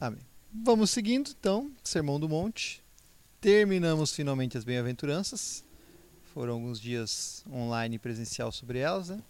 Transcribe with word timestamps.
Amém. 0.00 0.22
Vamos 0.50 0.90
seguindo, 0.90 1.30
então, 1.38 1.70
Sermão 1.84 2.18
do 2.18 2.26
Monte. 2.26 2.82
Terminamos 3.38 4.14
finalmente 4.14 4.56
as 4.56 4.64
bem-aventuranças. 4.64 5.62
Foram 6.32 6.54
alguns 6.54 6.80
dias 6.80 7.44
online 7.52 7.96
e 7.96 7.98
presencial 7.98 8.50
sobre 8.50 8.78
elas, 8.78 9.10
né? 9.10 9.22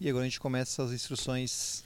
E 0.00 0.08
agora 0.08 0.24
a 0.24 0.28
gente 0.28 0.40
começa 0.40 0.82
as 0.82 0.90
instruções 0.90 1.84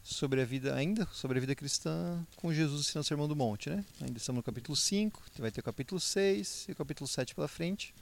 sobre 0.00 0.42
a 0.42 0.44
vida, 0.44 0.72
ainda 0.76 1.08
sobre 1.12 1.38
a 1.38 1.40
vida 1.40 1.56
cristã 1.56 2.24
com 2.36 2.54
Jesus 2.54 2.82
ensinando 2.86 3.04
o 3.04 3.08
Sermão 3.08 3.26
do 3.26 3.34
Monte, 3.34 3.68
né? 3.68 3.84
Ainda 4.00 4.18
estamos 4.18 4.38
no 4.38 4.42
capítulo 4.44 4.76
5, 4.76 5.20
vai 5.40 5.50
ter 5.50 5.62
o 5.62 5.64
capítulo 5.64 6.00
6 6.00 6.66
e 6.68 6.72
o 6.72 6.76
capítulo 6.76 7.08
7 7.08 7.34
pela 7.34 7.48
frente. 7.48 7.92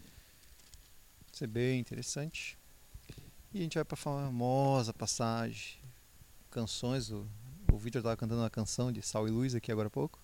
Vai 1.23 1.39
ser 1.39 1.47
bem 1.47 1.81
interessante. 1.81 2.59
E 3.55 3.61
a 3.61 3.63
gente 3.63 3.77
vai 3.77 3.85
para 3.87 3.95
a 3.95 3.97
famosa 3.97 4.93
passagem, 4.93 5.79
canções, 6.51 7.11
o, 7.11 7.27
o 7.73 7.79
Victor 7.79 8.01
estava 8.01 8.17
cantando 8.17 8.41
uma 8.41 8.51
canção 8.51 8.91
de 8.91 9.03
Sal 9.03 9.29
e 9.29 9.31
Luz 9.31 9.55
aqui 9.55 9.71
agora 9.71 9.89
há 9.89 9.91
pouco. 9.91 10.19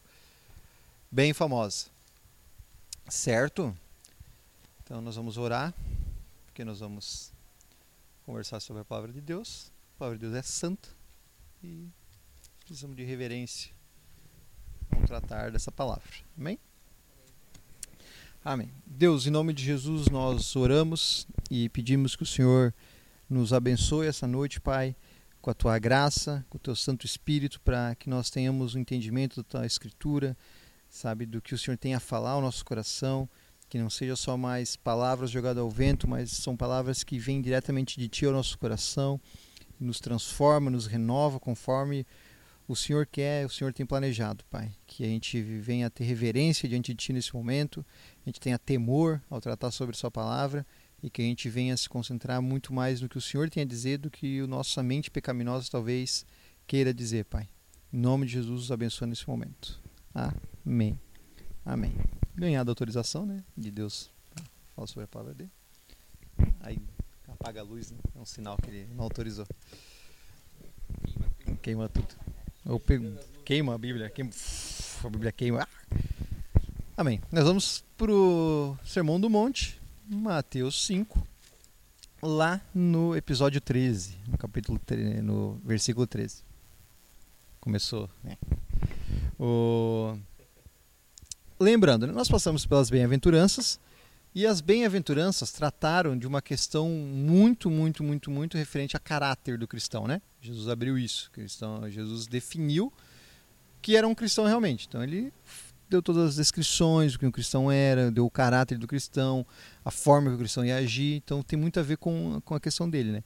Bem 1.10 1.32
famosa. 1.32 1.86
Certo? 3.08 3.76
Então 4.82 5.00
nós 5.00 5.16
vamos 5.16 5.36
orar, 5.36 5.74
porque 6.46 6.64
nós 6.64 6.80
vamos 6.80 7.32
conversar 8.24 8.60
sobre 8.60 8.82
a 8.82 8.84
palavra 8.84 9.12
de 9.12 9.20
Deus. 9.20 9.70
A 9.96 9.98
palavra 9.98 10.18
de 10.18 10.26
Deus 10.26 10.34
é 10.34 10.42
santa 10.42 10.88
e 11.62 11.88
precisamos 12.60 12.96
de 12.96 13.04
reverência. 13.04 13.72
Vamos 14.90 15.08
tratar 15.08 15.50
dessa 15.50 15.70
palavra. 15.70 16.10
Amém? 16.36 16.58
Amém. 18.44 18.70
Deus, 18.84 19.26
em 19.26 19.30
nome 19.30 19.52
de 19.52 19.64
Jesus, 19.64 20.08
nós 20.08 20.54
oramos 20.54 21.26
e 21.50 21.68
pedimos 21.68 22.14
que 22.14 22.22
o 22.22 22.26
Senhor 22.26 22.74
nos 23.28 23.52
abençoe 23.52 24.06
essa 24.06 24.26
noite, 24.26 24.60
Pai, 24.60 24.94
com 25.44 25.50
a 25.50 25.54
tua 25.54 25.78
graça, 25.78 26.42
com 26.48 26.56
o 26.56 26.58
teu 26.58 26.74
Santo 26.74 27.04
Espírito, 27.04 27.60
para 27.60 27.94
que 27.96 28.08
nós 28.08 28.30
tenhamos 28.30 28.74
o 28.74 28.78
um 28.78 28.80
entendimento 28.80 29.36
da 29.36 29.42
tua 29.42 29.66
Escritura, 29.66 30.34
sabe, 30.88 31.26
do 31.26 31.42
que 31.42 31.54
o 31.54 31.58
Senhor 31.58 31.76
tem 31.76 31.94
a 31.94 32.00
falar 32.00 32.30
ao 32.30 32.40
nosso 32.40 32.64
coração, 32.64 33.28
que 33.68 33.76
não 33.76 33.90
seja 33.90 34.16
só 34.16 34.38
mais 34.38 34.74
palavras 34.74 35.30
jogadas 35.30 35.60
ao 35.60 35.68
vento, 35.68 36.08
mas 36.08 36.30
são 36.30 36.56
palavras 36.56 37.04
que 37.04 37.18
vêm 37.18 37.42
diretamente 37.42 38.00
de 38.00 38.08
ti 38.08 38.24
ao 38.24 38.32
nosso 38.32 38.56
coração, 38.56 39.20
nos 39.78 40.00
transforma, 40.00 40.70
nos 40.70 40.86
renova 40.86 41.38
conforme 41.38 42.06
o 42.66 42.74
Senhor 42.74 43.04
quer, 43.04 43.44
o 43.44 43.50
Senhor 43.50 43.74
tem 43.74 43.84
planejado, 43.84 44.46
Pai. 44.50 44.72
Que 44.86 45.04
a 45.04 45.08
gente 45.08 45.42
venha 45.42 45.90
ter 45.90 46.04
reverência 46.04 46.66
diante 46.66 46.94
de 46.94 46.96
Ti 46.96 47.12
nesse 47.12 47.34
momento, 47.34 47.84
a 48.24 48.30
gente 48.30 48.40
tenha 48.40 48.58
temor 48.58 49.20
ao 49.28 49.42
tratar 49.42 49.70
sobre 49.70 49.94
Sua 49.94 50.10
palavra 50.10 50.66
e 51.04 51.10
que 51.10 51.20
a 51.20 51.24
gente 51.26 51.50
venha 51.50 51.76
se 51.76 51.86
concentrar 51.86 52.40
muito 52.40 52.72
mais 52.72 53.02
no 53.02 53.10
que 53.10 53.18
o 53.18 53.20
Senhor 53.20 53.50
tem 53.50 53.62
a 53.62 53.66
dizer 53.66 53.98
do 53.98 54.10
que 54.10 54.40
a 54.40 54.46
nossa 54.46 54.82
mente 54.82 55.10
pecaminosa 55.10 55.68
talvez 55.70 56.24
queira 56.66 56.94
dizer, 56.94 57.26
Pai. 57.26 57.46
Em 57.92 57.98
nome 57.98 58.24
de 58.24 58.32
Jesus, 58.32 58.62
os 58.62 58.72
abençoe 58.72 59.06
nesse 59.06 59.28
momento. 59.28 59.78
Amém. 60.14 60.98
Amém. 61.62 61.92
Ganhada 62.34 62.70
a 62.70 62.72
autorização 62.72 63.26
né, 63.26 63.44
de 63.54 63.70
Deus 63.70 64.10
falar 64.74 64.86
sobre 64.86 65.04
a 65.04 65.06
palavra 65.06 65.34
dele. 65.34 65.50
Aí 66.60 66.80
apaga 67.28 67.60
a 67.60 67.64
luz, 67.64 67.90
né? 67.90 67.98
é 68.16 68.18
um 68.18 68.24
sinal 68.24 68.56
que 68.56 68.70
ele 68.70 68.88
não 68.94 69.04
autorizou. 69.04 69.46
Queima 71.60 71.86
tudo. 71.86 72.08
Eu 72.64 72.80
pego, 72.80 73.12
queima 73.44 73.74
a 73.74 73.78
Bíblia, 73.78 74.08
queima, 74.08 74.30
a 75.04 75.10
Bíblia 75.10 75.32
queima. 75.32 75.68
Amém. 76.96 77.20
Nós 77.30 77.44
vamos 77.44 77.84
para 77.94 78.10
o 78.10 78.74
Sermão 78.86 79.20
do 79.20 79.28
Monte, 79.28 79.78
Mateus 80.06 80.84
5, 80.86 81.26
lá 82.22 82.60
no 82.74 83.16
episódio 83.16 83.60
13, 83.60 84.18
no 84.28 84.36
capítulo 84.36 84.78
no 85.22 85.60
versículo 85.64 86.06
13. 86.06 86.42
Começou, 87.58 88.10
né? 88.22 88.36
O... 89.38 90.18
Lembrando, 91.58 92.06
nós 92.08 92.28
passamos 92.28 92.66
pelas 92.66 92.90
bem-aventuranças 92.90 93.80
e 94.34 94.46
as 94.46 94.60
bem-aventuranças 94.60 95.52
trataram 95.52 96.18
de 96.18 96.26
uma 96.26 96.42
questão 96.42 96.90
muito, 96.90 97.70
muito, 97.70 98.04
muito, 98.04 98.30
muito 98.30 98.58
referente 98.58 98.96
a 98.96 99.00
caráter 99.00 99.56
do 99.56 99.66
cristão, 99.66 100.06
né? 100.06 100.20
Jesus 100.42 100.68
abriu 100.68 100.98
isso, 100.98 101.30
cristão, 101.30 101.88
Jesus 101.88 102.26
definiu 102.26 102.92
que 103.80 103.96
era 103.96 104.08
um 104.08 104.14
cristão 104.14 104.44
realmente. 104.46 104.86
Então 104.86 105.02
ele 105.02 105.32
deu 105.88 106.02
todas 106.02 106.30
as 106.30 106.36
descrições 106.36 107.12
do 107.12 107.18
que 107.18 107.26
um 107.26 107.30
cristão 107.30 107.70
era, 107.70 108.10
deu 108.10 108.26
o 108.26 108.30
caráter 108.30 108.78
do 108.78 108.86
cristão, 108.86 109.46
a 109.84 109.90
forma 109.90 110.30
que 110.30 110.36
o 110.36 110.38
cristão 110.38 110.64
ia 110.64 110.76
agir. 110.76 111.16
Então 111.16 111.42
tem 111.42 111.58
muito 111.58 111.78
a 111.78 111.82
ver 111.82 111.96
com, 111.96 112.40
com 112.44 112.54
a 112.54 112.60
questão 112.60 112.88
dele, 112.88 113.12
né? 113.12 113.24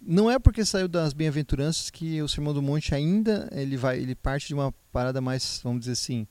Não 0.00 0.30
é 0.30 0.38
porque 0.38 0.64
saiu 0.64 0.86
das 0.86 1.12
bem-aventuranças 1.12 1.90
que 1.90 2.22
o 2.22 2.28
Sermão 2.28 2.54
do 2.54 2.62
Monte 2.62 2.94
ainda 2.94 3.48
ele 3.52 3.76
vai, 3.76 3.98
ele 3.98 4.14
parte 4.14 4.46
de 4.46 4.54
uma 4.54 4.72
parada 4.92 5.20
mais, 5.20 5.60
vamos 5.62 5.80
dizer 5.80 5.92
assim, 5.92 6.26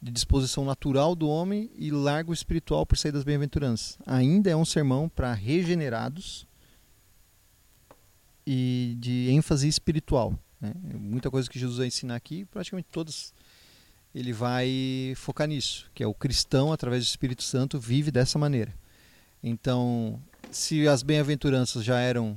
de 0.00 0.12
disposição 0.12 0.64
natural 0.64 1.16
do 1.16 1.28
homem 1.28 1.70
e 1.74 1.90
largo 1.90 2.32
espiritual 2.32 2.84
por 2.84 2.98
sair 2.98 3.12
das 3.12 3.24
bem-aventuranças. 3.24 3.98
Ainda 4.06 4.50
é 4.50 4.56
um 4.56 4.64
sermão 4.64 5.08
para 5.08 5.32
regenerados 5.32 6.46
e 8.46 8.96
de 9.00 9.30
ênfase 9.30 9.66
espiritual. 9.66 10.38
Né? 10.60 10.72
Muita 10.98 11.30
coisa 11.30 11.48
que 11.48 11.58
Jesus 11.58 11.78
vai 11.78 11.86
ensinar 11.86 12.14
aqui, 12.14 12.44
praticamente 12.44 12.88
todas 12.90 13.32
ele 14.18 14.32
vai 14.32 15.12
focar 15.14 15.46
nisso, 15.46 15.88
que 15.94 16.02
é 16.02 16.06
o 16.06 16.12
cristão, 16.12 16.72
através 16.72 17.04
do 17.04 17.06
Espírito 17.06 17.44
Santo, 17.44 17.78
vive 17.78 18.10
dessa 18.10 18.36
maneira. 18.36 18.74
Então, 19.40 20.20
se 20.50 20.88
as 20.88 21.04
bem-aventuranças 21.04 21.84
já 21.84 22.00
eram 22.00 22.36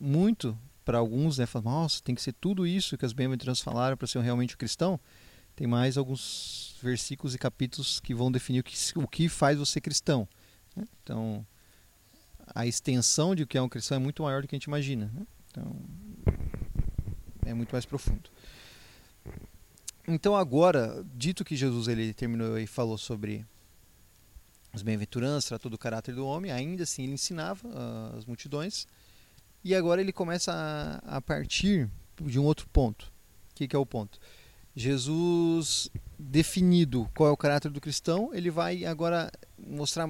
muito 0.00 0.58
para 0.84 0.98
alguns, 0.98 1.38
né, 1.38 1.46
falam, 1.46 1.70
nossa, 1.70 2.02
tem 2.02 2.16
que 2.16 2.22
ser 2.22 2.32
tudo 2.32 2.66
isso 2.66 2.98
que 2.98 3.04
as 3.04 3.12
bem-aventuranças 3.12 3.62
falaram 3.62 3.96
para 3.96 4.08
ser 4.08 4.20
realmente 4.20 4.56
um 4.56 4.58
cristão, 4.58 4.98
tem 5.54 5.68
mais 5.68 5.96
alguns 5.96 6.76
versículos 6.82 7.32
e 7.32 7.38
capítulos 7.38 8.00
que 8.00 8.12
vão 8.12 8.32
definir 8.32 8.60
o 8.60 8.64
que, 8.64 8.76
o 8.96 9.06
que 9.06 9.28
faz 9.28 9.56
você 9.56 9.80
cristão. 9.80 10.26
Né? 10.74 10.84
Então, 11.04 11.46
a 12.52 12.66
extensão 12.66 13.36
de 13.36 13.44
o 13.44 13.46
que 13.46 13.56
é 13.56 13.62
um 13.62 13.68
cristão 13.68 13.96
é 13.96 14.00
muito 14.00 14.24
maior 14.24 14.42
do 14.42 14.48
que 14.48 14.56
a 14.56 14.58
gente 14.58 14.64
imagina. 14.64 15.12
Né? 15.14 15.26
Então, 15.50 15.76
é 17.46 17.54
muito 17.54 17.70
mais 17.70 17.86
profundo. 17.86 18.30
Então 20.10 20.34
agora, 20.34 21.04
dito 21.14 21.44
que 21.44 21.54
Jesus 21.54 21.86
ele 21.86 22.14
terminou 22.14 22.58
e 22.58 22.66
falou 22.66 22.96
sobre 22.96 23.44
as 24.72 24.80
bem-aventuranças, 24.80 25.48
tratou 25.48 25.70
do 25.70 25.76
caráter 25.76 26.14
do 26.14 26.26
homem, 26.26 26.50
ainda 26.50 26.84
assim 26.84 27.02
ele 27.02 27.12
ensinava 27.12 27.68
uh, 27.68 28.16
as 28.16 28.24
multidões. 28.24 28.86
E 29.62 29.74
agora 29.74 30.00
ele 30.00 30.10
começa 30.10 30.50
a, 31.04 31.18
a 31.18 31.20
partir 31.20 31.90
de 32.22 32.38
um 32.38 32.44
outro 32.44 32.66
ponto. 32.70 33.12
O 33.50 33.54
que, 33.54 33.68
que 33.68 33.76
é 33.76 33.78
o 33.78 33.84
ponto? 33.84 34.18
Jesus 34.78 35.90
definido 36.16 37.08
qual 37.16 37.28
é 37.28 37.32
o 37.32 37.36
caráter 37.36 37.70
do 37.70 37.80
cristão, 37.80 38.30
ele 38.32 38.50
vai 38.50 38.84
agora 38.84 39.30
mostrar 39.56 40.08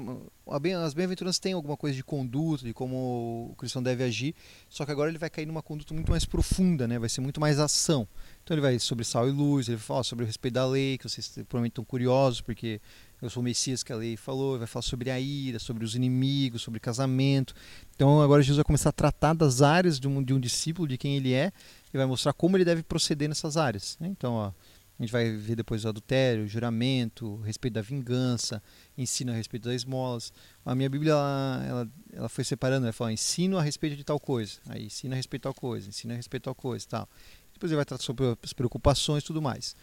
as 0.85 0.95
bem-aventuranças 0.95 1.39
têm 1.39 1.53
alguma 1.53 1.77
coisa 1.77 1.97
de 1.97 2.05
conduta, 2.05 2.65
de 2.65 2.73
como 2.73 3.51
o 3.53 3.55
cristão 3.57 3.83
deve 3.83 4.05
agir, 4.05 4.35
só 4.69 4.85
que 4.85 4.93
agora 4.93 5.11
ele 5.11 5.19
vai 5.19 5.29
cair 5.29 5.47
numa 5.47 5.63
conduta 5.63 5.93
muito 5.93 6.11
mais 6.11 6.25
profunda, 6.25 6.87
né? 6.89 6.99
Vai 6.99 7.09
ser 7.09 7.21
muito 7.21 7.41
mais 7.41 7.59
ação. 7.59 8.09
Então 8.43 8.55
ele 8.55 8.63
vai 8.63 8.79
sobre 8.79 9.05
sal 9.05 9.29
e 9.29 9.31
luz, 9.31 9.69
ele 9.69 9.77
vai 9.77 9.85
falar 9.85 10.03
sobre 10.03 10.25
o 10.25 10.27
respeito 10.27 10.55
da 10.55 10.67
lei, 10.67 10.97
que 10.97 11.09
vocês 11.09 11.29
provavelmente 11.49 11.73
estão 11.73 11.85
curiosos, 11.85 12.41
porque 12.41 12.81
eu 13.21 13.29
sou 13.29 13.43
o 13.43 13.45
Messias 13.45 13.83
que 13.83 13.93
a 13.93 13.97
lei 13.97 14.17
falou, 14.17 14.53
ele 14.53 14.61
vai 14.61 14.67
falar 14.67 14.83
sobre 14.83 15.11
a 15.11 15.21
ira, 15.21 15.59
sobre 15.59 15.85
os 15.85 15.95
inimigos, 15.95 16.63
sobre 16.63 16.81
casamento. 16.81 17.55
Então 17.95 18.23
agora 18.23 18.43
Jesus 18.43 18.57
vai 18.57 18.65
começar 18.65 18.91
a 18.91 18.93
tratar 18.93 19.35
das 19.35 19.61
áreas 19.61 19.99
de 20.01 20.09
um, 20.09 20.23
de 20.23 20.33
um 20.33 20.41
discípulo, 20.41 20.89
de 20.89 20.97
quem 20.97 21.17
ele 21.17 21.33
é, 21.33 21.53
e 21.93 21.97
vai 21.97 22.07
mostrar 22.07 22.33
como 22.33 22.57
ele 22.57 22.65
deve 22.65 22.83
proceder 22.83 23.29
nessas 23.29 23.57
áreas. 23.57 23.97
Né? 24.01 24.09
Então, 24.09 24.35
ó, 24.35 24.53
a 24.99 25.03
gente 25.03 25.13
vai 25.13 25.31
ver 25.31 25.55
depois 25.55 25.85
o 25.85 25.89
adultério, 25.89 26.45
o 26.45 26.49
juramento, 26.49 27.37
respeito 27.43 27.75
da 27.75 27.83
vingança, 27.83 28.61
ensino 28.97 29.31
a 29.31 29.35
respeito 29.35 29.65
das 29.65 29.75
esmolas. 29.75 30.33
A 30.65 30.75
minha 30.75 30.91
Bíblia 30.91 31.13
ela, 31.13 31.65
ela, 31.69 31.89
ela 32.13 32.29
foi 32.29 32.43
separando, 32.43 32.85
ela 32.87 32.93
fala 32.93 33.13
ensino 33.13 33.57
a 33.57 33.63
respeito 33.63 33.97
de 33.97 34.03
tal 34.03 34.19
coisa, 34.19 34.59
aí 34.69 34.87
ensina 34.87 35.15
a 35.15 35.17
respeito 35.17 35.43
de 35.43 35.45
tal 35.45 35.55
coisa, 35.55 35.89
ensina 35.89 36.15
a 36.15 36.17
respeito 36.17 36.43
de 36.43 36.45
tal 36.47 36.55
coisa, 36.55 36.85
tal. 36.89 37.09
Depois 37.53 37.71
ele 37.71 37.77
vai 37.77 37.85
tratar 37.85 38.03
sobre 38.03 38.25
as 38.43 38.53
preocupações 38.53 39.23
e 39.23 39.27
tudo 39.27 39.41
mais. 39.41 39.77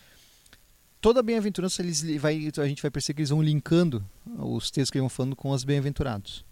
Toda 0.99 1.23
bem-aventurança, 1.23 1.81
eles 1.81 2.01
vai, 2.19 2.51
a 2.57 2.67
gente 2.67 2.81
vai 2.81 2.91
perceber 2.91 3.15
que 3.15 3.21
eles 3.21 3.29
vão 3.29 3.41
linkando 3.41 4.03
os 4.37 4.69
textos 4.69 4.91
que 4.91 4.97
eles 4.97 5.03
vão 5.03 5.09
falando 5.09 5.35
com 5.35 5.51
os 5.51 5.63
bem-aventurados. 5.63 6.43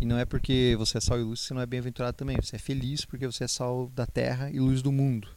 E 0.00 0.04
não 0.04 0.18
é 0.18 0.24
porque 0.24 0.74
você 0.78 0.98
é 0.98 1.00
sal 1.00 1.18
e 1.18 1.22
luz 1.22 1.40
que 1.40 1.46
você 1.48 1.54
não 1.54 1.62
é 1.62 1.66
bem-aventurado 1.66 2.16
também. 2.16 2.36
Você 2.36 2.56
é 2.56 2.58
feliz 2.58 3.04
porque 3.04 3.26
você 3.26 3.44
é 3.44 3.48
sal 3.48 3.88
da 3.94 4.06
terra 4.06 4.50
e 4.50 4.58
luz 4.58 4.82
do 4.82 4.92
mundo. 4.92 5.28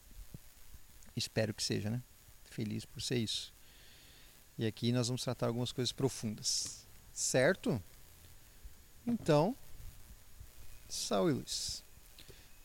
Espero 1.15 1.53
que 1.53 1.63
seja, 1.63 1.89
né? 1.89 2.01
Feliz 2.45 2.85
por 2.85 3.01
ser 3.01 3.17
isso. 3.17 3.53
E 4.57 4.65
aqui 4.65 4.91
nós 4.91 5.07
vamos 5.07 5.23
tratar 5.23 5.47
algumas 5.47 5.71
coisas 5.71 5.91
profundas. 5.91 6.85
Certo? 7.11 7.81
Então, 9.05 9.55
sal 10.87 11.29
e 11.29 11.33
luz. 11.33 11.83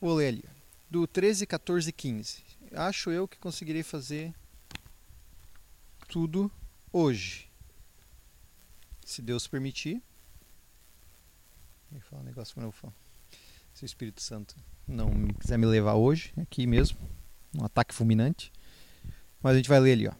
Vou 0.01 0.15
ler 0.15 0.29
ali. 0.29 0.45
Do 0.91 1.07
13, 1.07 1.47
14 1.47 1.91
e 1.91 1.93
15 1.93 2.49
acho 2.73 3.11
eu 3.11 3.27
que 3.27 3.39
conseguirei 3.39 3.83
fazer 3.83 4.35
tudo 6.09 6.51
hoje. 6.93 7.51
Se 9.05 9.23
Deus 9.23 9.47
permitir. 9.47 10.03
Vou 11.91 12.01
falar 12.03 12.23
um 12.23 12.25
negócio 12.25 12.55
que 12.55 12.61
eu 12.61 12.71
falar. 12.71 12.93
Se 13.73 13.85
o 13.85 13.87
Espírito 13.87 14.21
Santo 14.21 14.55
não 14.87 15.29
quiser 15.41 15.57
me 15.57 15.67
levar 15.67 15.95
hoje, 15.95 16.33
aqui 16.37 16.67
mesmo, 16.67 16.99
um 17.59 17.65
ataque 17.65 17.95
fulminante. 17.95 18.53
Mas 19.43 19.55
a 19.55 19.57
gente 19.57 19.69
vai 19.69 19.81
ler 19.81 19.93
ali, 19.93 20.09
ó. 20.09 20.13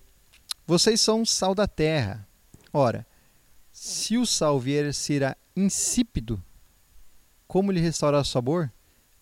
Vocês 0.67 1.01
são 1.01 1.25
sal 1.25 1.55
da 1.55 1.67
terra. 1.67 2.27
Ora, 2.73 3.07
se 3.71 4.17
o 4.17 4.25
sal 4.25 4.59
vier 4.59 4.87
a 4.87 4.93
ser 4.93 5.37
insípido, 5.55 6.43
como 7.47 7.73
lhe 7.73 7.81
restaurar 7.81 8.23
o 8.23 8.25
sabor? 8.25 8.73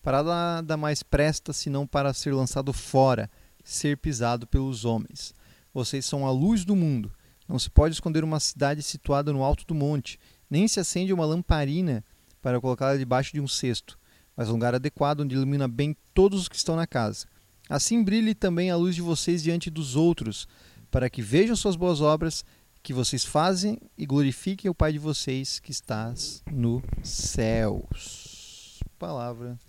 Para 0.01 0.23
nada 0.23 0.77
mais 0.77 1.03
presta 1.03 1.51
senão 1.51 1.85
para 1.85 2.13
ser 2.13 2.33
lançado 2.33 2.71
fora, 2.71 3.29
ser 3.63 3.97
pisado 3.97 4.47
pelos 4.47 4.85
homens. 4.85 5.33
Vocês 5.73 6.05
são 6.05 6.25
a 6.25 6.31
luz 6.31 6.63
do 6.63 6.75
mundo. 6.75 7.11
Não 7.47 7.59
se 7.59 7.69
pode 7.69 7.93
esconder 7.93 8.23
uma 8.23 8.39
cidade 8.39 8.81
situada 8.81 9.33
no 9.33 9.43
alto 9.43 9.65
do 9.65 9.75
monte, 9.75 10.19
nem 10.49 10.67
se 10.67 10.79
acende 10.79 11.13
uma 11.13 11.25
lamparina 11.25 12.03
para 12.47 12.61
colocá-la 12.61 12.95
debaixo 12.95 13.33
de 13.33 13.41
um 13.41 13.47
cesto, 13.47 13.99
mas 14.33 14.47
um 14.47 14.53
lugar 14.53 14.73
adequado 14.73 15.19
onde 15.19 15.35
ilumina 15.35 15.67
bem 15.67 15.93
todos 16.13 16.43
os 16.43 16.47
que 16.47 16.55
estão 16.55 16.77
na 16.77 16.87
casa. 16.87 17.27
Assim 17.67 18.01
brilhe 18.01 18.33
também 18.33 18.71
a 18.71 18.77
luz 18.77 18.95
de 18.95 19.01
vocês 19.01 19.43
diante 19.43 19.69
dos 19.69 19.97
outros, 19.97 20.47
para 20.89 21.09
que 21.09 21.21
vejam 21.21 21.57
suas 21.57 21.75
boas 21.75 21.99
obras 21.99 22.45
que 22.81 22.93
vocês 22.93 23.25
fazem 23.25 23.77
e 23.97 24.05
glorifiquem 24.05 24.71
o 24.71 24.73
Pai 24.73 24.93
de 24.93 24.97
vocês 24.97 25.59
que 25.59 25.71
estás 25.71 26.41
no 26.49 26.81
céus. 27.03 28.79
Palavra 28.97 29.59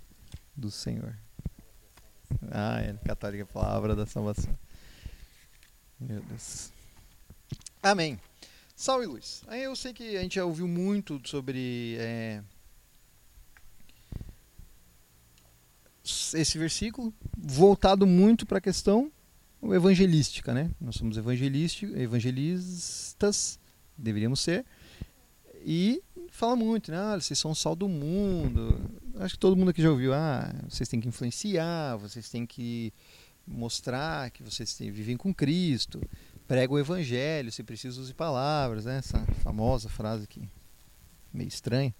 do 0.57 0.71
Senhor. 0.71 1.19
Ah, 2.49 2.81
é 2.81 2.93
católica, 3.05 3.45
palavra 3.45 3.97
da 3.97 4.07
salvação. 4.07 4.57
Meu 5.99 6.21
Deus. 6.23 6.73
Amém. 7.83 8.21
Sal 8.77 9.03
e 9.03 9.07
luz. 9.07 9.43
Eu 9.51 9.75
sei 9.75 9.93
que 9.93 10.17
a 10.17 10.23
gente 10.23 10.37
já 10.37 10.45
ouviu 10.45 10.69
muito 10.69 11.21
sobre 11.25 11.97
é, 11.99 12.41
esse 16.35 16.59
versículo, 16.59 17.13
voltado 17.37 18.07
muito 18.07 18.47
para 18.47 18.59
a 18.59 18.61
questão 18.61 19.11
evangelística, 19.63 20.55
né? 20.55 20.71
Nós 20.81 20.97
somos 20.97 21.17
evangelistas, 21.17 23.59
deveríamos 23.97 24.41
ser, 24.41 24.65
e 25.65 26.03
fala 26.31 26.57
muito, 26.57 26.91
né? 26.91 26.99
Ah, 26.99 27.21
vocês 27.21 27.39
são 27.39 27.51
o 27.51 27.55
sal 27.55 27.75
do 27.75 27.89
mundo. 27.89 28.81
Acho 29.17 29.35
que 29.35 29.41
todo 29.41 29.57
mundo 29.57 29.71
aqui 29.71 29.83
já 29.83 29.91
ouviu, 29.91 30.15
ah, 30.15 30.53
vocês 30.69 30.89
têm 30.89 31.01
que 31.01 31.09
influenciar, 31.09 31.97
vocês 31.97 32.29
têm 32.29 32.47
que 32.47 32.93
mostrar 33.47 34.31
que 34.31 34.43
vocês 34.43 34.77
vivem 34.79 35.17
com 35.17 35.35
Cristo, 35.35 36.01
prega 36.47 36.73
o 36.73 36.79
evangelho, 36.79 37.51
se 37.51 37.63
precisa 37.63 38.01
use 38.01 38.15
palavras, 38.15 38.85
né? 38.85 38.99
Essa 38.99 39.25
famosa 39.43 39.89
frase 39.89 40.25
aqui, 40.25 40.49
meio 41.33 41.49
estranha. 41.49 41.95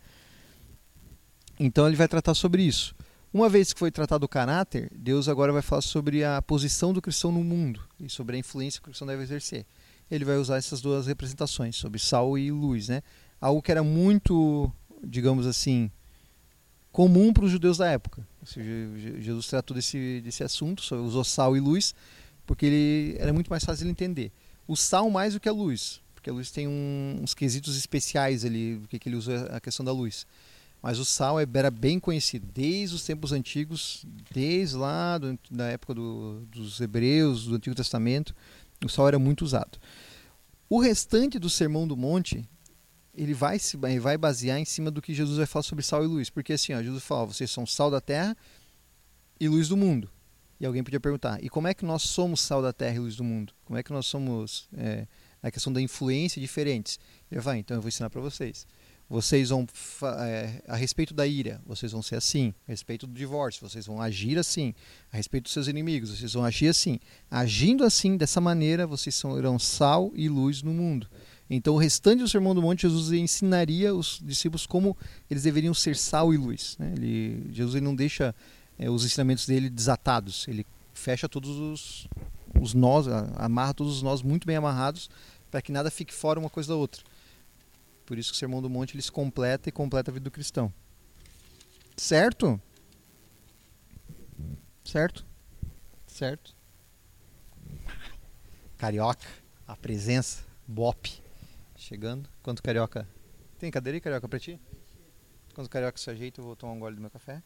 Então 1.59 1.87
ele 1.87 1.97
vai 1.97 2.07
tratar 2.07 2.35
sobre 2.35 2.63
isso. 2.63 2.95
Uma 3.33 3.49
vez 3.49 3.73
que 3.73 3.79
foi 3.79 3.91
tratado 3.91 4.25
o 4.25 4.29
caráter, 4.29 4.91
Deus 4.95 5.29
agora 5.29 5.53
vai 5.53 5.61
falar 5.61 5.83
sobre 5.83 6.25
a 6.25 6.41
posição 6.41 6.93
do 6.93 7.03
cristão 7.03 7.31
no 7.31 7.45
mundo 7.45 7.81
e 8.01 8.09
sobre 8.09 8.37
a 8.37 8.39
influência 8.39 8.81
que 8.81 8.89
o 8.89 8.91
cristão 8.91 9.07
deve 9.07 9.23
exercer. 9.23 9.67
Ele 10.11 10.25
vai 10.25 10.37
usar 10.37 10.57
essas 10.57 10.81
duas 10.81 11.07
representações, 11.07 11.77
sobre 11.77 11.99
sal 11.99 12.39
e 12.39 12.51
luz, 12.51 12.89
né? 12.89 13.03
Algo 13.39 13.61
que 13.61 13.71
era 13.71 13.83
muito, 13.83 14.73
digamos 15.05 15.47
assim, 15.47 15.91
comum 16.91 17.33
para 17.33 17.45
os 17.45 17.51
judeus 17.51 17.77
da 17.77 17.91
época. 17.91 18.27
Jesus 19.21 19.47
tratou 19.47 19.75
desse, 19.75 20.23
desse 20.23 20.43
assunto, 20.43 20.83
usou 20.97 21.23
sal 21.23 21.55
e 21.55 21.61
luz, 21.61 21.95
porque 22.47 22.65
ele 22.65 23.17
era 23.19 23.33
muito 23.33 23.49
mais 23.49 23.63
fácil 23.63 23.85
de 23.85 23.91
entender. 23.91 24.33
O 24.67 24.75
sal 24.75 25.11
mais 25.11 25.35
do 25.35 25.41
que 25.41 25.49
a 25.51 25.53
luz, 25.53 26.01
porque 26.15 26.31
a 26.31 26.33
luz 26.33 26.51
tem 26.51 26.67
um, 26.67 27.21
uns 27.23 27.35
quesitos 27.35 27.77
especiais 27.77 28.43
ali, 28.43 28.79
porque 28.81 28.99
que 28.99 29.09
ele 29.09 29.17
usa 29.17 29.45
a 29.55 29.61
questão 29.61 29.85
da 29.85 29.93
luz. 29.93 30.27
Mas 30.81 30.99
o 30.99 31.05
sal 31.05 31.39
era 31.41 31.71
bem 31.71 31.99
conhecido 31.99 32.47
desde 32.55 32.95
os 32.95 33.05
tempos 33.05 33.33
antigos, 33.33 34.07
desde 34.33 34.77
lá 34.77 35.19
do, 35.19 35.39
da 35.51 35.67
época 35.67 35.95
do, 35.95 36.47
dos 36.47 36.81
hebreus, 36.81 37.47
do 37.47 37.57
Antigo 37.57 37.75
Testamento, 37.75 38.35
o 38.85 38.89
sal 38.89 39.09
era 39.09 39.19
muito 39.19 39.45
usado. 39.45 39.79
O 40.71 40.81
restante 40.81 41.39
do 41.39 41.51
Sermão 41.51 41.89
do 41.89 41.97
Monte, 41.97 42.49
ele 43.15 43.35
vai 43.35 43.59
se 43.59 43.77
vai 43.77 44.17
basear 44.17 44.59
em 44.59 44.65
cima 44.65 44.91
do 44.91 45.03
que 45.03 45.13
Jesus 45.13 45.39
vai 45.39 45.47
falar 45.47 45.65
sobre 45.65 45.85
sal 45.85 46.05
e 46.05 46.07
luz, 46.07 46.31
porque 46.31 46.53
assim, 46.53 46.73
ó, 46.75 46.83
Jesus 46.83 47.03
fala, 47.03 47.27
vocês 47.27 47.51
são 47.51 47.67
sal 47.67 47.91
da 47.91 48.01
terra 48.01 48.37
e 49.41 49.49
luz 49.49 49.69
do 49.69 49.77
mundo. 49.77 50.09
E 50.61 50.67
alguém 50.67 50.85
podia 50.85 51.01
perguntar, 51.01 51.43
e 51.43 51.49
como 51.49 51.69
é 51.69 51.75
que 51.75 51.85
nós 51.85 52.03
somos 52.03 52.41
sal 52.41 52.63
da 52.63 52.73
terra 52.73 52.97
e 52.97 53.01
luz 53.01 53.17
do 53.17 53.25
mundo? 53.25 53.53
Como 53.65 53.79
é 53.79 53.83
que 53.83 53.93
nós 53.93 54.07
somos 54.07 54.69
é, 54.77 55.07
a 55.43 55.51
questão 55.51 55.73
da 55.73 55.81
influência 55.81 56.41
diferentes? 56.41 57.01
Ele 57.31 57.41
vai, 57.41 57.59
então 57.59 57.77
eu 57.77 57.81
vou 57.81 57.89
ensinar 57.89 58.11
para 58.11 58.21
vocês 58.21 58.67
vocês 59.09 59.49
vão 59.49 59.67
é, 60.21 60.63
a 60.69 60.77
respeito 60.77 61.15
da 61.15 61.27
ira, 61.27 61.61
vocês 61.67 61.93
vão 61.93 62.03
ser 62.03 62.17
assim, 62.17 62.53
a 62.67 62.71
respeito 62.71 63.07
do 63.07 63.15
divórcio, 63.15 63.67
vocês 63.67 63.87
vão 63.87 64.03
agir 64.03 64.39
assim, 64.39 64.75
a 65.11 65.17
respeito 65.17 65.45
dos 65.45 65.53
seus 65.53 65.67
inimigos, 65.67 66.11
vocês 66.11 66.35
vão 66.35 66.45
agir 66.45 66.69
assim. 66.69 67.01
Agindo 67.31 67.85
assim, 67.85 68.17
dessa 68.17 68.41
maneira, 68.41 68.87
vocês 68.87 69.15
serão 69.15 69.59
sal 69.59 70.13
e 70.15 70.29
luz 70.29 70.63
no 70.63 70.75
mundo. 70.75 71.09
Então, 71.51 71.75
o 71.75 71.79
restante 71.79 72.21
do 72.21 72.29
Sermão 72.29 72.55
do 72.55 72.61
Monte, 72.61 72.83
Jesus 72.83 73.11
ensinaria 73.13 73.95
os 73.95 74.21
discípulos 74.23 74.67
como 74.67 74.95
eles 75.31 75.43
deveriam 75.43 75.73
ser 75.73 75.97
sal 75.97 76.35
e 76.35 76.37
luz. 76.37 76.77
Né? 76.79 76.93
Ele, 76.95 77.49
Jesus 77.51 77.77
ele 77.77 77.85
não 77.85 77.95
deixa 77.95 78.35
é, 78.79 78.91
os 78.91 79.07
ensinamentos 79.07 79.47
dele 79.47 79.71
desatados, 79.71 80.47
ele 80.47 80.67
fecha 80.93 81.27
todos 81.27 81.51
os, 81.51 82.09
os 82.61 82.75
nós, 82.75 83.07
amarra 83.37 83.73
todos 83.73 83.97
os 83.97 84.03
nós 84.03 84.21
muito 84.21 84.47
bem 84.47 84.57
amarrados, 84.57 85.09
para 85.51 85.63
que 85.63 85.73
nada 85.73 85.91
fique 85.91 86.13
fora 86.13 86.39
uma 86.39 86.51
coisa 86.51 86.69
da 86.69 86.77
outra. 86.77 87.03
Por 88.09 88.19
isso 88.19 88.31
que 88.31 88.37
o 88.37 88.39
Sermão 88.39 88.63
do 88.63 88.71
Monte 88.71 88.95
ele 88.95 89.03
se 89.03 89.13
completa 89.13 89.69
e 89.69 89.73
completa 89.73 90.11
a 90.11 90.15
vida 90.15 90.25
do 90.25 90.31
cristão. 90.31 90.73
Certo? 91.95 92.59
Certo? 94.83 95.27
Certo? 96.07 96.57
Carioca, 98.79 99.29
a 99.67 99.77
presença, 99.77 100.43
Bop, 100.67 101.23
chegando. 101.77 102.31
Quanto 102.43 102.63
carioca? 102.63 103.07
Tem 103.59 103.71
cadeira 103.71 103.99
aí, 103.99 104.01
carioca, 104.01 104.27
pra 104.27 104.39
ti? 104.39 104.59
Quando 105.53 105.69
carioca 105.69 105.99
se 105.99 106.09
ajeita, 106.09 106.41
eu 106.41 106.47
vou 106.47 106.57
tomar 106.57 106.73
um 106.73 106.79
gole 106.79 106.97
do 106.97 107.03
meu 107.03 107.11
café. 107.11 107.43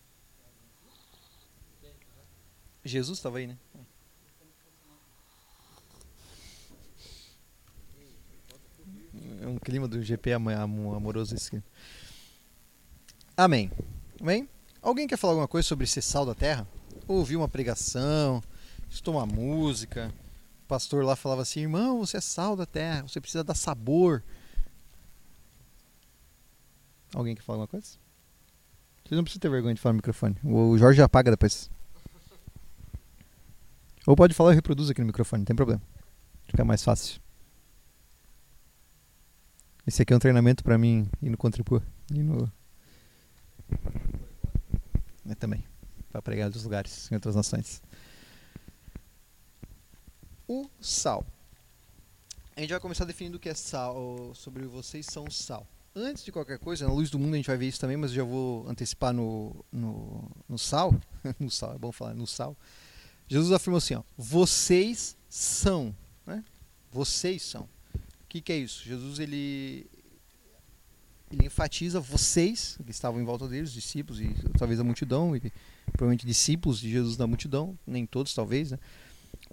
Jesus 2.85 3.19
estava 3.19 3.39
aí, 3.39 3.49
né? 3.49 3.59
É 9.43 9.47
um 9.49 9.59
clima 9.59 9.89
do 9.89 10.01
GP 10.01 10.33
amoroso 10.33 11.35
esse. 11.35 11.61
Amém. 13.37 13.73
Amém? 14.21 14.49
Alguém 14.81 15.09
quer 15.09 15.17
falar 15.17 15.33
alguma 15.33 15.49
coisa 15.49 15.67
sobre 15.67 15.85
ser 15.85 16.01
sal 16.01 16.25
da 16.25 16.35
terra? 16.35 16.67
Ouviu 17.09 17.41
uma 17.41 17.49
pregação, 17.49 18.41
escutou 18.89 19.15
uma 19.15 19.27
música, 19.27 20.15
o 20.65 20.67
pastor 20.69 21.05
lá 21.05 21.17
falava 21.17 21.43
assim: 21.43 21.61
irmão, 21.61 21.99
você 21.99 22.19
é 22.19 22.21
sal 22.21 22.55
da 22.55 22.65
terra, 22.65 23.03
você 23.03 23.21
precisa 23.21 23.43
dar 23.43 23.57
sabor. 23.57 24.23
Alguém 27.13 27.35
quer 27.35 27.43
falar 27.43 27.57
alguma 27.57 27.69
coisa? 27.69 27.99
Vocês 29.05 29.17
não 29.17 29.25
precisam 29.25 29.41
ter 29.41 29.51
vergonha 29.51 29.75
de 29.75 29.81
falar 29.81 29.95
no 29.95 29.97
microfone. 29.97 30.37
O 30.45 30.79
Jorge 30.79 31.03
apaga 31.03 31.33
depois. 31.33 31.69
Ou 34.07 34.15
pode 34.15 34.35
falar 34.35 34.53
e 34.53 34.55
reproduz 34.55 34.89
aqui 34.89 35.01
no 35.01 35.09
microfone, 35.09 35.41
não 35.41 35.47
tem 35.47 35.57
problema. 35.57 35.83
Fica 36.47 36.65
mais 36.65 36.85
fácil. 36.85 37.21
Esse 39.85 40.03
aqui 40.03 40.13
é 40.13 40.17
um 40.17 40.21
treinamento 40.21 40.63
para 40.63 40.79
mim 40.79 41.11
ir 41.21 41.29
no 41.29 41.37
Contribua. 41.37 41.83
E 42.13 42.23
no. 42.23 42.51
É 45.29 45.35
também. 45.35 45.65
Para 46.11 46.23
pregar 46.23 46.43
em 46.43 46.47
outros 46.47 46.63
lugares, 46.63 47.11
em 47.11 47.17
outras 47.17 47.35
nações. 47.35 47.83
O 50.47 50.69
sal. 50.81 51.27
A 52.55 52.61
gente 52.61 52.71
vai 52.71 52.79
começar 52.79 53.05
definindo 53.05 53.39
o 53.39 53.41
que 53.41 53.49
é 53.49 53.55
sal, 53.55 54.33
sobre 54.35 54.67
vocês 54.67 55.07
são 55.07 55.29
sal. 55.29 55.67
Antes 55.97 56.23
de 56.23 56.31
qualquer 56.31 56.59
coisa, 56.59 56.87
na 56.87 56.93
luz 56.93 57.11
do 57.11 57.19
mundo 57.19 57.35
a 57.35 57.37
gente 57.37 57.47
vai 57.47 57.57
ver 57.57 57.67
isso 57.67 57.81
também, 57.81 57.97
mas 57.97 58.13
eu 58.13 58.17
já 58.19 58.25
vou 58.25 58.69
antecipar 58.69 59.13
no, 59.13 59.65
no, 59.73 60.31
no 60.49 60.59
sal. 60.59 60.95
no 61.41 61.51
sal, 61.51 61.75
é 61.75 61.79
bom 61.79 61.91
falar, 61.91 62.15
no 62.15 62.27
sal. 62.27 62.57
Jesus 63.27 63.53
afirmou 63.53 63.79
assim: 63.79 63.95
ó, 63.95 64.03
vocês 64.17 65.17
são. 65.29 65.95
Né? 66.25 66.45
Vocês 66.91 67.43
são 67.43 67.69
que, 68.33 68.41
que 68.41 68.53
é 68.53 68.57
isso? 68.57 68.83
Jesus 68.83 69.19
ele, 69.19 69.87
ele 71.31 71.47
enfatiza 71.47 72.01
vocês 72.01 72.79
que 72.83 72.91
estavam 72.91 73.21
em 73.21 73.25
volta 73.25 73.47
dele, 73.47 73.65
os 73.65 73.73
discípulos 73.73 74.23
e 74.23 74.35
talvez 74.57 74.81
a 74.81 74.85
multidão, 74.85 75.37
e 75.37 75.53
provavelmente 75.93 76.27
discípulos 76.27 76.81
de 76.81 76.91
Jesus 76.91 77.15
da 77.19 77.27
multidão, 77.27 77.79
nem 77.87 78.07
todos 78.07 78.33
talvez, 78.33 78.71
né? 78.71 78.79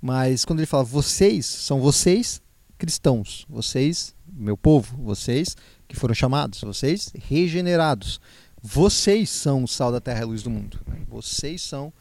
Mas 0.01 0.45
quando 0.45 0.59
ele 0.59 0.65
fala 0.65 0.85
vocês, 0.85 1.45
são 1.45 1.81
vocês 1.81 2.41
cristãos, 2.77 3.45
vocês, 3.49 4.15
meu 4.31 4.55
povo, 4.55 4.95
vocês 5.03 5.57
que 5.85 5.97
foram 5.97 6.15
chamados, 6.15 6.61
vocês 6.61 7.11
regenerados. 7.27 8.21
Vocês 8.61 9.29
são 9.29 9.63
o 9.63 9.67
sal 9.67 9.91
da 9.91 9.99
terra 9.99 10.19
e 10.19 10.23
a 10.23 10.27
luz 10.27 10.43
do 10.43 10.49
mundo. 10.49 10.79
Vocês 11.07 11.61
são. 11.61 11.91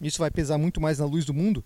Isso 0.00 0.18
vai 0.18 0.30
pesar 0.30 0.56
muito 0.56 0.80
mais 0.80 0.98
na 0.98 1.04
luz 1.04 1.26
do 1.26 1.34
mundo, 1.34 1.62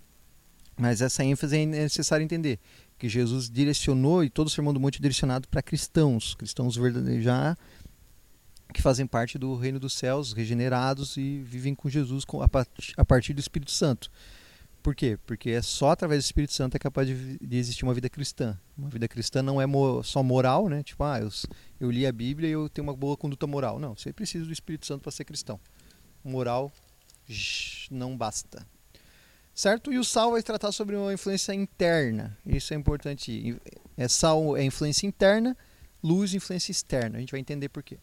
mas 0.76 1.00
essa 1.00 1.22
ênfase 1.22 1.56
é 1.56 1.66
necessário 1.66 2.24
entender 2.24 2.58
que 3.00 3.08
Jesus 3.08 3.48
direcionou 3.48 4.22
e 4.22 4.28
todo 4.28 4.48
o 4.48 4.50
Sermão 4.50 4.74
do 4.74 4.78
Monte 4.78 4.98
é 4.98 5.00
direcionado 5.00 5.48
para 5.48 5.62
cristãos, 5.62 6.34
cristãos 6.34 6.78
já 7.20 7.56
que 8.74 8.82
fazem 8.82 9.06
parte 9.06 9.38
do 9.38 9.56
reino 9.56 9.80
dos 9.80 9.94
céus, 9.94 10.34
regenerados 10.34 11.16
e 11.16 11.40
vivem 11.40 11.74
com 11.74 11.88
Jesus 11.88 12.24
a 12.96 13.04
partir 13.04 13.32
do 13.32 13.40
Espírito 13.40 13.70
Santo. 13.70 14.10
Por 14.82 14.94
quê? 14.94 15.18
Porque 15.26 15.50
é 15.50 15.62
só 15.62 15.90
através 15.90 16.22
do 16.22 16.26
Espírito 16.26 16.52
Santo 16.52 16.74
é 16.76 16.78
capaz 16.78 17.08
de, 17.08 17.38
de 17.38 17.56
existir 17.56 17.84
uma 17.84 17.94
vida 17.94 18.08
cristã. 18.08 18.56
Uma 18.76 18.90
vida 18.90 19.08
cristã 19.08 19.42
não 19.42 19.60
é 19.60 19.64
mo 19.64 20.02
só 20.02 20.22
moral, 20.22 20.68
né? 20.68 20.82
Tipo, 20.82 21.02
ah, 21.04 21.20
eu, 21.20 21.30
eu 21.80 21.90
li 21.90 22.06
a 22.06 22.12
Bíblia 22.12 22.48
e 22.48 22.52
eu 22.52 22.68
tenho 22.68 22.86
uma 22.86 22.94
boa 22.94 23.16
conduta 23.16 23.46
moral. 23.46 23.78
Não, 23.78 23.96
você 23.96 24.12
precisa 24.12 24.44
do 24.44 24.52
Espírito 24.52 24.86
Santo 24.86 25.02
para 25.02 25.10
ser 25.10 25.24
cristão. 25.24 25.58
Moral 26.22 26.70
não 27.90 28.16
basta. 28.16 28.66
Certo? 29.60 29.92
E 29.92 29.98
o 29.98 30.04
sal 30.04 30.30
vai 30.30 30.42
tratar 30.42 30.72
sobre 30.72 30.96
uma 30.96 31.12
influência 31.12 31.52
interna. 31.52 32.34
Isso 32.46 32.72
é 32.72 32.76
importante. 32.78 33.60
É 33.94 34.08
sal 34.08 34.56
é 34.56 34.64
influência 34.64 35.06
interna, 35.06 35.54
luz 36.02 36.32
influência 36.32 36.72
externa. 36.72 37.18
A 37.18 37.20
gente 37.20 37.30
vai 37.30 37.40
entender 37.40 37.68
por 37.68 37.82
quê. 37.82 37.98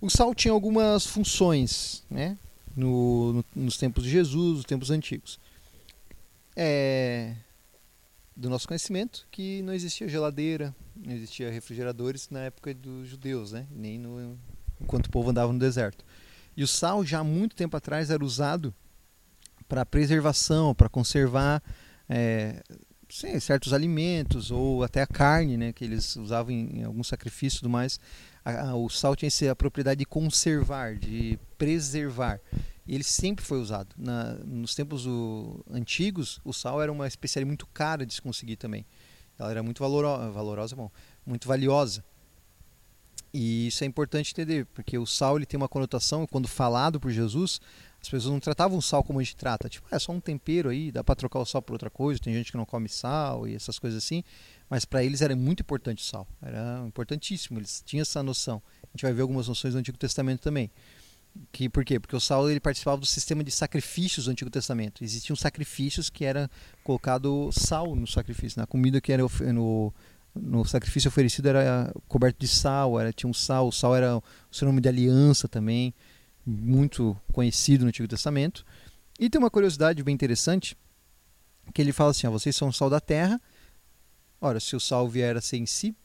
O 0.00 0.10
sal 0.10 0.34
tinha 0.34 0.50
algumas 0.50 1.06
funções, 1.06 2.02
né? 2.10 2.36
No, 2.76 3.34
no, 3.34 3.44
nos 3.54 3.76
tempos 3.76 4.02
de 4.02 4.10
Jesus, 4.10 4.56
nos 4.56 4.64
tempos 4.64 4.90
antigos 4.90 5.38
é, 6.56 7.36
do 8.34 8.50
nosso 8.50 8.66
conhecimento 8.66 9.28
que 9.30 9.62
não 9.62 9.72
existia 9.72 10.08
geladeira, 10.08 10.74
não 10.96 11.12
existia 11.12 11.52
refrigeradores 11.52 12.28
na 12.30 12.40
época 12.40 12.74
dos 12.74 13.06
judeus, 13.06 13.52
né? 13.52 13.64
nem 13.70 13.96
no, 13.96 14.36
enquanto 14.80 15.06
o 15.06 15.10
povo 15.10 15.30
andava 15.30 15.52
no 15.52 15.58
deserto. 15.60 16.04
E 16.56 16.64
o 16.64 16.66
sal, 16.66 17.04
já 17.04 17.20
há 17.20 17.24
muito 17.24 17.54
tempo 17.54 17.76
atrás, 17.76 18.10
era 18.10 18.24
usado 18.24 18.74
para 19.74 19.84
preservação, 19.84 20.72
para 20.72 20.88
conservar 20.88 21.60
é, 22.08 22.62
sim, 23.08 23.40
certos 23.40 23.72
alimentos 23.72 24.52
ou 24.52 24.84
até 24.84 25.02
a 25.02 25.06
carne, 25.06 25.56
né, 25.56 25.72
que 25.72 25.84
eles 25.84 26.14
usavam 26.14 26.52
em, 26.52 26.78
em 26.78 26.84
algum 26.84 27.02
sacrifício 27.02 27.56
e 27.56 27.60
tudo 27.60 27.70
mais. 27.70 27.98
A, 28.44 28.68
a, 28.68 28.76
o 28.76 28.88
sal 28.88 29.16
tinha 29.16 29.28
a 29.50 29.56
propriedade 29.56 29.98
de 29.98 30.04
conservar, 30.04 30.94
de 30.94 31.36
preservar. 31.58 32.38
E 32.86 32.94
ele 32.94 33.02
sempre 33.02 33.44
foi 33.44 33.58
usado. 33.58 33.88
Na, 33.98 34.34
nos 34.44 34.76
tempos 34.76 35.02
do, 35.02 35.64
antigos, 35.68 36.40
o 36.44 36.52
sal 36.52 36.80
era 36.80 36.92
uma 36.92 37.08
especiaria 37.08 37.46
muito 37.46 37.66
cara 37.66 38.06
de 38.06 38.14
se 38.14 38.22
conseguir 38.22 38.54
também. 38.54 38.86
Ela 39.36 39.50
era 39.50 39.62
muito 39.62 39.80
valoro, 39.80 40.32
valorosa, 40.32 40.76
bom, 40.76 40.88
muito 41.26 41.48
valiosa. 41.48 42.04
E 43.32 43.66
isso 43.66 43.82
é 43.82 43.88
importante 43.88 44.30
entender, 44.30 44.66
porque 44.66 44.96
o 44.96 45.04
sal 45.04 45.36
ele 45.36 45.46
tem 45.46 45.58
uma 45.58 45.68
conotação, 45.68 46.24
quando 46.28 46.46
falado 46.46 47.00
por 47.00 47.10
Jesus, 47.10 47.60
as 48.04 48.08
pessoas 48.10 48.32
não 48.32 48.38
tratavam 48.40 48.76
o 48.76 48.82
sal 48.82 49.02
como 49.02 49.18
a 49.18 49.22
gente 49.22 49.34
trata. 49.34 49.66
Tipo, 49.66 49.86
ah, 49.90 49.96
é 49.96 49.98
só 49.98 50.12
um 50.12 50.20
tempero 50.20 50.68
aí, 50.68 50.92
dá 50.92 51.02
para 51.02 51.14
trocar 51.14 51.38
o 51.38 51.46
sal 51.46 51.62
por 51.62 51.72
outra 51.72 51.88
coisa. 51.88 52.20
Tem 52.20 52.34
gente 52.34 52.50
que 52.50 52.56
não 52.58 52.66
come 52.66 52.86
sal 52.86 53.48
e 53.48 53.54
essas 53.54 53.78
coisas 53.78 54.04
assim. 54.04 54.22
Mas 54.68 54.84
para 54.84 55.02
eles 55.02 55.22
era 55.22 55.34
muito 55.34 55.60
importante 55.60 56.02
o 56.02 56.06
sal. 56.06 56.28
Era 56.42 56.84
importantíssimo, 56.86 57.58
eles 57.58 57.82
tinham 57.84 58.02
essa 58.02 58.22
noção. 58.22 58.62
A 58.82 58.88
gente 58.88 59.02
vai 59.02 59.12
ver 59.14 59.22
algumas 59.22 59.48
noções 59.48 59.72
do 59.72 59.78
Antigo 59.78 59.96
Testamento 59.96 60.42
também. 60.42 60.70
Que, 61.50 61.66
por 61.66 61.82
quê? 61.82 61.98
Porque 61.98 62.14
o 62.14 62.20
Saulo 62.20 62.50
ele 62.50 62.60
participava 62.60 62.98
do 62.98 63.06
sistema 63.06 63.42
de 63.42 63.50
sacrifícios 63.50 64.26
do 64.26 64.32
Antigo 64.32 64.50
Testamento. 64.50 65.02
Existiam 65.02 65.34
sacrifícios 65.34 66.10
que 66.10 66.26
era 66.26 66.50
colocado 66.84 67.50
sal 67.52 67.96
no 67.96 68.06
sacrifício, 68.06 68.60
na 68.60 68.66
comida 68.66 69.00
que 69.00 69.12
era 69.12 69.22
no, 69.52 69.92
no 70.34 70.64
sacrifício 70.66 71.08
oferecido 71.08 71.48
era 71.48 71.90
coberto 72.06 72.38
de 72.38 72.46
sal, 72.48 73.00
era 73.00 73.12
tinha 73.12 73.30
um 73.30 73.34
sal, 73.34 73.68
o 73.68 73.72
sal 73.72 73.96
era 73.96 74.18
o 74.18 74.22
seu 74.52 74.66
nome 74.66 74.80
de 74.80 74.88
aliança 74.88 75.48
também, 75.48 75.94
muito 76.46 77.16
conhecido 77.32 77.82
no 77.82 77.88
Antigo 77.88 78.08
Testamento. 78.08 78.64
E 79.18 79.30
tem 79.30 79.38
uma 79.38 79.50
curiosidade 79.50 80.02
bem 80.02 80.14
interessante, 80.14 80.76
que 81.72 81.80
ele 81.80 81.92
fala 81.92 82.10
assim, 82.10 82.26
ó, 82.26 82.30
vocês 82.30 82.54
são 82.54 82.68
o 82.68 82.72
sal 82.72 82.90
da 82.90 83.00
terra. 83.00 83.40
Ora, 84.40 84.60
se 84.60 84.76
o 84.76 84.80
sal 84.80 85.08
vier 85.08 85.36
a 85.36 85.40
ser 85.40 85.62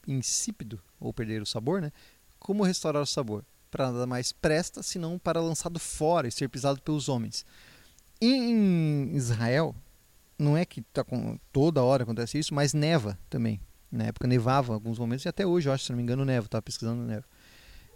insípido 0.07 0.81
ou 0.99 1.13
perder 1.13 1.41
o 1.41 1.45
sabor, 1.45 1.81
né? 1.81 1.91
Como 2.39 2.63
restaurar 2.63 3.01
o 3.01 3.05
sabor? 3.05 3.43
para 3.69 3.91
nada 3.91 4.05
mais 4.05 4.31
presta 4.31 4.81
senão 4.83 5.17
para 5.17 5.41
lançado 5.41 5.79
fora 5.79 6.27
e 6.27 6.31
ser 6.31 6.49
pisado 6.49 6.81
pelos 6.81 7.07
homens. 7.07 7.45
Em 8.21 9.15
Israel, 9.15 9.75
não 10.37 10.57
é 10.57 10.65
que 10.65 10.81
tá 10.81 11.03
com, 11.03 11.39
toda 11.51 11.83
hora 11.83 12.03
acontece 12.03 12.37
isso, 12.37 12.53
mas 12.53 12.73
neva 12.73 13.17
também. 13.29 13.59
Na 13.91 14.05
época 14.05 14.27
nevava 14.27 14.73
em 14.73 14.75
alguns 14.75 14.99
momentos 14.99 15.25
e 15.25 15.29
até 15.29 15.45
hoje, 15.45 15.69
eu 15.69 15.73
acho, 15.73 15.85
se 15.85 15.91
não 15.91 15.97
me 15.97 16.03
engano, 16.03 16.25
neva. 16.25 16.45
Estava 16.45 16.61
pesquisando 16.61 17.01
neva. 17.03 17.25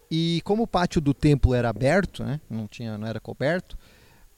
E 0.10 0.42
como 0.44 0.64
o 0.64 0.68
pátio 0.68 1.02
do 1.02 1.14
templo 1.14 1.54
era 1.54 1.70
aberto, 1.70 2.24
né, 2.24 2.40
não 2.50 2.68
tinha, 2.68 2.98
não 2.98 3.08
era 3.08 3.20
coberto, 3.20 3.78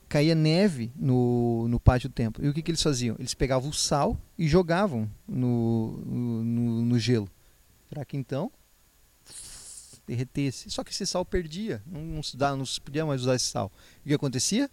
caía 0.08 0.36
neve 0.36 0.92
no, 0.96 1.68
no 1.68 1.80
pátio 1.80 2.10
do 2.10 2.14
templo. 2.14 2.46
E 2.46 2.50
o 2.50 2.54
que, 2.54 2.62
que 2.62 2.72
eles 2.72 2.82
faziam? 2.82 3.16
Eles 3.20 3.34
pegavam 3.34 3.70
o 3.70 3.74
sal 3.74 4.18
e 4.38 4.48
jogavam 4.48 5.10
no, 5.28 5.98
no, 6.06 6.82
no 6.84 7.00
gelo, 7.00 7.30
para 7.90 8.06
que 8.06 8.16
então 8.16 8.52
derretesse. 10.08 10.70
Só 10.70 10.84
que 10.84 10.92
esse 10.92 11.06
sal 11.06 11.26
perdia, 11.26 11.82
não, 11.86 12.02
não, 12.02 12.24
se 12.24 12.38
dá, 12.38 12.56
não 12.56 12.66
se 12.66 12.80
podia 12.80 13.06
mais 13.06 13.22
usar 13.22 13.36
esse 13.36 13.46
sal. 13.46 13.72
O 14.04 14.08
que 14.08 14.14
acontecia? 14.14 14.70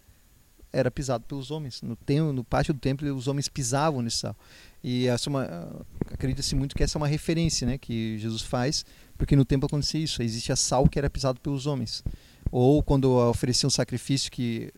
Era 0.71 0.89
pisado 0.89 1.25
pelos 1.25 1.51
homens. 1.51 1.81
No, 1.81 1.95
templo, 1.95 2.33
no 2.33 2.43
pátio 2.43 2.73
do 2.73 2.79
templo, 2.79 3.13
os 3.15 3.27
homens 3.27 3.47
pisavam 3.47 4.01
nesse 4.01 4.17
sal. 4.17 4.35
E 4.83 5.07
é 5.07 5.15
uma, 5.27 5.85
acredita-se 6.11 6.55
muito 6.55 6.75
que 6.75 6.83
essa 6.83 6.97
é 6.97 6.99
uma 6.99 7.07
referência 7.07 7.65
né, 7.65 7.77
que 7.77 8.17
Jesus 8.19 8.41
faz, 8.41 8.85
porque 9.23 9.37
no 9.37 9.45
templo 9.45 9.67
acontecia 9.67 10.01
isso. 10.01 10.21
Existia 10.21 10.53
sal 10.53 10.85
que 10.85 10.99
era 10.99 11.09
pisado 11.09 11.39
pelos 11.39 11.65
homens. 11.65 12.03
Ou 12.51 12.83
quando 12.83 13.15
oferecia 13.29 13.65
um 13.65 13.69
sacrifício 13.69 14.29
que 14.29 14.69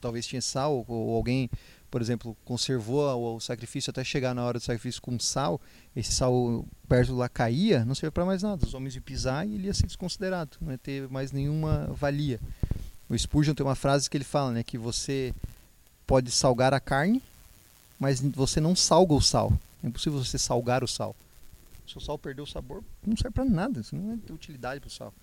talvez 0.00 0.26
tinha 0.26 0.40
sal, 0.40 0.82
ou 0.88 1.14
alguém 1.14 1.50
por 1.90 2.00
exemplo, 2.00 2.34
conservou 2.42 3.36
o 3.36 3.40
sacrifício 3.40 3.90
até 3.90 4.02
chegar 4.02 4.34
na 4.34 4.42
hora 4.44 4.58
do 4.58 4.64
sacrifício 4.64 5.00
com 5.00 5.18
sal, 5.18 5.60
esse 5.94 6.10
sal 6.10 6.64
perto 6.88 7.14
lá 7.14 7.28
caía, 7.28 7.84
não 7.84 7.94
servia 7.94 8.12
para 8.12 8.24
mais 8.24 8.42
nada. 8.42 8.66
Os 8.66 8.72
homens 8.72 8.94
iam 8.94 9.02
pisar 9.02 9.46
e 9.46 9.54
ele 9.54 9.66
ia 9.66 9.74
ser 9.74 9.86
desconsiderado, 9.86 10.56
não 10.60 10.72
ia 10.72 10.78
ter 10.78 11.06
mais 11.10 11.30
nenhuma 11.30 11.86
valia. 11.94 12.40
O 13.10 13.16
Spurgeon 13.16 13.54
tem 13.54 13.64
uma 13.64 13.74
frase 13.74 14.08
que 14.08 14.16
ele 14.16 14.24
fala, 14.24 14.52
né, 14.52 14.62
que 14.62 14.78
você 14.78 15.34
pode 16.06 16.30
salgar 16.30 16.72
a 16.72 16.80
carne, 16.80 17.22
mas 18.00 18.20
você 18.20 18.58
não 18.58 18.74
salga 18.74 19.12
o 19.12 19.20
sal. 19.20 19.52
É 19.84 19.86
impossível 19.86 20.22
você 20.22 20.38
salgar 20.38 20.82
o 20.82 20.88
sal. 20.88 21.14
Se 21.86 21.96
o 21.96 22.00
sal 22.00 22.18
perdeu 22.18 22.44
o 22.44 22.46
sabor, 22.46 22.82
não 23.06 23.16
serve 23.16 23.34
para 23.34 23.44
nada, 23.44 23.80
isso 23.80 23.94
não 23.94 24.12
é 24.12 24.32
utilidade 24.32 24.80
para 24.80 24.88
o 24.88 24.90
sal. 24.90 25.14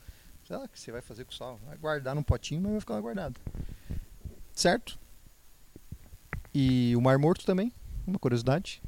Sei 0.46 0.55
lá 0.55 0.63
o 0.63 0.70
que 0.70 0.79
você 0.79 0.91
vai 0.91 1.01
fazer 1.01 1.25
com 1.25 1.32
o 1.32 1.36
sal. 1.36 1.60
Vai 1.65 1.77
guardar 1.77 2.15
num 2.15 2.24
potinho, 2.24 2.62
mas 2.62 2.72
vai 2.72 2.79
ficar 2.79 2.93
lá 2.96 3.01
guardado. 3.01 3.39
Certo? 4.53 5.00
E 6.53 6.96
o 6.96 7.01
Mar 7.01 7.17
Morto 7.17 7.46
também, 7.46 7.74
uma 8.05 8.20
curiosidade, 8.20 8.82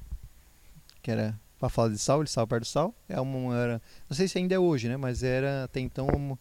que 1.01 1.09
era 1.09 1.39
para 1.57 1.69
falar 1.69 1.89
de 1.89 1.97
sal, 1.97 2.19
ele 2.19 2.27
estava 2.27 2.45
perto 2.45 2.63
do 2.63 2.67
sal. 2.67 2.93
É 3.07 3.19
uma, 3.19 3.55
era, 3.57 3.81
não 4.09 4.15
sei 4.15 4.27
se 4.27 4.37
ainda 4.37 4.53
é 4.53 4.59
hoje, 4.59 4.87
né? 4.87 4.97
Mas 4.97 5.23
era 5.23 5.63
até 5.63 5.79
então 5.79 6.07
um, 6.07 6.37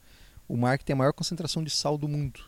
o 0.49 0.57
mar 0.57 0.79
que 0.79 0.85
tem 0.85 0.95
a 0.95 0.97
maior 0.97 1.12
concentração 1.12 1.62
de 1.62 1.71
sal 1.71 1.97
do 1.97 2.09
mundo. 2.09 2.41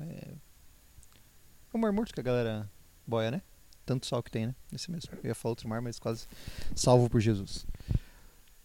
É, 0.00 0.04
é 0.04 1.76
o 1.76 1.78
Mar 1.78 1.92
Morto 1.92 2.14
que 2.14 2.20
a 2.20 2.22
galera 2.22 2.70
boia, 3.06 3.30
né? 3.30 3.42
Tanto 3.84 4.06
sal 4.06 4.22
que 4.22 4.30
tem, 4.30 4.46
né? 4.46 4.54
Esse 4.72 4.90
mesmo. 4.90 5.10
Eu 5.22 5.28
ia 5.28 5.34
falar 5.34 5.52
outro 5.52 5.68
mar, 5.68 5.80
mas 5.80 5.98
quase 5.98 6.26
salvo 6.74 7.08
por 7.08 7.20
Jesus. 7.20 7.66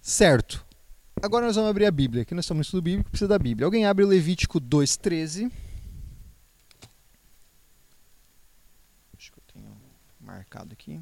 Certo. 0.02 0.66
Agora 1.22 1.46
nós 1.46 1.56
vamos 1.56 1.70
abrir 1.70 1.86
a 1.86 1.92
Bíblia. 1.92 2.24
Aqui 2.24 2.34
nós 2.34 2.46
estamos 2.46 2.60
no 2.60 2.62
estudo 2.64 2.82
bíblico, 2.82 3.10
precisa 3.10 3.28
da 3.28 3.38
Bíblia. 3.38 3.66
Alguém 3.66 3.86
abre 3.86 4.04
o 4.04 4.08
Levítico 4.08 4.60
2,13. 4.60 5.52
marcado 10.52 10.74
aqui. 10.74 11.00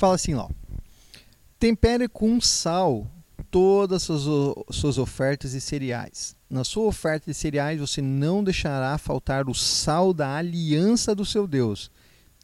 Fala 0.00 0.14
assim, 0.14 0.32
ó. 0.32 0.48
Tempere 1.58 2.08
com 2.08 2.40
sal 2.40 3.06
todas 3.50 4.08
as 4.08 4.22
suas 4.74 4.96
ofertas 4.96 5.52
e 5.52 5.60
cereais. 5.60 6.34
Na 6.48 6.64
sua 6.64 6.84
oferta 6.84 7.30
de 7.30 7.34
cereais 7.34 7.78
você 7.78 8.00
não 8.00 8.42
deixará 8.42 8.96
faltar 8.96 9.46
o 9.46 9.54
sal 9.54 10.14
da 10.14 10.36
aliança 10.36 11.14
do 11.14 11.22
seu 11.22 11.46
Deus. 11.46 11.90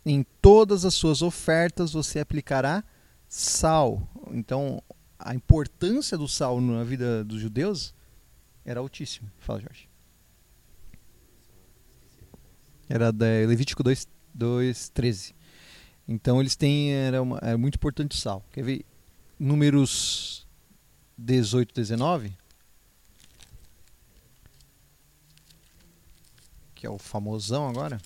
Em 0.04 0.22
todas 0.42 0.84
as 0.84 0.92
suas 0.92 1.22
ofertas 1.22 1.94
você 1.94 2.20
aplicará 2.20 2.84
sal. 3.26 4.06
Então, 4.32 4.82
a 5.18 5.34
importância 5.34 6.18
do 6.18 6.28
sal 6.28 6.60
na 6.60 6.84
vida 6.84 7.24
dos 7.24 7.40
judeus 7.40 7.94
era 8.66 8.80
altíssima. 8.80 9.32
Fala, 9.38 9.60
Jorge. 9.60 9.88
Era 12.86 13.10
da 13.10 13.24
Levítico 13.24 13.82
2, 13.82 14.06
2 14.34 14.90
13. 14.90 15.35
Então 16.08 16.40
eles 16.40 16.54
têm 16.54 16.92
era, 16.92 17.20
uma, 17.20 17.38
era 17.42 17.58
muito 17.58 17.76
importante 17.76 18.16
o 18.16 18.20
sal. 18.20 18.44
Quer 18.52 18.62
ver 18.62 18.86
números 19.38 20.46
18, 21.18 21.74
19, 21.74 22.32
que 26.74 26.86
é 26.86 26.90
o 26.90 26.98
famosão 26.98 27.68
agora. 27.68 28.00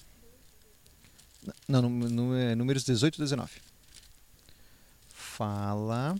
Não, 1.66 1.82
no, 1.82 1.88
no, 1.88 2.36
é 2.36 2.54
números 2.54 2.84
18 2.84 3.16
e 3.16 3.18
19. 3.18 3.60
Fala. 5.08 6.16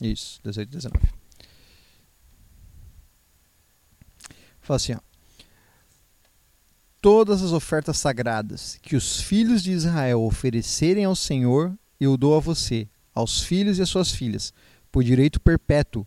Isso, 0.00 0.40
18 0.42 0.68
e 0.68 0.76
19. 0.76 1.18
Fala 4.60 4.76
assim, 4.76 4.94
ó. 4.94 5.07
Todas 7.00 7.42
as 7.42 7.52
ofertas 7.52 7.96
sagradas 7.98 8.76
que 8.82 8.96
os 8.96 9.20
filhos 9.20 9.62
de 9.62 9.70
Israel 9.70 10.22
oferecerem 10.22 11.04
ao 11.04 11.14
Senhor, 11.14 11.72
eu 12.00 12.16
dou 12.16 12.36
a 12.36 12.40
você, 12.40 12.88
aos 13.14 13.42
filhos 13.42 13.78
e 13.78 13.82
às 13.82 13.88
suas 13.88 14.10
filhas, 14.10 14.52
por 14.90 15.04
direito 15.04 15.40
perpétuo. 15.40 16.04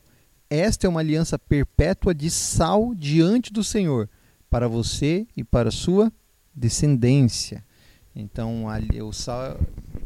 Esta 0.50 0.88
é 0.88 0.90
uma 0.90 1.00
aliança 1.00 1.40
perpétua 1.40 2.14
de 2.14 2.30
sal 2.30 2.94
diante 2.94 3.54
do 3.54 3.64
Senhor, 3.64 4.10
para 4.50 4.68
você 4.68 5.26
e 5.36 5.46
para 5.46 5.72
sua 5.72 6.12
descendência. 6.54 7.64
Então, 8.14 8.66
o 9.02 9.14
sal 9.14 9.58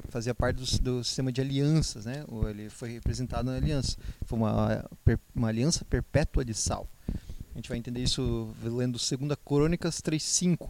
fazia 0.09 0.35
parte 0.35 0.57
do, 0.57 0.81
do, 0.81 1.03
sistema 1.03 1.31
de 1.31 1.41
alianças, 1.41 2.05
né? 2.05 2.23
Ele 2.47 2.69
foi 2.69 2.91
representado 2.91 3.49
na 3.49 3.57
aliança. 3.57 3.97
Foi 4.25 4.37
uma, 4.37 4.85
uma 5.33 5.47
aliança 5.47 5.83
perpétua 5.83 6.45
de 6.45 6.53
sal. 6.53 6.87
A 7.55 7.57
gente 7.57 7.69
vai 7.69 7.77
entender 7.77 8.03
isso 8.03 8.53
lendo 8.61 8.99
2 8.99 9.09
Crônicas 9.45 10.01
3.5. 10.01 10.69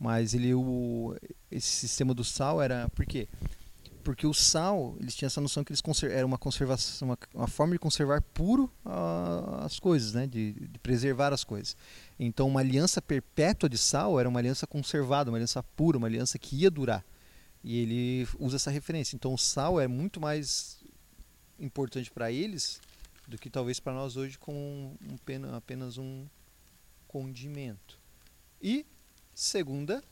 Mas 0.00 0.34
ele, 0.34 0.52
o, 0.52 1.16
esse 1.48 1.68
sistema 1.68 2.12
do 2.12 2.24
sal 2.24 2.60
era... 2.60 2.88
Por 2.90 3.06
quê? 3.06 3.28
Porque 4.02 4.26
o 4.26 4.34
sal, 4.34 4.96
eles 4.98 5.14
tinham 5.14 5.28
essa 5.28 5.40
noção 5.40 5.62
que 5.62 5.72
eles 5.72 5.82
era 6.04 6.26
uma 6.26 6.38
conservação, 6.38 7.08
uma, 7.08 7.18
uma 7.32 7.46
forma 7.46 7.74
de 7.74 7.78
conservar 7.78 8.20
puro 8.20 8.64
uh, 8.84 9.64
as 9.64 9.78
coisas, 9.78 10.12
né? 10.12 10.26
De, 10.26 10.54
de, 10.54 10.78
preservar 10.80 11.32
as 11.32 11.44
coisas. 11.44 11.76
Então, 12.18 12.48
uma 12.48 12.60
aliança 12.60 13.00
perpétua 13.00 13.68
de 13.68 13.78
sal 13.78 14.18
era 14.18 14.28
uma 14.28 14.40
aliança 14.40 14.66
conservada, 14.66 15.30
uma 15.30 15.36
aliança 15.36 15.62
pura, 15.62 15.98
uma 15.98 16.08
aliança 16.08 16.38
que 16.38 16.56
ia 16.56 16.70
durar. 16.70 17.04
E 17.62 17.78
ele 17.78 18.28
usa 18.40 18.56
essa 18.56 18.70
referência. 18.70 19.14
Então, 19.14 19.34
o 19.34 19.38
sal 19.38 19.80
é 19.80 19.86
muito 19.86 20.20
mais 20.20 20.78
importante 21.60 22.10
para 22.10 22.32
eles 22.32 22.80
do 23.28 23.38
que 23.38 23.50
talvez 23.50 23.78
para 23.78 23.92
nós 23.92 24.16
hoje 24.16 24.38
com 24.38 24.96
um, 25.00 25.54
apenas 25.54 25.98
um 25.98 26.26
condimento. 27.06 27.98
E 28.60 28.84
segunda 29.34 30.02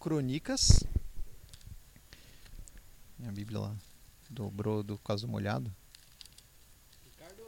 Crônicas 0.00 0.82
minha 3.18 3.32
Bíblia 3.32 3.60
lá 3.60 3.76
dobrou 4.30 4.82
do 4.82 4.96
caso 4.98 5.28
molhado. 5.28 5.70
Ricardo. 7.04 7.42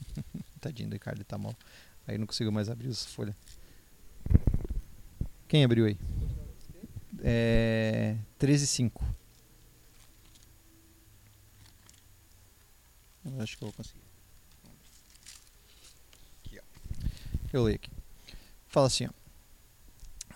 Tadinho 0.60 0.88
do 0.88 0.94
Ricardo, 0.94 1.22
tá 1.22 1.38
mal. 1.38 1.54
Aí 2.06 2.18
não 2.18 2.26
consigo 2.26 2.50
mais 2.50 2.68
abrir 2.68 2.88
essa 2.88 3.08
folha. 3.08 3.36
Quem 5.46 5.62
abriu 5.62 5.86
aí? 5.86 5.96
É 7.22 8.16
13 8.38 8.66
5. 8.66 9.04
Eu 13.24 13.40
acho 13.40 13.56
que 13.56 13.64
eu 13.64 13.68
vou 13.68 13.72
conseguir. 13.74 14.02
Aqui, 16.44 16.58
ó. 16.58 17.06
Eu 17.52 17.64
leio 17.64 17.76
aqui. 17.76 17.90
Fala 18.66 18.86
assim, 18.86 19.06
ó. 19.06 19.10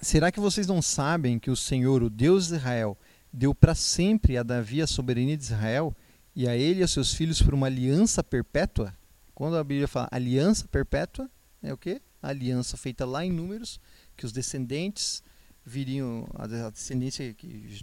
Será 0.01 0.31
que 0.31 0.41
vocês 0.41 0.67
não 0.67 0.81
sabem 0.81 1.39
que 1.39 1.51
o 1.51 1.57
Senhor, 1.57 2.03
o 2.03 2.11
Deus 2.11 2.49
de 2.49 2.55
Israel, 2.55 2.97
deu 3.33 3.55
para 3.55 3.75
sempre 3.75 4.39
a 4.39 4.43
Davi 4.43 4.81
a 4.81 4.87
soberania 4.87 5.37
de 5.37 5.43
Israel 5.43 5.95
e 6.35 6.49
a 6.49 6.57
ele 6.57 6.81
e 6.81 6.83
a 6.83 6.89
seus 6.89 7.13
filhos 7.13 7.43
por 7.43 7.53
uma 7.53 7.67
aliança 7.67 8.23
perpétua? 8.23 8.95
Quando 9.35 9.57
a 9.57 9.65
Bíblia 9.65 9.89
fala 9.89 10.09
aliança 10.11 10.69
perpétua, 10.69 11.29
é 11.63 11.73
o 11.73 11.77
que? 11.77 12.01
aliança 12.23 12.77
feita 12.77 13.05
lá 13.05 13.25
em 13.25 13.33
Números, 13.33 13.81
que 14.17 14.27
os 14.27 14.33
descendentes 14.33 15.23
viriam, 15.65 16.27
a 16.35 16.71
descendência 16.71 17.33
que 17.35 17.79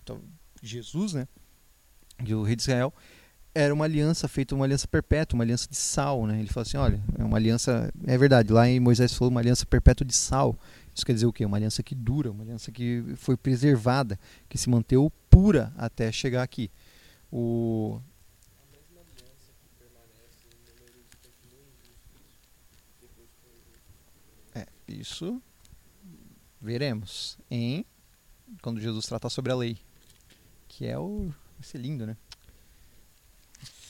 Jesus, 0.62 1.14
né, 1.14 1.28
que 2.24 2.34
o 2.34 2.44
rei 2.44 2.56
de 2.56 2.64
Israel, 2.64 2.94
era 3.56 3.74
uma 3.74 3.86
aliança 3.86 4.28
feita, 4.28 4.54
uma 4.54 4.66
aliança 4.66 4.86
perpétua, 4.86 5.38
uma 5.38 5.44
aliança 5.46 5.66
de 5.70 5.78
sal, 5.78 6.28
né? 6.28 6.38
Ele 6.38 6.50
falou 6.50 6.64
assim, 6.68 6.76
olha, 6.76 7.02
é 7.18 7.24
uma 7.24 7.38
aliança, 7.38 7.90
é 8.06 8.18
verdade, 8.18 8.52
lá 8.52 8.68
em 8.68 8.82
Moisés 8.82 9.14
falou 9.14 9.32
uma 9.32 9.40
aliança 9.40 9.66
perpétua 9.66 10.06
de 10.06 10.14
sal. 10.14 10.60
Isso 10.94 11.06
quer 11.06 11.14
dizer 11.14 11.26
o 11.26 11.32
quê? 11.32 11.46
Uma 11.46 11.56
aliança 11.56 11.82
que 11.82 11.96
dura, 11.96 12.30
uma 12.32 12.44
aliança 12.44 12.70
que 12.70 13.04
foi 13.16 13.38
preservada, 13.38 14.20
que 14.50 14.58
se 14.58 14.70
manteve 14.70 15.10
pura 15.30 15.74
até 15.78 16.12
chegar 16.12 16.44
aqui. 16.44 16.70
O 17.32 18.02
É, 24.54 24.68
isso 24.88 25.42
veremos 26.62 27.38
em 27.50 27.86
quando 28.62 28.82
Jesus 28.82 29.06
tratar 29.06 29.30
sobre 29.30 29.52
a 29.52 29.56
lei, 29.56 29.78
que 30.68 30.86
é 30.86 30.98
o 31.00 31.34
vai 31.58 31.64
ser 31.64 31.78
lindo, 31.78 32.06
né? 32.06 32.18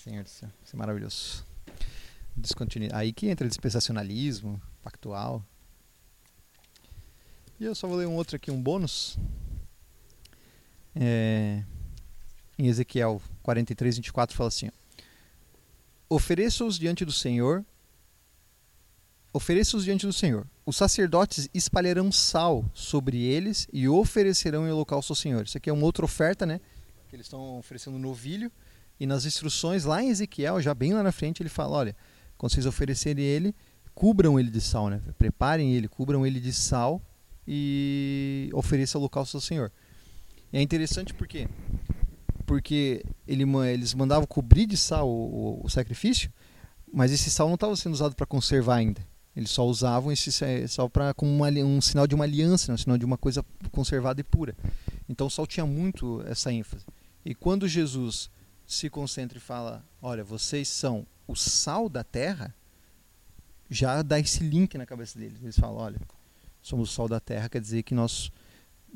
Senhor 0.05 0.23
do 0.23 0.29
céu, 0.29 0.51
isso 0.63 0.75
é 0.75 0.77
maravilhoso. 0.77 1.43
Descontinuidade. 2.37 3.01
Aí 3.01 3.11
que 3.11 3.25
entra 3.25 3.47
dispensacionalismo, 3.47 4.61
pactual. 4.83 5.43
E 7.59 7.65
eu 7.65 7.73
só 7.73 7.87
vou 7.87 7.97
ler 7.97 8.05
um 8.05 8.13
outro 8.13 8.35
aqui, 8.35 8.51
um 8.51 8.61
bônus. 8.61 9.17
É, 10.95 11.63
em 12.55 12.67
Ezequiel 12.67 13.19
43, 13.41 13.95
24 13.95 14.37
fala 14.37 14.49
assim: 14.49 14.69
Ofereça-os 16.07 16.77
diante 16.77 17.03
do 17.03 17.11
Senhor. 17.11 17.65
Ofereça-os 19.33 19.83
diante 19.83 20.05
do 20.05 20.13
Senhor. 20.13 20.45
Os 20.67 20.77
sacerdotes 20.77 21.49
espalharão 21.51 22.11
sal 22.11 22.63
sobre 22.75 23.23
eles 23.23 23.67
e 23.73 23.89
oferecerão 23.89 24.67
em 24.67 24.71
holocausto 24.71 25.13
ao 25.13 25.17
Senhor. 25.17 25.45
Isso 25.45 25.57
aqui 25.57 25.67
é 25.67 25.73
uma 25.73 25.83
outra 25.83 26.05
oferta, 26.05 26.45
né? 26.45 26.61
Que 27.09 27.15
eles 27.15 27.25
estão 27.25 27.57
oferecendo 27.57 27.97
novilho. 27.97 28.51
E 28.99 29.05
nas 29.05 29.25
instruções, 29.25 29.83
lá 29.83 30.01
em 30.01 30.09
Ezequiel, 30.09 30.61
já 30.61 30.73
bem 30.73 30.93
lá 30.93 31.03
na 31.03 31.11
frente, 31.11 31.41
ele 31.41 31.49
fala: 31.49 31.77
olha, 31.77 31.95
quando 32.37 32.53
vocês 32.53 32.65
oferecerem 32.65 33.23
ele, 33.23 33.55
cubram 33.93 34.39
ele 34.39 34.49
de 34.49 34.61
sal, 34.61 34.89
né? 34.89 35.01
Preparem 35.17 35.73
ele, 35.73 35.87
cubram 35.87 36.25
ele 36.25 36.39
de 36.39 36.53
sal 36.53 37.01
e 37.47 38.49
ofereça 38.53 38.97
holocausto 38.97 39.37
ao 39.37 39.41
Senhor. 39.41 39.71
E 40.51 40.57
é 40.57 40.61
interessante 40.61 41.13
porque 41.13 41.47
porque 42.45 43.03
ele, 43.27 43.43
eles 43.71 43.93
mandavam 43.95 44.27
cobrir 44.27 44.67
de 44.67 44.77
sal 44.77 45.09
o, 45.09 45.61
o, 45.61 45.65
o 45.65 45.69
sacrifício, 45.69 46.31
mas 46.93 47.11
esse 47.11 47.31
sal 47.31 47.47
não 47.47 47.55
estava 47.55 47.75
sendo 47.75 47.93
usado 47.93 48.15
para 48.15 48.25
conservar 48.25 48.75
ainda. 48.75 49.01
Eles 49.35 49.51
só 49.51 49.65
usavam 49.65 50.11
esse 50.11 50.31
sal 50.67 50.89
para 50.89 51.13
como 51.13 51.29
uma, 51.29 51.49
um 51.49 51.81
sinal 51.81 52.07
de 52.07 52.15
uma 52.15 52.23
aliança, 52.23 52.71
né? 52.71 52.75
um 52.75 52.77
sinal 52.77 52.97
de 52.97 53.03
uma 53.03 53.17
coisa 53.17 53.43
conservada 53.71 54.21
e 54.21 54.23
pura. 54.23 54.55
Então 55.09 55.27
o 55.27 55.29
sal 55.29 55.45
tinha 55.45 55.65
muito 55.65 56.23
essa 56.25 56.53
ênfase. 56.53 56.85
E 57.25 57.35
quando 57.35 57.67
Jesus 57.67 58.29
se 58.65 58.89
concentra 58.89 59.37
e 59.37 59.41
fala: 59.41 59.83
Olha, 60.01 60.23
vocês 60.23 60.67
são 60.67 61.05
o 61.27 61.35
sal 61.35 61.87
da 61.87 62.03
terra, 62.03 62.53
já 63.69 64.01
dá 64.01 64.19
esse 64.19 64.43
link 64.43 64.77
na 64.77 64.85
cabeça 64.85 65.17
deles. 65.17 65.41
Eles 65.41 65.57
falam: 65.57 65.77
Olha, 65.77 65.99
somos 66.61 66.89
o 66.89 66.93
sal 66.93 67.07
da 67.07 67.19
terra, 67.19 67.49
quer 67.49 67.61
dizer 67.61 67.83
que 67.83 67.93
nós, 67.93 68.31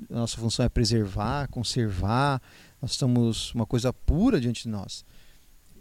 nossa 0.09 0.37
função 0.37 0.65
é 0.65 0.69
preservar, 0.69 1.47
conservar, 1.49 2.41
nós 2.81 2.91
estamos 2.91 3.53
uma 3.53 3.65
coisa 3.65 3.93
pura 3.93 4.39
diante 4.39 4.63
de 4.63 4.69
nós. 4.69 5.05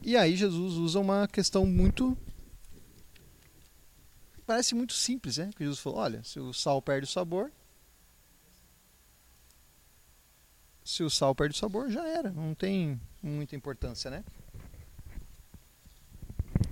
E 0.03 0.17
aí 0.17 0.37
Jesus 0.37 0.75
usa 0.75 1.01
uma 1.01 1.27
questão 1.27 1.67
muito. 1.67 2.17
Parece 4.47 4.75
muito 4.75 4.95
simples, 4.95 5.37
né? 5.39 5.51
Que 5.57 5.65
Jesus 5.65 5.81
falou: 5.81 5.99
olha, 5.99 6.23
se 6.25 6.39
o 6.39 6.53
sal 6.53 6.81
perde 6.81 7.05
o 7.05 7.11
sabor, 7.11 7.51
se 10.89 11.03
o 11.03 11.11
sal 11.11 11.35
perde 11.35 11.55
o 11.55 11.59
sabor, 11.59 11.91
já 11.91 12.03
era, 12.09 12.33
não 12.33 12.55
tem 12.55 12.99
muita 13.23 13.55
importância, 13.55 14.11
né? 14.11 14.25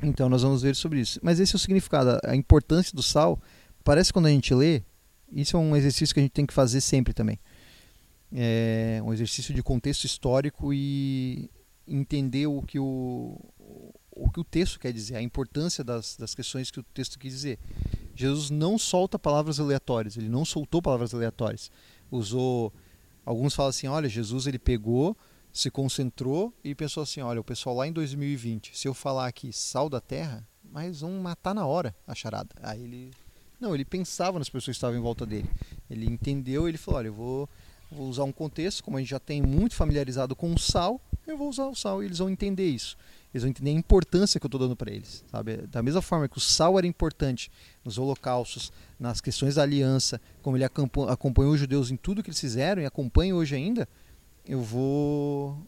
Então 0.03 0.27
nós 0.27 0.41
vamos 0.41 0.63
ver 0.63 0.75
sobre 0.75 1.01
isso. 1.01 1.21
Mas 1.23 1.39
esse 1.39 1.55
é 1.55 1.57
o 1.57 1.59
significado, 1.59 2.19
a 2.25 2.35
importância 2.35 2.97
do 2.97 3.03
sal. 3.03 3.39
Parece 3.85 4.15
quando 4.15 4.25
a 4.25 4.31
gente 4.31 4.55
lê, 4.55 4.83
isso 5.31 5.55
é 5.55 5.61
um 5.61 5.77
exercício 5.77 6.15
que 6.15 6.21
a 6.21 6.23
gente 6.23 6.33
tem 6.33 6.47
que 6.47 6.55
fazer 6.55 6.81
sempre 6.81 7.13
também. 7.13 7.39
É 8.33 9.03
um 9.05 9.13
exercício 9.13 9.53
de 9.53 9.63
contexto 9.63 10.05
histórico 10.05 10.73
e 10.73 11.51
entender 11.87 12.47
o 12.47 12.63
que 12.63 12.79
o, 12.79 13.39
o 14.11 14.31
que 14.31 14.41
o 14.41 14.45
texto 14.45 14.81
quer 14.81 14.95
dizer, 14.95 15.17
a 15.17 15.23
importância 15.23 15.85
das, 15.85 16.17
das 16.17 16.35
questões 16.35 16.71
que 16.71 16.81
o 16.81 16.83
texto 16.83 17.19
quer 17.19 17.29
dizer. 17.29 17.59
Jesus 18.15 18.49
não 18.49 18.79
solta 18.79 19.19
palavras 19.19 19.61
aleatórias, 19.61 20.17
ele 20.17 20.31
não 20.31 20.47
soltou 20.47 20.81
palavras 20.81 21.13
aleatórias. 21.13 21.71
Usou 22.11 22.73
alguns 23.27 23.55
falam 23.55 23.71
assim, 23.71 23.89
olha, 23.89 24.09
Jesus 24.09 24.47
ele 24.47 24.59
pegou, 24.59 25.15
se 25.53 25.71
concentrou 25.71 26.55
e 26.65 26.75
pensou 26.75 27.03
assim, 27.03 27.21
olha, 27.21 27.41
o 27.41 27.45
pessoal 27.45 27.77
lá 27.77 27.87
em 27.87 27.93
2020, 27.93 28.79
se 28.79 28.89
eu 28.89 28.95
falar 28.95 29.27
aqui 29.27 29.53
sal 29.53 29.91
da 29.91 30.01
terra, 30.01 30.49
mas 30.63 31.01
vão 31.01 31.13
matar 31.21 31.55
na 31.55 31.67
hora 31.67 31.95
a 32.07 32.15
charada. 32.15 32.55
Aí 32.63 32.83
ele 32.83 33.11
não, 33.61 33.75
ele 33.75 33.85
pensava 33.85 34.39
nas 34.39 34.49
pessoas 34.49 34.77
que 34.77 34.79
estavam 34.79 34.99
em 34.99 35.03
volta 35.03 35.25
dele. 35.25 35.49
Ele 35.91 36.07
entendeu, 36.07 36.69
ele 36.69 36.77
falou, 36.77 36.99
olha, 36.99 37.09
eu 37.09 37.15
vou, 37.15 37.49
vou 37.91 38.09
usar 38.09 38.25
um 38.25 38.33
contexto, 38.33 38.85
como 38.85 38.97
a 38.97 39.01
gente 39.01 39.11
já 39.11 39.19
tem 39.19 39.41
muito 39.41 39.75
familiarizado 39.75 40.37
com 40.37 40.53
o 40.53 40.59
sal, 40.59 41.01
eu 41.27 41.37
vou 41.37 41.49
usar 41.49 41.67
o 41.67 41.75
sal 41.75 42.03
e 42.03 42.07
eles 42.07 42.19
vão 42.19 42.31
entender 42.31 42.69
isso. 42.69 42.97
Eles 43.33 43.43
vão 43.43 43.51
entender 43.51 43.71
a 43.71 43.75
importância 43.75 44.41
que 44.41 44.47
eu 44.47 44.49
estou 44.49 44.61
dando 44.61 44.77
para 44.77 44.91
eles. 44.91 45.25
Sabe? 45.31 45.59
Da 45.67 45.83
mesma 45.83 46.01
forma 46.01 46.29
que 46.29 46.39
o 46.39 46.41
sal 46.41 46.79
era 46.79 46.87
importante 46.87 47.51
nos 47.85 47.99
holocaustos, 47.99 48.73
nas 48.99 49.21
questões 49.21 49.57
da 49.57 49.63
aliança, 49.63 50.21
como 50.43 50.57
ele 50.57 50.65
acompanhou 50.65 51.53
os 51.53 51.61
judeus 51.61 51.91
em 51.91 51.97
tudo 51.97 52.23
que 52.23 52.31
eles 52.31 52.41
fizeram 52.41 52.81
e 52.81 52.87
acompanha 52.87 53.35
hoje 53.35 53.55
ainda, 53.55 53.89
eu 54.45 54.61
vou 54.63 55.59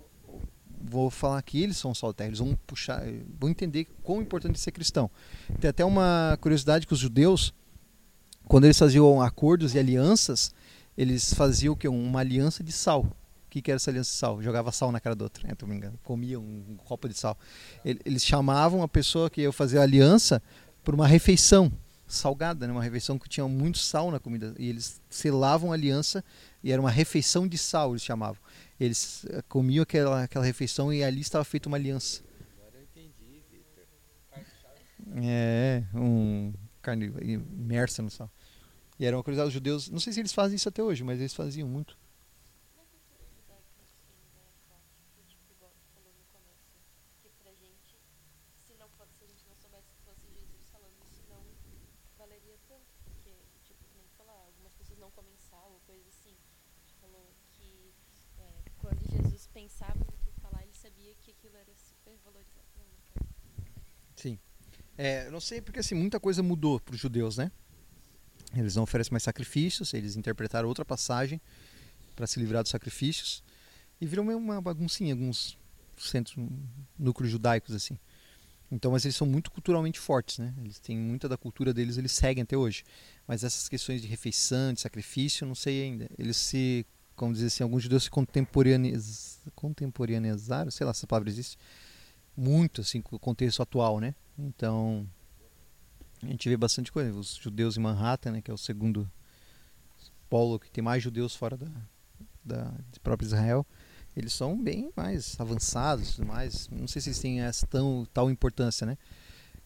vou 0.81 1.11
falar 1.11 1.43
que 1.43 1.61
eles 1.61 1.77
são 1.77 1.93
sal 1.93 2.15
terra, 2.15 2.29
eles 2.29 2.39
vão 2.39 2.57
puxar, 2.65 3.03
vão 3.39 3.51
entender 3.51 3.89
quão 4.03 4.23
importante 4.23 4.55
é 4.55 4.59
ser 4.59 4.71
cristão. 4.71 5.11
Tem 5.61 5.69
até 5.69 5.85
uma 5.85 6.39
curiosidade 6.41 6.87
que 6.87 6.93
os 6.93 7.01
judeus 7.01 7.53
quando 8.49 8.65
eles 8.65 8.79
faziam 8.79 9.21
acordos 9.21 9.75
e 9.75 9.79
alianças, 9.79 10.55
eles 10.97 11.35
faziam 11.35 11.75
o 11.75 11.77
que? 11.77 11.87
Uma 11.87 12.21
aliança 12.21 12.65
de 12.65 12.73
sal. 12.73 13.07
Que, 13.49 13.63
que 13.63 13.71
era 13.71 13.77
essa 13.77 13.91
aliança 13.91 14.11
de 14.11 14.17
sal? 14.17 14.43
Jogava 14.43 14.71
sal 14.73 14.93
na 14.93 15.01
cara 15.01 15.15
do 15.15 15.23
outro, 15.23 15.47
né? 15.47 15.55
Tô 15.55 15.67
brincando. 15.67 15.99
Comia 16.03 16.39
um 16.39 16.77
copo 16.85 17.09
de 17.09 17.15
sal. 17.15 17.39
Eles 17.85 18.25
chamavam 18.25 18.83
a 18.83 18.89
pessoa 18.89 19.31
que 19.31 19.43
ia 19.43 19.53
fazer 19.53 19.79
a 19.79 19.83
aliança 19.83 20.43
por 20.85 20.95
uma 20.95 21.07
refeição 21.07 21.73
salgada, 22.07 22.67
né? 22.67 22.73
uma 22.73 22.83
refeição 22.83 23.19
que 23.19 23.29
tinha 23.29 23.47
muito 23.47 23.79
sal 23.79 24.11
na 24.11 24.19
comida. 24.19 24.55
E 24.59 24.69
eles 24.69 25.01
selavam 25.11 25.73
a 25.73 25.75
aliança 25.75 26.25
e 26.63 26.73
era 26.73 26.81
uma 26.81 26.91
refeição 26.91 27.47
de 27.47 27.59
sal, 27.59 27.93
eles 27.93 28.03
chamavam. 28.03 28.41
Eles 28.81 29.27
eh, 29.29 29.43
comiam 29.49 29.83
aquela, 29.83 30.23
aquela 30.23 30.45
refeição 30.45 30.93
e 30.93 31.03
ali 31.05 31.21
estava 31.21 31.45
feita 31.45 31.69
uma 31.69 31.77
aliança. 31.77 32.23
Agora 32.57 32.77
eu 32.77 32.83
entendi, 32.83 33.43
Victor. 33.51 33.85
É, 35.23 35.83
um 35.95 36.53
carne 36.81 37.13
imersa 37.21 38.03
no 38.03 38.11
sal. 38.11 38.31
E 38.99 39.05
era 39.05 39.17
uma 39.17 39.23
coisa 39.23 39.45
os 39.45 39.53
judeus, 39.53 39.89
não 39.89 40.01
sei 40.01 40.13
se 40.13 40.21
eles 40.21 40.33
fazem 40.33 40.57
isso 40.57 40.69
até 40.69 40.83
hoje, 40.83 41.05
mas 41.05 41.21
eles 41.21 41.33
faziam 41.33 41.69
muito. 41.69 41.97
Na 42.77 42.83
cultura 42.83 43.23
judaica, 43.31 43.79
assim, 43.87 44.11
né, 44.35 44.43
Cláudio, 44.67 45.23
tipo, 45.29 45.53
igual 45.53 45.71
tu 45.79 45.87
falou 45.95 46.13
no 46.19 46.25
começo, 46.35 46.83
que 47.23 47.31
pra 47.39 47.53
gente, 47.55 47.95
se 48.67 48.75
não 48.75 48.89
fosse, 48.99 49.13
se 49.19 49.25
a 49.25 49.29
gente 49.29 49.45
não 49.47 49.55
soubesse 49.55 49.87
que 49.95 50.03
fosse 50.03 50.27
Jesus 50.35 50.67
falando 50.73 50.99
isso, 51.07 51.23
não 51.31 51.45
valeria 52.19 52.59
tanto, 52.67 52.91
porque, 53.05 53.31
tipo, 53.63 53.85
que 53.87 53.95
nem 53.95 54.07
tu 54.09 54.17
falar, 54.19 54.35
algumas 54.35 54.73
pessoas 54.75 54.99
não 54.99 55.13
comem 55.13 55.37
sal 55.37 55.71
ou 55.71 55.81
coisa 55.87 56.09
assim. 56.09 56.35
Tu 56.89 56.95
falou 56.99 57.31
que 57.55 57.95
é, 58.41 58.51
quando 58.79 58.99
Jesus 59.07 59.47
pensava 59.47 60.01
no 60.01 60.19
que 60.19 60.33
falar, 60.41 60.65
ele 60.65 60.75
sabia 60.75 61.15
que 61.23 61.31
aquilo 61.31 61.57
era 61.57 61.71
super 61.77 62.19
valorizado. 62.25 62.67
Não, 62.75 62.83
não 62.83 62.99
quero. 63.15 63.29
Sim. 64.17 64.39
É, 64.99 65.31
não 65.31 65.41
sei 65.41 65.61
porque 65.61 65.79
assim, 65.79 65.95
muita 65.95 66.19
coisa 66.19 66.43
mudou 66.43 66.81
para 66.81 66.95
os 66.95 67.01
judeus, 67.01 67.37
né? 67.37 67.53
Eles 68.55 68.75
não 68.75 68.83
oferecem 68.83 69.13
mais 69.13 69.23
sacrifícios, 69.23 69.95
eles 69.95 70.17
interpretaram 70.17 70.69
outra 70.69 70.85
passagem 70.85 71.41
para 72.17 72.27
se 72.27 72.41
livrar 72.41 72.63
dos 72.63 72.71
sacrifícios 72.71 73.43
e 74.01 74.07
viram 74.07 74.25
meio 74.25 74.39
uma 74.39 74.61
baguncinha, 74.61 75.15
alguns 75.15 75.57
centros, 75.97 76.37
núcleos 76.99 77.31
judaicos 77.31 77.75
assim. 77.75 77.97
Então, 78.71 78.91
mas 78.91 79.05
eles 79.05 79.17
são 79.17 79.27
muito 79.27 79.51
culturalmente 79.51 79.99
fortes, 79.99 80.39
né? 80.39 80.53
Eles 80.59 80.79
têm 80.79 80.99
muita 80.99 81.29
da 81.29 81.39
cultura 81.39 81.73
deles, 81.73 81.97
eles 81.97 82.13
seguem 82.13 82.43
até 82.43 82.57
hoje. 82.57 82.85
Mas 83.27 83.43
essas 83.43 83.69
questões 83.69 84.03
de 84.03 84.09
refeição, 84.09 84.73
de 84.73 84.81
sacrifício, 84.81 85.47
não 85.47 85.55
sei 85.55 85.85
ainda. 85.85 86.11
Eles 86.19 86.37
se, 86.37 86.85
como 87.17 87.33
dizer 87.33 87.47
assim, 87.47 87.63
alguns 87.63 87.83
judeus 87.83 88.05
se 88.05 88.11
contemporaneiz, 88.11 89.41
contemporaneizaram, 89.55 90.71
sei 90.71 90.87
lá 90.87 90.93
se 90.93 91.01
essa 91.01 91.07
palavra 91.07 91.31
existe, 91.31 91.57
muito 92.39 92.81
assim 92.81 93.03
com 93.03 93.17
o 93.17 93.19
contexto 93.19 93.61
atual, 93.61 93.99
né? 93.99 94.15
Então, 94.39 95.07
a 96.23 96.27
gente 96.27 96.49
vê 96.49 96.57
bastante 96.57 96.93
coisa. 96.93 97.13
Os 97.13 97.35
judeus 97.35 97.77
em 97.77 97.81
Manhattan, 97.81 98.33
né, 98.33 98.41
que 98.41 98.51
é 98.51 98.55
o 98.55 98.59
segundo 98.59 99.11
polo 100.31 100.59
que 100.59 100.71
tem 100.71 100.83
mais 100.83 101.03
judeus 101.03 101.35
fora 101.35 101.57
da, 101.57 101.71
da 102.45 102.73
de 102.93 103.01
próprio 103.01 103.27
Israel, 103.27 103.67
eles 104.17 104.33
são 104.33 104.57
bem 104.61 104.91
mais 104.97 105.39
avançados, 105.41 106.19
mais. 106.19 106.69
Não 106.71 106.87
sei 106.87 107.03
se 107.03 107.09
eles 107.09 107.19
têm 107.19 107.41
essa 107.41 107.67
tão 107.67 108.07
tal 108.13 108.31
importância, 108.31 108.87
né? 108.87 108.97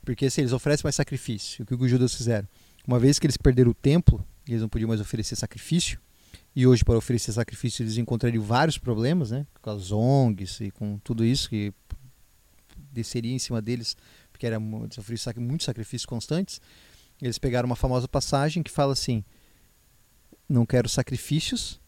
Porque 0.05 0.29
se 0.31 0.41
eles 0.41 0.53
oferecem 0.53 0.85
mais 0.85 0.97
sacrifício, 0.97 1.63
o 1.63 1.67
que 1.67 1.75
os 1.75 1.91
judeus 1.91 2.15
fizeram? 2.15 2.49
Uma 2.87 2.99
vez 2.99 3.19
que 3.19 3.27
eles 3.27 3.37
perderam 3.37 3.71
o 3.71 3.75
templo, 3.75 4.25
eles 4.49 4.61
não 4.61 4.69
podiam 4.69 4.89
mais 4.89 5.01
oferecer 5.01 5.37
sacrifício. 5.37 6.01
E 6.55 6.67
hoje 6.67 6.85
para 6.85 6.99
oferecer 6.99 7.33
sacrifício 7.33 7.83
eles 7.83 7.97
encontrariam 7.97 8.43
vários 8.43 8.77
problemas, 8.77 9.31
né? 9.31 9.47
Com 9.61 9.71
as 9.71 9.91
ONGs 9.91 10.61
e 10.61 10.71
com 10.71 10.99
tudo 10.99 11.25
isso 11.25 11.49
que 11.49 11.73
desceria 12.93 13.33
em 13.33 13.39
cima 13.39 13.63
deles 13.63 13.97
porque 14.31 14.47
era 14.47 14.59
sofrido 14.91 15.41
muitos 15.41 15.65
sacrifícios 15.65 16.07
constantes, 16.07 16.61
eles 17.21 17.39
pegaram 17.39 17.67
uma 17.67 17.77
famosa 17.77 18.09
passagem 18.09 18.63
que 18.63 18.71
fala 18.71 18.93
assim: 18.93 19.25
Não 20.49 20.67
quero 20.67 20.89
sacrifícios, 20.89 21.81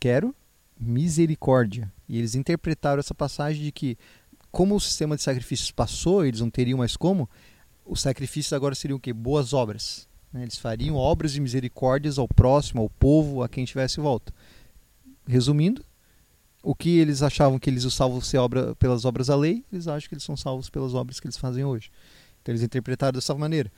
quero 0.00 0.34
misericórdia. 0.78 1.92
E 2.08 2.18
eles 2.18 2.34
interpretaram 2.34 2.98
essa 2.98 3.14
passagem 3.14 3.62
de 3.62 3.70
que, 3.70 3.96
como 4.50 4.74
o 4.74 4.80
sistema 4.80 5.14
de 5.14 5.22
sacrifícios 5.22 5.70
passou, 5.70 6.24
eles 6.24 6.40
não 6.40 6.50
teriam 6.50 6.78
mais 6.78 6.96
como, 6.96 7.28
os 7.84 8.00
sacrifícios 8.00 8.52
agora 8.52 8.74
seriam 8.74 8.96
o 8.96 9.00
quê? 9.00 9.12
Boas 9.12 9.52
obras. 9.52 10.08
Né? 10.32 10.42
Eles 10.42 10.56
fariam 10.56 10.96
obras 10.96 11.32
de 11.32 11.40
misericórdias 11.40 12.18
ao 12.18 12.26
próximo, 12.26 12.82
ao 12.82 12.90
povo, 12.90 13.42
a 13.42 13.48
quem 13.48 13.64
tivesse 13.64 14.00
volta. 14.00 14.34
Resumindo, 15.26 15.84
o 16.62 16.74
que 16.74 16.98
eles 16.98 17.22
achavam 17.22 17.58
que 17.58 17.70
eles 17.70 17.84
o 17.84 17.90
salvam 17.90 18.20
ser 18.20 18.38
obra, 18.38 18.74
pelas 18.76 19.04
obras 19.04 19.28
da 19.28 19.36
lei, 19.36 19.64
eles 19.72 19.88
acham 19.88 20.08
que 20.08 20.14
eles 20.14 20.24
são 20.24 20.36
salvos 20.36 20.68
pelas 20.68 20.94
obras 20.94 21.18
que 21.18 21.26
eles 21.26 21.36
fazem 21.36 21.64
hoje. 21.64 21.90
Então 22.42 22.52
eles 22.52 22.62
interpretaram 22.62 23.12
dessa 23.12 23.34
maneira. 23.34 23.70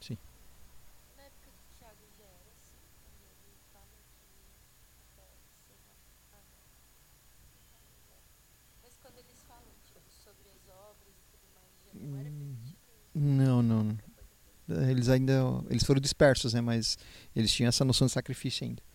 Sim. 0.00 0.18
Não. 13.14 13.62
não. 13.62 13.98
Eles 14.88 15.08
ainda 15.08 15.32
eles 15.68 15.82
foram 15.84 16.00
dispersos, 16.00 16.54
né? 16.54 16.60
Mas 16.60 16.96
eles 17.34 17.52
tinham 17.52 17.68
essa 17.68 17.84
noção 17.84 18.06
de 18.06 18.12
sacrifício 18.12 18.64
ainda. 18.64 18.89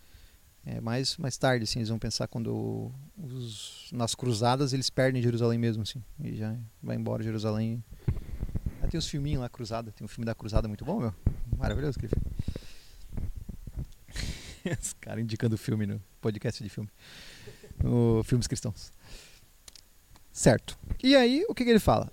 É, 0.66 0.82
mais 0.82 1.16
mais 1.18 1.38
tarde, 1.38 1.64
assim, 1.64 1.80
eles 1.80 1.90
vão 1.90 2.00
pensar 2.00 2.28
quando 2.28 2.92
os, 3.18 3.88
nas 3.92 4.16
cruzadas 4.16 4.74
eles 4.74 4.90
perdem 4.90 5.22
Jerusalém 5.22 5.60
mesmo, 5.60 5.84
assim, 5.84 6.04
e 6.20 6.36
já 6.36 6.56
vai 6.82 6.96
embora 6.96 7.22
Jerusalém. 7.22 7.84
Ah, 8.82 8.88
tem 8.88 8.98
os 8.98 9.08
filminhos 9.08 9.42
lá, 9.42 9.50
Cruzada, 9.50 9.92
tem 9.92 10.04
um 10.04 10.08
filme 10.08 10.26
da 10.26 10.34
Cruzada 10.34 10.68
muito 10.68 10.84
bom, 10.84 11.00
meu, 11.00 11.14
maravilhoso 11.56 12.00
aquele 12.00 12.12
filme. 12.14 12.26
Os 14.82 14.94
caras 14.94 15.24
indicando 15.24 15.58
filme 15.58 15.86
no 15.86 16.02
podcast 16.20 16.64
de 16.64 16.70
filme, 16.70 16.90
no 17.84 18.24
Filmes 18.24 18.48
Cristãos. 18.48 18.92
Certo. 20.32 20.78
E 21.04 21.16
aí, 21.16 21.46
o 21.48 21.54
que, 21.54 21.64
que 21.64 21.70
ele 21.70 21.80
fala? 21.80 22.12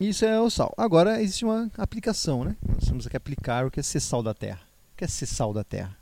Isso 0.00 0.24
é 0.24 0.40
o 0.40 0.50
sal. 0.50 0.74
Agora 0.76 1.22
existe 1.22 1.44
uma 1.44 1.70
aplicação, 1.76 2.44
né? 2.44 2.56
Nós 2.66 2.84
temos 2.84 3.06
que 3.06 3.16
aplicar 3.16 3.66
o 3.66 3.70
que 3.70 3.78
é 3.78 3.82
ser 3.82 4.00
sal 4.00 4.22
da 4.22 4.34
terra. 4.34 4.62
O 4.92 4.96
que 4.96 5.04
é 5.04 5.08
ser 5.08 5.26
sal 5.26 5.52
da 5.52 5.62
terra? 5.62 5.96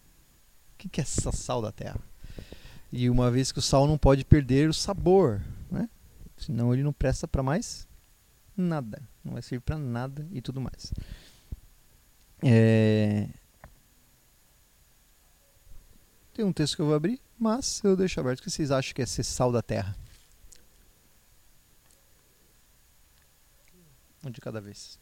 O 0.79 0.89
que 0.89 1.01
é 1.01 1.03
essa 1.03 1.33
sal 1.33 1.61
da 1.61 1.73
terra? 1.73 2.01
E 2.93 3.11
uma 3.11 3.31
vez 3.31 3.51
que 3.51 3.59
o 3.59 3.63
sal 3.63 3.87
não 3.87 3.99
pode 3.99 4.25
perder 4.25 4.69
o 4.69 4.75
sabor, 4.75 5.43
né? 5.71 5.91
Senão 6.37 6.73
ele 6.73 6.83
não 6.83 6.93
presta 6.93 7.27
para 7.27 7.43
mais 7.43 7.89
nada. 8.57 9.03
Não 9.25 9.33
vai 9.33 9.43
servir 9.43 9.63
para 9.63 9.77
nada 9.77 10.27
e 10.33 10.41
tudo 10.41 10.61
mais. 10.61 10.93
É... 12.43 13.29
Tem 16.33 16.45
um 16.45 16.53
texto 16.53 16.77
que 16.77 16.83
eu 16.83 16.87
vou 16.87 16.95
abrir, 16.95 17.21
mas 17.39 17.83
eu 17.83 17.97
deixo 17.97 18.21
aberto. 18.21 18.41
O 18.41 18.43
que 18.45 18.51
vocês 18.51 18.71
acham 18.71 18.95
que 18.95 19.03
é 19.03 19.07
ser 19.07 19.25
sal 19.25 19.51
da 19.51 19.61
terra? 19.61 19.97
Um 24.25 24.31
de 24.31 24.41
cada 24.41 24.61
vez. 24.61 24.99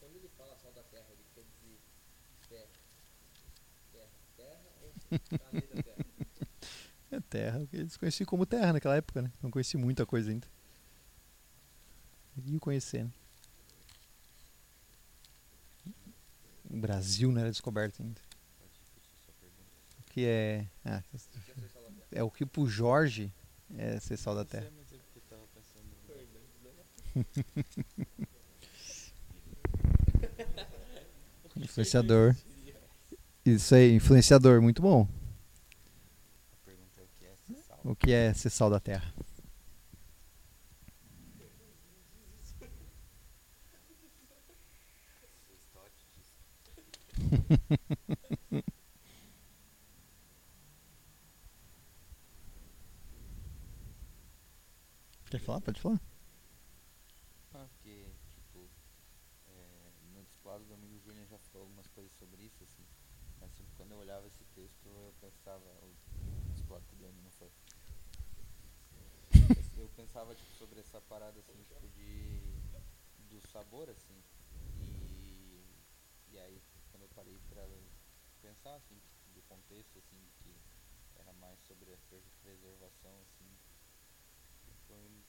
Quando 0.00 0.16
ele 0.16 0.28
fala 0.36 0.56
sal 0.56 0.72
da 0.72 0.82
terra, 0.82 1.06
ele 1.10 1.24
quer 1.34 1.42
dizer 1.42 1.78
terra, 2.48 2.66
terra, 3.92 4.08
terra 4.36 4.60
ou 4.64 4.78
além 4.78 4.92
da 4.92 4.96
terra? 4.96 4.97
É 7.10 7.18
terra, 7.20 7.66
eles 7.72 7.96
conheciam 7.96 8.26
como 8.26 8.44
terra 8.44 8.74
naquela 8.74 8.94
época, 8.94 9.22
né? 9.22 9.32
Não 9.42 9.50
conheci 9.50 9.78
muita 9.78 10.04
coisa 10.04 10.30
ainda. 10.30 10.46
E 12.36 12.60
conhecer, 12.60 13.04
né? 13.04 13.10
O 16.70 16.76
Brasil 16.76 17.32
não 17.32 17.40
era 17.40 17.50
descoberto 17.50 18.02
ainda. 18.02 18.20
O 19.98 20.02
que 20.10 20.26
é. 20.26 20.66
Ah, 20.84 21.02
O 21.12 21.18
que 21.18 22.16
é 22.16 22.18
é 22.18 22.22
o 22.22 22.30
que 22.30 22.44
pro 22.44 22.68
Jorge 22.68 23.32
é 23.76 23.98
ser 24.00 24.18
sal 24.18 24.34
da 24.34 24.44
terra. 24.44 24.70
Não 24.70 24.84
Isso 33.54 33.74
aí, 33.74 33.94
influenciador, 33.94 34.60
muito 34.60 34.82
bom. 34.82 35.08
A 36.52 36.56
pergunta 36.66 37.00
é 37.00 37.04
o 37.04 37.08
que 37.16 37.24
é 37.24 37.34
ser 37.46 37.62
sal. 37.62 37.80
O 37.82 37.96
que 37.96 38.12
é 38.12 38.34
ser 38.34 38.50
sal 38.50 38.68
da 38.68 38.78
terra? 38.78 39.14
Quer 55.30 55.40
falar? 55.40 55.60
Pode 55.62 55.80
falar. 55.80 56.00
Ah, 57.54 57.66
porque, 57.70 58.04
tipo, 58.34 58.68
é, 59.46 59.90
no 60.14 60.22
discipulado 60.22 60.64
do 60.64 60.74
amigo 60.74 60.98
Júnior 61.00 61.26
já 61.26 61.38
falou 61.38 61.66
algumas 61.66 61.86
coisas 61.88 62.12
sobre 62.12 62.42
isso, 62.42 62.62
assim. 62.64 62.84
Mas 63.40 63.52
tipo, 63.54 63.68
quando 63.76 63.92
eu 63.92 63.98
olhava 63.98 64.26
esse 64.26 64.44
texto, 64.54 64.86
eu 64.86 65.14
pensava, 65.20 65.64
o 65.82 65.94
discipulado 66.50 66.84
que 66.86 66.94
o 66.94 66.98
Dani 66.98 67.20
não 67.22 67.30
foi. 67.30 67.50
Eu 69.76 69.88
pensava, 70.18 70.34
tipo, 70.34 70.50
sobre 70.54 70.80
essa 70.80 71.00
parada, 71.02 71.38
assim, 71.38 71.62
tipo, 71.62 71.88
de 71.90 72.40
do 73.30 73.40
sabor, 73.52 73.88
assim. 73.88 74.20
E, 75.10 75.62
e 76.32 76.38
aí, 76.38 76.60
quando 76.90 77.02
eu 77.04 77.08
parei 77.14 77.38
pra 77.48 77.64
pensar, 78.42 78.74
assim, 78.74 79.00
do 79.34 79.40
contexto, 79.42 79.96
assim, 79.98 80.18
que 80.42 80.56
era 81.20 81.32
mais 81.34 81.60
sobre 81.60 81.92
a 81.92 81.96
pre- 82.08 82.22
preservação, 82.42 83.14
assim, 83.22 83.46
foi, 84.88 85.24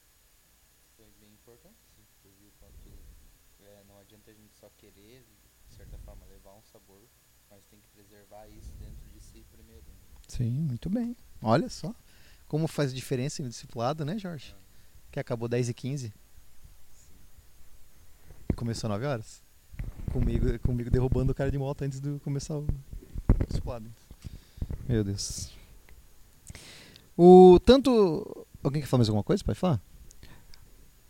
foi 0.96 1.12
bem 1.20 1.34
importante, 1.34 1.78
assim, 1.86 2.06
eu 2.24 2.32
vi 2.34 2.48
o 2.48 2.52
quanto 2.60 2.90
é, 3.60 3.84
não 3.88 4.00
adianta 4.00 4.32
a 4.32 4.34
gente 4.34 4.56
só 4.56 4.70
querer, 4.72 5.24
de 5.68 5.76
certa 5.76 5.98
forma, 6.00 6.26
levar 6.26 6.56
um 6.56 6.64
sabor, 6.64 7.08
mas 7.50 7.64
tem 7.66 7.80
que 7.80 7.88
preservar 7.90 8.48
isso 8.48 8.72
dentro 8.80 9.08
de 9.10 9.20
si 9.22 9.44
primeiro. 9.52 9.86
né? 9.86 9.96
Sim, 10.28 10.52
muito 10.62 10.90
bem. 10.90 11.16
Olha 11.44 11.70
só. 11.70 11.94
Como 12.48 12.68
faz 12.68 12.92
diferença 12.94 13.44
no 13.44 13.50
discipulado, 13.50 14.04
né, 14.04 14.18
Jorge? 14.18 14.56
Que 15.12 15.20
acabou 15.20 15.48
10 15.48 15.70
e 15.70 15.74
15 15.74 16.14
e 18.50 18.54
começou 18.54 18.90
9 18.90 19.06
horas. 19.06 19.42
Comigo, 20.12 20.60
comigo 20.60 20.90
derrubando 20.90 21.32
o 21.32 21.36
cara 21.36 21.52
de 21.52 21.58
moto 21.58 21.84
antes 21.84 22.00
de 22.00 22.20
começar 22.20 22.58
o 22.58 22.66
discipulado. 23.48 23.90
Meu 24.88 25.04
Deus. 25.04 25.52
O 27.18 27.60
tanto. 27.60 28.48
Alguém 28.64 28.82
quer 28.82 28.88
falar 28.88 29.00
mais 29.00 29.10
alguma 29.10 29.24
coisa? 29.24 29.44
Pode 29.44 29.60
falar? 29.60 29.80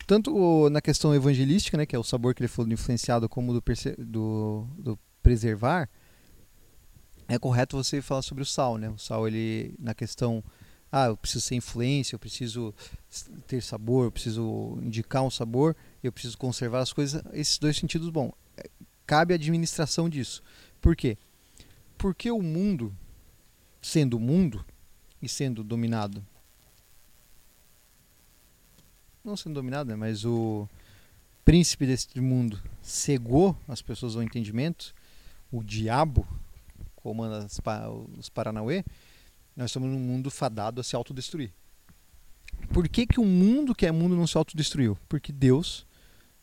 Tanto 0.05 0.69
na 0.69 0.81
questão 0.81 1.13
evangelística, 1.13 1.77
né, 1.77 1.85
que 1.85 1.95
é 1.95 1.99
o 1.99 2.03
sabor 2.03 2.33
que 2.33 2.41
ele 2.41 2.47
falou 2.47 2.67
do 2.67 2.73
influenciado, 2.73 3.29
como 3.29 3.53
do, 3.53 3.63
do, 3.99 4.67
do 4.77 4.99
preservar, 5.21 5.87
é 7.27 7.37
correto 7.37 7.77
você 7.77 8.01
falar 8.01 8.23
sobre 8.23 8.41
o 8.41 8.45
sal, 8.45 8.77
né? 8.77 8.89
O 8.89 8.97
sal, 8.97 9.27
ele, 9.27 9.75
na 9.77 9.93
questão, 9.93 10.43
ah, 10.91 11.07
eu 11.07 11.17
preciso 11.17 11.41
ser 11.41 11.55
influência, 11.55 12.15
eu 12.15 12.19
preciso 12.19 12.73
ter 13.47 13.61
sabor, 13.61 14.05
eu 14.05 14.11
preciso 14.11 14.79
indicar 14.81 15.23
um 15.23 15.29
sabor, 15.29 15.75
eu 16.03 16.11
preciso 16.11 16.37
conservar 16.37 16.79
as 16.79 16.91
coisas, 16.91 17.21
esses 17.33 17.57
dois 17.57 17.77
sentidos, 17.77 18.09
bom, 18.09 18.31
é, 18.57 18.69
cabe 19.05 19.33
a 19.33 19.35
administração 19.35 20.09
disso. 20.09 20.41
Por 20.81 20.95
quê? 20.95 21.17
Porque 21.97 22.31
o 22.31 22.41
mundo, 22.41 22.95
sendo 23.81 24.17
o 24.17 24.19
mundo 24.19 24.65
e 25.21 25.29
sendo 25.29 25.63
dominado, 25.63 26.25
não 29.23 29.37
sendo 29.37 29.53
dominado, 29.53 29.89
né, 29.89 29.95
mas 29.95 30.25
o 30.25 30.67
príncipe 31.45 31.85
deste 31.85 32.19
mundo 32.19 32.59
cegou 32.81 33.55
as 33.67 33.81
pessoas 33.81 34.15
ao 34.15 34.23
entendimento, 34.23 34.93
o 35.51 35.63
diabo 35.63 36.27
comanda 36.95 37.47
os 38.17 38.29
Paranauê, 38.29 38.83
nós 39.55 39.69
estamos 39.69 39.89
num 39.89 39.99
mundo 39.99 40.29
fadado 40.29 40.79
a 40.79 40.83
se 40.83 40.95
autodestruir. 40.95 41.51
Por 42.73 42.87
que, 42.87 43.05
que 43.05 43.19
o 43.19 43.25
mundo 43.25 43.75
que 43.75 43.85
é 43.85 43.91
mundo 43.91 44.15
não 44.15 44.27
se 44.27 44.37
autodestruiu? 44.37 44.97
Porque 45.07 45.31
Deus 45.31 45.85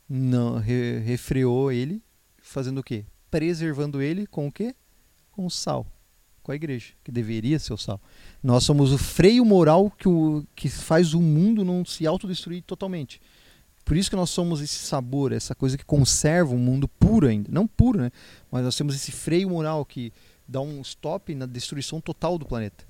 não 0.09 0.59
re- 0.59 0.99
refreou 1.01 1.73
ele, 1.73 2.03
fazendo 2.41 2.79
o 2.79 2.83
quê? 2.83 3.05
Preservando 3.31 4.01
ele 4.01 4.27
com 4.27 4.47
o 4.47 4.53
quê? 4.53 4.75
Com 5.33 5.47
o 5.47 5.51
sal, 5.51 5.87
com 6.43 6.53
a 6.53 6.57
igreja, 6.57 6.95
que 7.03 7.11
deveria 7.11 7.59
ser 7.59 7.73
o 7.73 7.77
sal. 7.77 8.01
Nós 8.43 8.65
somos 8.65 8.93
o 8.93 8.99
freio 8.99 9.45
moral 9.45 9.91
que, 9.91 10.09
o, 10.09 10.45
que 10.55 10.69
faz 10.69 11.13
o 11.13 11.21
mundo 11.21 11.65
não 11.65 11.85
se 11.85 12.07
autodestruir 12.07 12.63
totalmente. 12.63 13.21
Por 13.85 13.97
isso 13.97 14.11
que 14.11 14.17
nós 14.17 14.31
somos 14.31 14.61
esse 14.61 14.77
sabor, 14.77 15.33
essa 15.33 15.55
coisa 15.55 15.79
que 15.79 15.85
conserva 15.85 16.53
o 16.55 16.59
mundo 16.59 16.89
puro 16.89 17.29
ainda. 17.29 17.49
Não 17.53 17.67
puro, 17.69 18.01
né? 18.01 18.11
Mas 18.51 18.65
nós 18.65 18.77
temos 18.77 18.97
esse 18.97 19.13
freio 19.13 19.51
moral 19.51 19.85
que 19.85 20.13
dá 20.47 20.61
um 20.61 20.81
stop 20.81 21.33
na 21.35 21.47
destruição 21.47 22.01
total 22.01 22.37
do 22.37 22.47
planeta. 22.47 22.85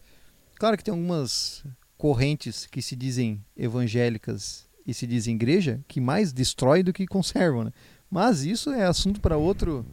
Claro 0.59 0.77
que 0.77 0.85
tem 0.85 0.92
algumas 0.92 1.64
correntes 1.99 2.66
que 2.66 2.81
se 2.81 2.97
dizem 2.97 3.45
evangélicas 3.57 4.66
e 4.87 4.95
se 4.95 5.07
dizem 5.07 5.35
igreja 5.35 5.81
que 5.87 6.01
mais 6.01 6.33
destrói 6.33 6.83
do 6.83 6.92
que 6.92 7.07
conservam, 7.07 7.64
né? 7.64 7.73
Mas 8.11 8.42
isso 8.42 8.71
é 8.71 8.85
assunto 8.85 9.21
para 9.21 9.37
outro 9.37 9.85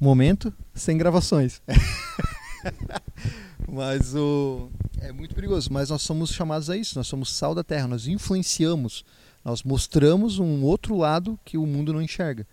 momento 0.00 0.52
sem 0.74 0.96
gravações. 0.96 1.60
Mas 3.68 4.14
o 4.14 4.70
é 5.00 5.12
muito 5.12 5.34
perigoso, 5.34 5.72
mas 5.72 5.90
nós 5.90 6.02
somos 6.02 6.30
chamados 6.30 6.70
a 6.70 6.76
isso, 6.76 6.96
nós 6.96 7.06
somos 7.06 7.30
sal 7.30 7.54
da 7.54 7.62
terra, 7.62 7.86
nós 7.86 8.06
influenciamos, 8.06 9.04
nós 9.44 9.62
mostramos 9.62 10.38
um 10.38 10.62
outro 10.62 10.96
lado 10.96 11.38
que 11.44 11.58
o 11.58 11.66
mundo 11.66 11.92
não 11.92 12.00
enxerga. 12.00 12.46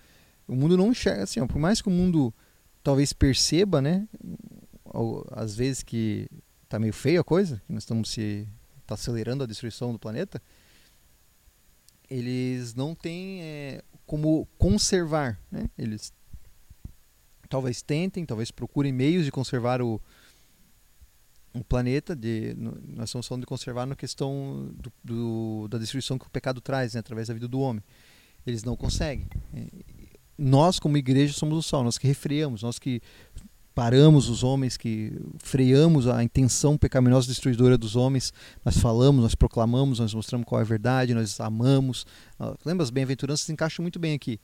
O 0.48 0.56
mundo 0.56 0.76
não 0.76 0.92
enxerga 0.92 1.24
assim, 1.24 1.40
ó, 1.40 1.48
por 1.48 1.60
mais 1.60 1.82
que 1.82 1.88
o 1.88 1.92
mundo 1.92 2.34
talvez 2.84 3.14
perceba, 3.14 3.82
né, 3.82 4.08
às 5.32 5.56
vezes 5.56 5.84
que 5.84 6.28
tá 6.74 6.80
meio 6.80 6.92
feia 6.94 7.22
a 7.22 7.24
coisa, 7.24 7.62
que 7.68 7.72
nós 7.72 7.84
estamos 7.84 8.10
se 8.10 8.48
tá 8.88 8.96
acelerando 8.96 9.44
a 9.44 9.46
destruição 9.48 9.92
do 9.94 10.00
planeta, 10.00 10.42
eles 12.10 12.74
não 12.74 12.96
têm 12.96 13.42
é, 13.44 13.84
como 14.08 14.48
conservar, 14.58 15.40
né? 15.52 15.70
Eles 15.78 16.12
talvez 17.48 17.84
tentem, 17.84 18.26
talvez 18.26 18.50
procurem 18.50 18.92
meios 18.92 19.24
de 19.24 19.32
conservar 19.32 19.84
o, 19.84 20.02
o 21.54 21.64
planeta. 21.64 22.16
De, 22.16 22.56
nós 22.56 23.10
estamos 23.10 23.28
falando 23.28 23.42
de 23.44 23.48
conservar 23.48 23.86
na 23.86 23.96
questão 23.96 24.74
do, 24.76 24.92
do- 25.04 25.68
da 25.68 25.78
destruição 25.78 26.18
que 26.18 26.26
o 26.26 26.30
pecado 26.32 26.60
traz, 26.60 26.96
né? 26.96 27.00
através 27.02 27.28
da 27.28 27.36
vida 27.36 27.48
do 27.48 27.60
homem. 27.60 27.84
Eles 28.48 28.64
não 28.64 28.76
conseguem. 28.76 29.28
É, 29.54 29.68
Nós, 30.36 30.80
como 30.80 30.98
igreja, 30.98 31.34
somos 31.34 31.56
o 31.56 31.62
sol, 31.62 31.84
nós 31.84 32.00
que 32.00 32.08
refreamos, 32.08 32.64
nós 32.64 32.80
que 32.80 33.00
paramos 33.74 34.30
os 34.30 34.44
homens, 34.44 34.78
que 34.78 35.12
freamos 35.40 36.08
a 36.08 36.24
intenção 36.24 36.78
pecaminosa 36.78 37.28
destruidora 37.28 37.78
dos 37.78 37.96
homens, 37.96 38.32
nós 38.64 38.78
falamos, 38.78 39.24
nós 39.24 39.36
proclamamos, 39.36 40.00
nós 40.00 40.14
mostramos 40.14 40.46
qual 40.46 40.60
é 40.60 40.64
a 40.64 40.68
verdade, 40.68 41.14
nós 41.14 41.40
amamos. 41.40 42.06
Ah, 42.40 42.56
Lembra, 42.66 42.84
as 42.84 42.90
bem-aventuranças 42.90 43.46
se 43.46 43.52
encaixam 43.52 43.84
muito 43.84 44.00
bem 44.00 44.14
aqui. 44.14 44.40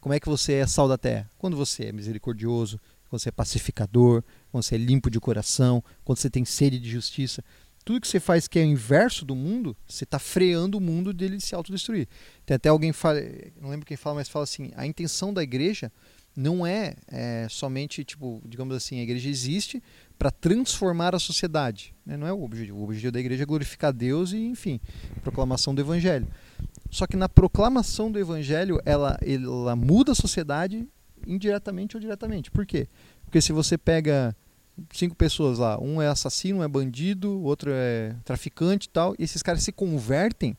Como 0.00 0.14
é 0.14 0.20
que 0.20 0.28
você 0.28 0.54
é 0.54 0.66
sal 0.66 0.88
da 0.88 0.96
terra? 0.96 1.30
Quando 1.36 1.56
você 1.56 1.86
é 1.86 1.92
misericordioso, 1.92 2.80
quando 3.08 3.20
você 3.20 3.28
é 3.28 3.32
pacificador, 3.32 4.22
quando 4.50 4.64
você 4.64 4.76
é 4.76 4.78
limpo 4.78 5.10
de 5.10 5.20
coração, 5.20 5.84
quando 6.04 6.18
você 6.18 6.30
tem 6.30 6.44
sede 6.44 6.78
de 6.78 6.88
justiça. 6.88 7.44
Tudo 7.84 8.00
que 8.00 8.08
você 8.08 8.20
faz 8.20 8.46
que 8.46 8.58
é 8.58 8.62
o 8.62 8.66
inverso 8.66 9.24
do 9.24 9.34
mundo, 9.34 9.76
você 9.86 10.04
está 10.04 10.18
freando 10.18 10.78
o 10.78 10.80
mundo 10.80 11.12
dele 11.12 11.40
se 11.40 11.54
autodestruir. 11.54 12.06
Tem 12.46 12.54
até 12.54 12.68
alguém 12.68 12.92
fala, 12.92 13.20
não 13.60 13.70
lembro 13.70 13.86
quem 13.86 13.96
fala, 13.96 14.16
mas 14.16 14.28
fala 14.28 14.44
assim: 14.44 14.70
a 14.74 14.86
intenção 14.86 15.34
da 15.34 15.42
igreja 15.42 15.90
não 16.36 16.66
é, 16.66 16.94
é, 17.08 17.46
somente, 17.50 18.04
tipo, 18.04 18.40
digamos 18.46 18.74
assim, 18.74 19.00
a 19.00 19.02
igreja 19.02 19.28
existe 19.28 19.82
para 20.18 20.30
transformar 20.30 21.14
a 21.14 21.18
sociedade. 21.18 21.94
né? 22.04 22.16
Não 22.16 22.26
é 22.26 22.32
o 22.32 22.42
objetivo. 22.42 22.78
O 22.78 22.84
objetivo 22.84 23.12
da 23.12 23.20
igreja 23.20 23.42
é 23.42 23.46
glorificar 23.46 23.92
Deus 23.92 24.32
e, 24.32 24.38
enfim, 24.38 24.80
proclamação 25.22 25.74
do 25.74 25.80
evangelho. 25.80 26.28
Só 26.90 27.06
que 27.06 27.16
na 27.16 27.28
proclamação 27.28 28.10
do 28.10 28.18
evangelho, 28.18 28.80
ela, 28.84 29.18
ela 29.22 29.74
muda 29.74 30.12
a 30.12 30.14
sociedade 30.14 30.86
indiretamente 31.26 31.96
ou 31.96 32.00
diretamente. 32.00 32.50
Por 32.50 32.66
quê? 32.66 32.88
Porque 33.24 33.40
se 33.40 33.52
você 33.52 33.78
pega 33.78 34.34
cinco 34.92 35.14
pessoas 35.14 35.58
lá, 35.58 35.80
um 35.80 36.00
é 36.00 36.08
assassino, 36.08 36.58
um 36.58 36.62
é 36.62 36.68
bandido, 36.68 37.42
outro 37.42 37.70
é 37.72 38.14
traficante 38.24 38.86
e 38.88 38.90
tal, 38.90 39.14
e 39.18 39.24
esses 39.24 39.42
caras 39.42 39.62
se 39.62 39.72
convertem, 39.72 40.56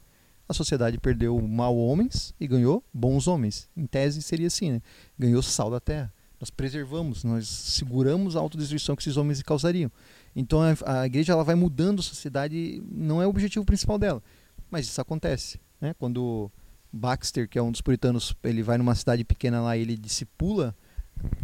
a 0.51 0.53
sociedade 0.53 0.97
perdeu 0.97 1.39
mal 1.41 1.75
homens 1.75 2.33
e 2.39 2.47
ganhou 2.47 2.83
bons 2.93 3.27
homens. 3.27 3.69
Em 3.75 3.85
tese 3.85 4.21
seria 4.21 4.47
assim, 4.47 4.71
né? 4.73 4.81
Ganhou 5.17 5.41
sal 5.41 5.69
da 5.69 5.79
terra. 5.79 6.13
Nós 6.39 6.49
preservamos, 6.49 7.23
nós 7.23 7.47
seguramos 7.47 8.35
a 8.35 8.39
autodestruição 8.39 8.95
que 8.95 9.03
esses 9.03 9.17
homens 9.17 9.41
causariam. 9.43 9.91
Então 10.35 10.59
a, 10.61 11.01
a 11.01 11.05
igreja 11.05 11.33
ela 11.33 11.43
vai 11.43 11.55
mudando 11.55 11.99
a 11.99 12.03
sociedade, 12.03 12.81
não 12.89 13.21
é 13.21 13.27
o 13.27 13.29
objetivo 13.29 13.65
principal 13.65 13.97
dela. 13.97 14.23
Mas 14.69 14.87
isso 14.87 14.99
acontece, 14.99 15.59
né? 15.79 15.93
Quando 15.99 16.51
Baxter, 16.91 17.47
que 17.47 17.57
é 17.57 17.61
um 17.61 17.71
dos 17.71 17.81
puritanos, 17.81 18.35
ele 18.43 18.63
vai 18.63 18.77
numa 18.77 18.95
cidade 18.95 19.23
pequena 19.23 19.61
lá 19.61 19.77
ele 19.77 19.95
discipula, 19.95 20.75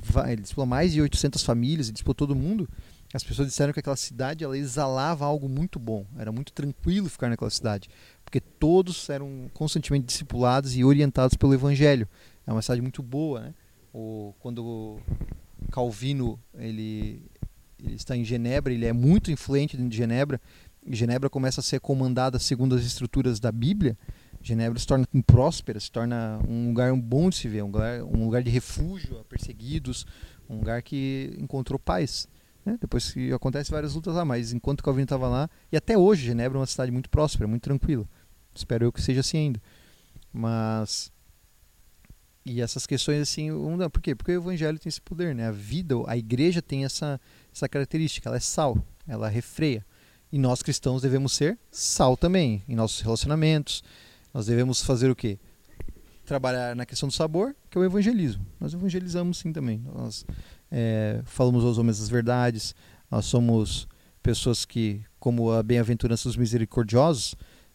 vai, 0.04 0.34
ele 0.34 0.42
discipula 0.42 0.66
mais 0.66 0.92
de 0.92 1.02
800 1.02 1.44
famílias, 1.44 1.88
ele 1.88 1.94
discipula 1.94 2.16
todo 2.16 2.36
mundo. 2.36 2.68
As 3.14 3.24
pessoas 3.24 3.48
disseram 3.48 3.72
que 3.72 3.80
aquela 3.80 3.96
cidade 3.96 4.44
ela 4.44 4.58
exalava 4.58 5.26
algo 5.26 5.48
muito 5.48 5.80
bom, 5.80 6.06
era 6.18 6.32
muito 6.32 6.52
tranquilo 6.52 7.08
ficar 7.08 7.30
naquela 7.30 7.50
cidade, 7.50 7.90
porque 8.28 8.42
todos 8.42 9.10
eram 9.10 9.50
constantemente 9.54 10.06
discipulados 10.06 10.76
e 10.76 10.84
orientados 10.84 11.38
pelo 11.38 11.54
evangelho. 11.54 12.06
É 12.46 12.52
uma 12.52 12.62
cidade 12.62 12.82
muito 12.82 13.02
boa, 13.02 13.40
né? 13.40 13.54
O, 13.94 14.34
quando 14.40 15.00
Calvino 15.72 16.38
ele, 16.54 17.24
ele 17.80 17.96
está 17.96 18.18
em 18.18 18.26
Genebra, 18.26 18.74
ele 18.74 18.86
é 18.86 18.92
muito 18.92 19.32
influente 19.32 19.78
dentro 19.78 19.90
de 19.90 19.96
Genebra. 19.96 20.42
Genebra 20.86 21.30
começa 21.30 21.62
a 21.62 21.64
ser 21.64 21.80
comandada 21.80 22.38
segundo 22.38 22.76
as 22.76 22.84
estruturas 22.84 23.40
da 23.40 23.50
Bíblia. 23.50 23.98
Genebra 24.42 24.78
se 24.78 24.86
torna 24.86 25.08
próspera, 25.26 25.80
se 25.80 25.90
torna 25.90 26.42
um 26.50 26.68
lugar 26.68 26.94
bom 26.98 27.30
de 27.30 27.38
se 27.38 27.48
ver, 27.48 27.64
um 27.64 27.68
lugar, 27.68 28.04
um 28.04 28.26
lugar 28.26 28.44
de 28.44 28.50
refúgio 28.50 29.18
a 29.20 29.24
perseguidos, 29.24 30.06
um 30.50 30.58
lugar 30.58 30.82
que 30.82 31.34
encontrou 31.40 31.80
paz. 31.80 32.28
Né? 32.66 32.78
Depois 32.82 33.10
que 33.10 33.32
acontece 33.32 33.72
várias 33.72 33.96
lutas 33.96 34.16
lá, 34.16 34.26
mas 34.26 34.52
enquanto 34.52 34.84
Calvino 34.84 35.06
estava 35.06 35.30
lá, 35.30 35.50
e 35.72 35.78
até 35.78 35.98
hoje 35.98 36.26
Genebra 36.26 36.58
é 36.58 36.60
uma 36.60 36.68
cidade 36.68 36.92
muito 36.92 37.10
próspera, 37.10 37.48
muito 37.48 37.64
tranquila. 37.64 38.06
Espero 38.58 38.86
eu 38.86 38.92
que 38.92 39.02
seja 39.02 39.22
assim 39.22 39.38
ainda. 39.38 39.62
Mas 40.32 41.12
e 42.46 42.62
essas 42.62 42.88
questões 42.88 43.22
assim, 43.22 43.52
um, 43.52 43.78
por 43.90 44.02
quê? 44.02 44.16
Porque 44.16 44.32
o 44.32 44.42
evangelho 44.42 44.80
tem 44.80 44.90
esse 44.90 45.02
poder, 45.02 45.36
né? 45.36 45.48
A 45.48 45.52
vida, 45.52 45.96
a 46.08 46.18
igreja 46.18 46.62
tem 46.62 46.86
essa 46.86 47.20
essa 47.54 47.68
característica, 47.68 48.30
ela 48.30 48.38
é 48.38 48.42
sal, 48.42 48.78
ela 49.08 49.28
refreia. 49.28 49.86
E 50.32 50.38
nós 50.38 50.62
cristãos 50.62 51.02
devemos 51.02 51.34
ser 51.34 51.58
sal 51.72 52.18
também 52.18 52.64
em 52.68 52.76
nossos 52.76 53.02
relacionamentos. 53.02 53.84
Nós 54.34 54.46
devemos 54.46 54.82
fazer 54.84 55.10
o 55.10 55.16
quê? 55.16 55.40
trabalhar 56.28 56.76
na 56.76 56.86
questão 56.86 57.08
do 57.08 57.14
sabor, 57.14 57.56
que 57.72 57.78
é 57.78 57.82
o 57.82 57.86
evangelismo. 57.86 58.46
Nós 58.60 58.74
evangelizamos 58.74 59.40
sim 59.40 59.54
também. 59.54 59.82
Nós 59.96 60.26
é, 60.70 61.22
falamos 61.26 61.64
aos 61.64 61.78
homens 61.78 62.02
as 62.02 62.10
verdades, 62.10 62.76
nós 63.10 63.26
somos 63.26 63.88
pessoas 64.22 64.66
que, 64.66 65.02
como 65.20 65.52
a 65.52 65.64
bem-aventurança 65.64 66.28
dos 66.28 66.36
misericordiosos, 66.36 67.34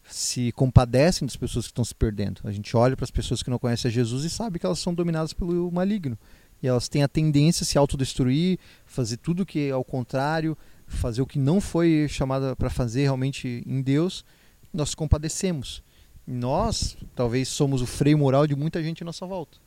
se 0.09 0.51
compadecem 0.51 1.25
das 1.25 1.35
pessoas 1.35 1.65
que 1.65 1.71
estão 1.71 1.85
se 1.85 1.95
perdendo. 1.95 2.41
A 2.43 2.51
gente 2.51 2.75
olha 2.75 2.95
para 2.95 3.05
as 3.05 3.11
pessoas 3.11 3.41
que 3.41 3.49
não 3.49 3.59
conhecem 3.59 3.89
a 3.89 3.91
Jesus 3.91 4.23
e 4.23 4.29
sabe 4.29 4.59
que 4.59 4.65
elas 4.65 4.79
são 4.79 4.93
dominadas 4.93 5.33
pelo 5.33 5.71
maligno. 5.71 6.17
E 6.61 6.67
elas 6.67 6.87
têm 6.87 7.03
a 7.03 7.07
tendência 7.07 7.63
a 7.63 7.67
se 7.67 7.77
autodestruir, 7.77 8.57
fazer 8.85 9.17
tudo 9.17 9.45
que 9.45 9.67
é 9.67 9.71
ao 9.71 9.83
contrário, 9.83 10.57
fazer 10.87 11.21
o 11.21 11.25
que 11.25 11.37
não 11.37 11.59
foi 11.59 12.07
chamada 12.09 12.55
para 12.55 12.69
fazer 12.69 13.03
realmente 13.03 13.63
em 13.67 13.81
Deus. 13.81 14.23
Nós 14.73 14.95
compadecemos. 14.95 15.83
Nós, 16.25 16.95
talvez, 17.15 17.49
somos 17.49 17.81
o 17.81 17.85
freio 17.85 18.17
moral 18.17 18.47
de 18.47 18.55
muita 18.55 18.81
gente 18.81 19.03
à 19.03 19.05
nossa 19.05 19.25
volta. 19.25 19.57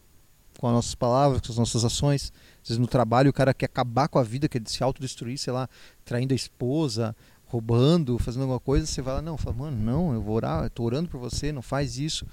Com 0.59 0.69
as 0.69 0.73
nossas 0.73 0.95
palavras, 0.95 1.43
com 1.43 1.53
as 1.53 1.59
nossas 1.59 1.85
ações. 1.85 2.33
Às 2.63 2.69
vezes 2.69 2.79
no 2.79 2.87
trabalho 2.87 3.29
o 3.29 3.33
cara 3.33 3.53
quer 3.53 3.67
acabar 3.67 4.09
com 4.09 4.19
a 4.19 4.23
vida, 4.23 4.49
quer 4.49 4.63
se 4.65 4.83
autodestruir, 4.83 5.37
sei 5.37 5.53
lá, 5.53 5.69
traindo 6.03 6.33
a 6.33 6.37
esposa, 6.37 7.15
roubando, 7.47 8.19
fazendo 8.19 8.43
alguma 8.43 8.61
coisa, 8.61 8.87
você 8.87 9.01
vai 9.01 9.15
lá, 9.15 9.23
não, 9.23 9.39
fala, 9.39 9.57
mano, 9.57 9.77
não, 9.77 10.13
eu 10.13 10.21
vou 10.21 10.35
orar, 10.35 10.65
eu 10.65 10.85
orando 10.85 11.09
por 11.09 11.19
você, 11.19 11.53
não 11.53 11.63
faz 11.63 11.97
isso. 11.97 12.27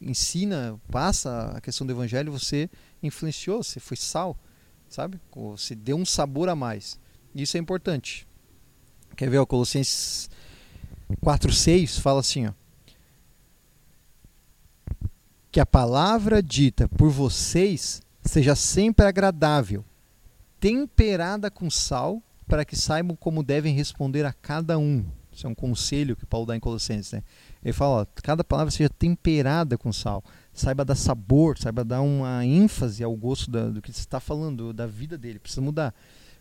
Ensina, 0.00 0.80
passa 0.90 1.52
a 1.56 1.60
questão 1.60 1.86
do 1.86 1.92
evangelho, 1.92 2.30
você 2.30 2.70
influenciou, 3.02 3.62
você 3.62 3.80
foi 3.80 3.96
sal, 3.96 4.38
sabe? 4.88 5.20
Você 5.34 5.74
deu 5.74 5.96
um 5.96 6.06
sabor 6.06 6.48
a 6.48 6.54
mais. 6.54 6.98
Isso 7.34 7.56
é 7.56 7.60
importante. 7.60 8.26
Quer 9.16 9.28
ver, 9.28 9.38
o 9.38 9.46
Colossenses 9.46 10.30
4,6 11.20 12.00
fala 12.00 12.20
assim, 12.20 12.46
ó. 12.46 12.52
Que 15.50 15.58
a 15.58 15.66
palavra 15.66 16.40
dita 16.40 16.88
por 16.88 17.10
vocês 17.10 18.00
seja 18.22 18.54
sempre 18.54 19.04
agradável, 19.06 19.84
temperada 20.60 21.50
com 21.50 21.68
sal, 21.68 22.22
para 22.48 22.64
que 22.64 22.74
saibam 22.74 23.14
como 23.14 23.42
devem 23.42 23.74
responder 23.74 24.24
a 24.24 24.32
cada 24.32 24.78
um. 24.78 25.04
Isso 25.30 25.46
é 25.46 25.50
um 25.50 25.54
conselho 25.54 26.16
que 26.16 26.26
Paulo 26.26 26.46
dá 26.46 26.56
em 26.56 26.60
Colossenses. 26.60 27.12
Né? 27.12 27.22
Ele 27.62 27.72
fala: 27.72 28.02
ó, 28.02 28.06
cada 28.22 28.42
palavra 28.42 28.72
seja 28.72 28.88
temperada 28.88 29.78
com 29.78 29.92
sal, 29.92 30.24
saiba 30.52 30.84
dar 30.84 30.96
sabor, 30.96 31.56
saiba 31.58 31.84
dar 31.84 32.00
uma 32.00 32.44
ênfase 32.44 33.04
ao 33.04 33.14
gosto 33.14 33.48
da, 33.50 33.68
do 33.68 33.80
que 33.80 33.92
você 33.92 34.00
está 34.00 34.18
falando, 34.18 34.72
da 34.72 34.86
vida 34.86 35.16
dele. 35.16 35.38
Precisa 35.38 35.60
mudar. 35.60 35.94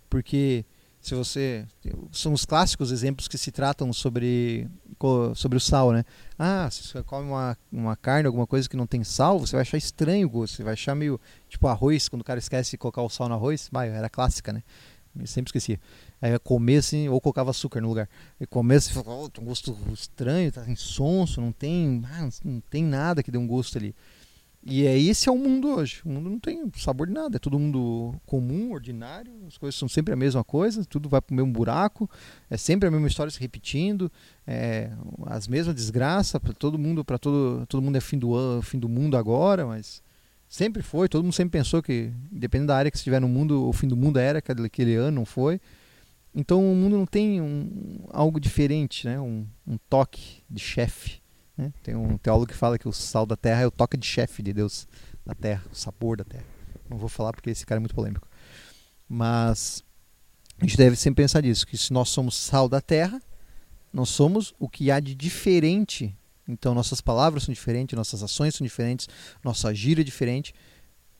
Porque 0.10 0.66
se 1.00 1.14
você 1.14 1.66
são 2.12 2.34
os 2.34 2.44
clássicos 2.44 2.92
exemplos 2.92 3.28
que 3.28 3.38
se 3.38 3.52
tratam 3.52 3.94
sobre 3.94 4.68
sobre 5.36 5.58
o 5.58 5.62
sal, 5.62 5.92
né? 5.92 6.04
Ah, 6.40 6.68
se 6.72 6.84
você 6.84 7.04
come 7.04 7.30
uma, 7.30 7.56
uma 7.72 7.96
carne, 7.96 8.26
alguma 8.26 8.48
coisa 8.48 8.68
que 8.68 8.76
não 8.76 8.88
tem 8.88 9.04
sal, 9.04 9.38
você 9.38 9.52
vai 9.52 9.62
achar 9.62 9.78
estranho 9.78 10.26
o 10.26 10.30
gosto, 10.30 10.56
você 10.56 10.64
vai 10.64 10.74
achar 10.74 10.96
meio 10.96 11.22
tipo 11.48 11.68
arroz, 11.68 12.10
quando 12.10 12.24
o 12.24 12.26
cara 12.26 12.40
esquece 12.40 12.72
de 12.72 12.78
colocar 12.80 13.04
o 13.04 13.10
sal 13.10 13.30
no 13.30 13.36
arroz, 13.36 13.70
vai, 13.72 13.90
era 13.90 14.10
clássica, 14.10 14.52
né? 14.52 14.64
Eu 15.20 15.28
sempre 15.28 15.50
esquecia. 15.50 15.80
Aí 16.22 16.32
ia 16.32 16.40
comer 16.40 16.78
assim, 16.78 17.08
ou 17.10 17.20
colocava 17.22 17.52
açúcar 17.52 17.82
no 17.82 17.88
lugar. 17.88 18.10
E 18.40 18.46
comer 18.46 18.76
assim, 18.76 18.94
falava, 18.94 19.24
oh, 19.24 19.30
tem 19.30 19.44
um 19.44 19.48
gosto 19.48 19.78
estranho, 19.94 20.52
tá 20.52 20.70
insonso, 20.70 21.42
não 21.42 21.52
tem, 21.52 22.02
ah, 22.06 22.30
não 22.44 22.60
tem 22.60 22.84
nada 22.84 23.24
que 23.24 23.32
dê 23.32 23.38
um 23.38 23.48
gosto 23.48 23.78
ali. 23.78 23.96
E 24.70 24.86
é 24.86 25.00
esse 25.00 25.30
é 25.30 25.32
o 25.32 25.38
mundo 25.38 25.70
hoje. 25.70 26.02
O 26.04 26.10
mundo 26.10 26.30
não 26.30 26.40
tem 26.40 26.70
sabor 26.76 27.08
de 27.08 27.14
nada, 27.14 27.38
é 27.38 27.40
todo 27.40 27.58
mundo 27.58 28.14
comum, 28.26 28.74
ordinário, 28.74 29.32
as 29.48 29.58
coisas 29.58 29.80
são 29.80 29.88
sempre 29.88 30.14
a 30.14 30.18
mesma 30.18 30.44
coisa, 30.44 30.84
tudo 30.84 31.08
vai 31.08 31.22
para 31.22 31.34
o 31.34 31.38
mesmo 31.38 31.54
buraco, 31.54 32.10
é 32.50 32.58
sempre 32.58 32.86
a 32.86 32.92
mesma 32.92 33.08
história 33.08 33.32
se 33.32 33.40
repetindo, 33.40 34.12
é, 34.46 34.92
as 35.28 35.48
mesmas 35.48 35.74
desgraças 35.74 36.42
para 36.42 36.52
todo 36.52 36.78
mundo, 36.78 37.06
para 37.06 37.18
todo 37.18 37.66
todo 37.68 37.82
mundo 37.82 37.96
é 37.96 38.02
fim 38.02 38.18
do 38.18 38.62
fim 38.62 38.78
do 38.78 38.90
mundo 38.90 39.16
agora, 39.16 39.66
mas 39.66 40.02
sempre 40.48 40.82
foi, 40.82 41.08
todo 41.08 41.24
mundo 41.24 41.34
sempre 41.34 41.58
pensou 41.58 41.82
que 41.82 42.12
dependendo 42.32 42.68
da 42.68 42.78
área 42.78 42.92
que 42.92 42.98
estiver 42.98 43.20
no 43.20 43.28
mundo, 43.28 43.68
o 43.68 43.74
fim 43.74 43.88
do 43.88 43.98
mundo 43.98 44.20
era 44.20 44.40
aquele 44.40 44.96
ano, 44.96 45.18
não 45.18 45.26
foi. 45.26 45.60
Então 46.36 46.72
o 46.72 46.76
mundo 46.76 46.98
não 46.98 47.06
tem 47.06 47.42
um, 47.42 48.06
algo 48.10 48.40
diferente, 48.40 49.08
né? 49.08 49.20
um, 49.20 49.46
um 49.66 49.78
toque 49.90 50.44
de 50.50 50.60
chefe 50.60 51.22
né? 51.58 51.74
Tem 51.82 51.96
um 51.96 52.18
teólogo 52.18 52.48
que 52.48 52.54
fala 52.54 52.78
que 52.78 52.88
o 52.88 52.94
sal 52.94 53.26
da 53.26 53.36
terra 53.36 53.64
é 53.64 53.68
o 53.68 53.72
toque 53.72 53.98
de 53.98 54.06
chefe 54.06 54.44
de 54.44 54.54
Deus 54.54 54.88
na 55.26 55.34
terra, 55.34 55.64
o 55.72 55.76
sabor 55.76 56.16
da 56.18 56.24
terra. 56.24 56.46
Não 56.88 56.98
vou 56.98 57.10
falar 57.10 57.34
porque 57.34 57.50
esse 57.50 57.66
cara 57.66 57.80
é 57.80 57.82
muito 57.82 57.96
polêmico. 57.96 58.28
Mas 59.10 59.84
a 60.60 60.64
gente 60.64 60.78
deve 60.78 60.96
sempre 60.96 61.24
pensar 61.24 61.42
nisso, 61.42 61.66
que 61.66 61.78
se 61.78 61.92
nós 61.92 62.10
somos 62.10 62.36
sal 62.36 62.70
da 62.70 62.80
terra, 62.80 63.20
nós 63.92 64.10
somos 64.10 64.54
o 64.60 64.70
que 64.70 64.92
há 64.92 65.00
de 65.00 65.16
diferente. 65.16 66.16
Então 66.48 66.74
nossas 66.74 67.02
palavras 67.02 67.44
são 67.44 67.54
diferentes, 67.54 67.96
nossas 67.96 68.24
ações 68.24 68.56
são 68.56 68.66
diferentes, 68.66 69.08
nosso 69.44 69.68
agir 69.68 70.00
é 70.00 70.04
diferente. 70.04 70.54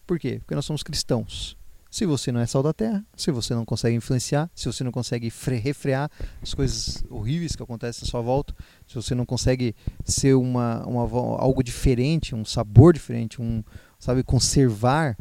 Por 0.06 0.18
quê? 0.18 0.40
Porque 0.40 0.56
nós 0.56 0.66
somos 0.66 0.84
cristãos. 0.84 1.58
Se 1.90 2.06
você 2.06 2.32
não 2.32 2.40
é 2.40 2.46
sal 2.46 2.62
da 2.62 2.74
terra, 2.74 3.06
se 3.16 3.32
você 3.32 3.56
não 3.56 3.66
consegue 3.66 3.96
influenciar, 3.96 4.52
se 4.54 4.66
você 4.66 4.84
não 4.84 4.92
consegue 4.92 5.32
refrear 5.62 6.12
as 6.42 6.54
coisas 6.54 7.04
horríveis 7.10 7.56
que 7.56 7.64
acontecem 7.64 8.06
à 8.06 8.10
sua 8.10 8.22
volta, 8.22 8.54
se 8.86 8.96
você 8.96 9.16
não 9.16 9.26
consegue 9.26 9.76
ser 10.06 10.36
uma, 10.36 10.86
uma 10.86 11.02
algo 11.02 11.64
diferente, 11.64 12.36
um 12.36 12.46
sabor 12.46 12.94
diferente, 12.94 13.42
um 13.42 13.64
sabe 13.98 14.22
conservar, 14.22 15.18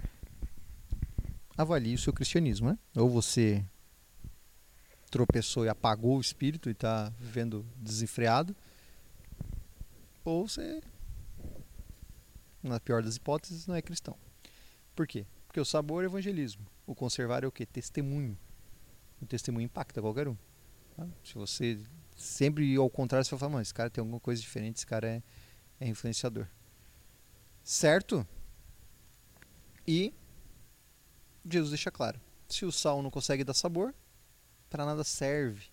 avalie 1.57 1.95
o 1.95 1.99
seu 1.99 2.12
cristianismo, 2.12 2.71
né? 2.71 2.79
Ou 2.97 3.09
você 3.09 3.64
tropeçou 5.11 5.64
e 5.64 5.69
apagou 5.69 6.19
o 6.19 6.21
espírito 6.21 6.69
e 6.69 6.73
está 6.73 7.12
vivendo 7.19 7.64
desenfreado, 7.77 8.55
ou 10.30 10.48
você, 10.48 10.82
na 12.62 12.80
pior 12.80 13.02
das 13.02 13.16
hipóteses, 13.16 13.66
não 13.66 13.74
é 13.74 13.82
cristão. 13.82 14.16
Por 14.94 15.06
quê? 15.06 15.26
Porque 15.46 15.60
o 15.60 15.64
sabor 15.64 16.02
é 16.02 16.06
evangelismo. 16.06 16.66
O 16.86 16.94
conservar 16.94 17.44
é 17.44 17.46
o 17.46 17.52
que? 17.52 17.64
Testemunho. 17.64 18.36
O 19.20 19.26
testemunho 19.26 19.64
impacta 19.64 20.00
qualquer 20.00 20.28
um. 20.28 20.36
Tá? 20.96 21.06
Se 21.22 21.34
você 21.34 21.80
sempre 22.16 22.74
ao 22.76 22.88
contrário, 22.90 23.24
você 23.24 23.34
vai 23.36 23.50
falar, 23.50 23.62
esse 23.62 23.74
cara 23.74 23.90
tem 23.90 24.00
alguma 24.00 24.20
coisa 24.20 24.40
diferente, 24.40 24.76
esse 24.76 24.86
cara 24.86 25.06
é, 25.06 25.22
é 25.78 25.88
influenciador. 25.88 26.48
Certo? 27.62 28.26
E 29.86 30.14
Jesus 31.48 31.70
deixa 31.70 31.90
claro: 31.90 32.20
se 32.48 32.64
o 32.64 32.72
sal 32.72 33.02
não 33.02 33.10
consegue 33.10 33.44
dar 33.44 33.54
sabor, 33.54 33.94
para 34.68 34.84
nada 34.84 35.04
serve. 35.04 35.66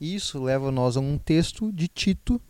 Isso 0.00 0.42
leva 0.42 0.70
nós 0.70 0.96
a 0.96 1.00
um 1.00 1.18
texto 1.18 1.72
de 1.72 1.88
Tito 1.88 2.40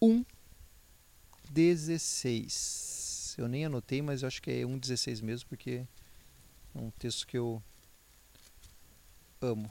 1,16 0.00 2.96
eu 3.38 3.48
nem 3.48 3.66
anotei, 3.66 4.00
mas 4.00 4.22
eu 4.22 4.28
acho 4.28 4.40
que 4.40 4.50
é 4.50 4.62
1,16 4.62 5.22
mesmo, 5.22 5.48
porque 5.48 5.86
é 6.74 6.78
um 6.78 6.90
texto 6.90 7.26
que 7.26 7.36
eu 7.36 7.62
amo. 9.40 9.70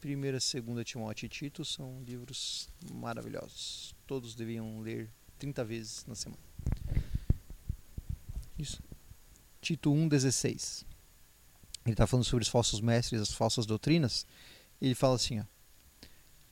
Primeira, 0.00 0.40
segunda 0.40 0.84
Timóteo 0.84 1.26
e 1.26 1.28
Tito 1.28 1.64
são 1.64 2.02
livros 2.02 2.68
maravilhosos. 2.92 3.94
Todos 4.06 4.34
deviam 4.34 4.80
ler 4.80 5.08
30 5.38 5.64
vezes 5.64 6.04
na 6.06 6.14
semana. 6.14 6.42
Isso. 8.58 8.82
Tito 9.60 9.90
1,16. 9.90 10.84
Ele 11.84 11.92
está 11.92 12.06
falando 12.06 12.24
sobre 12.24 12.42
os 12.42 12.48
falsos 12.48 12.80
mestres, 12.80 13.20
as 13.20 13.32
falsas 13.32 13.64
doutrinas. 13.64 14.26
Ele 14.80 14.94
fala 14.94 15.14
assim: 15.14 15.40
ó, 15.40 15.44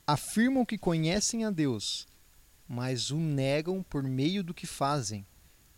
afirmam 0.07 0.65
que 0.65 0.79
conhecem 0.79 1.45
a 1.45 1.51
Deus, 1.51 2.07
mas 2.69 3.11
o 3.11 3.17
negam 3.17 3.83
por 3.83 4.03
meio 4.03 4.43
do 4.43 4.55
que 4.55 4.67
fazem. 4.67 5.27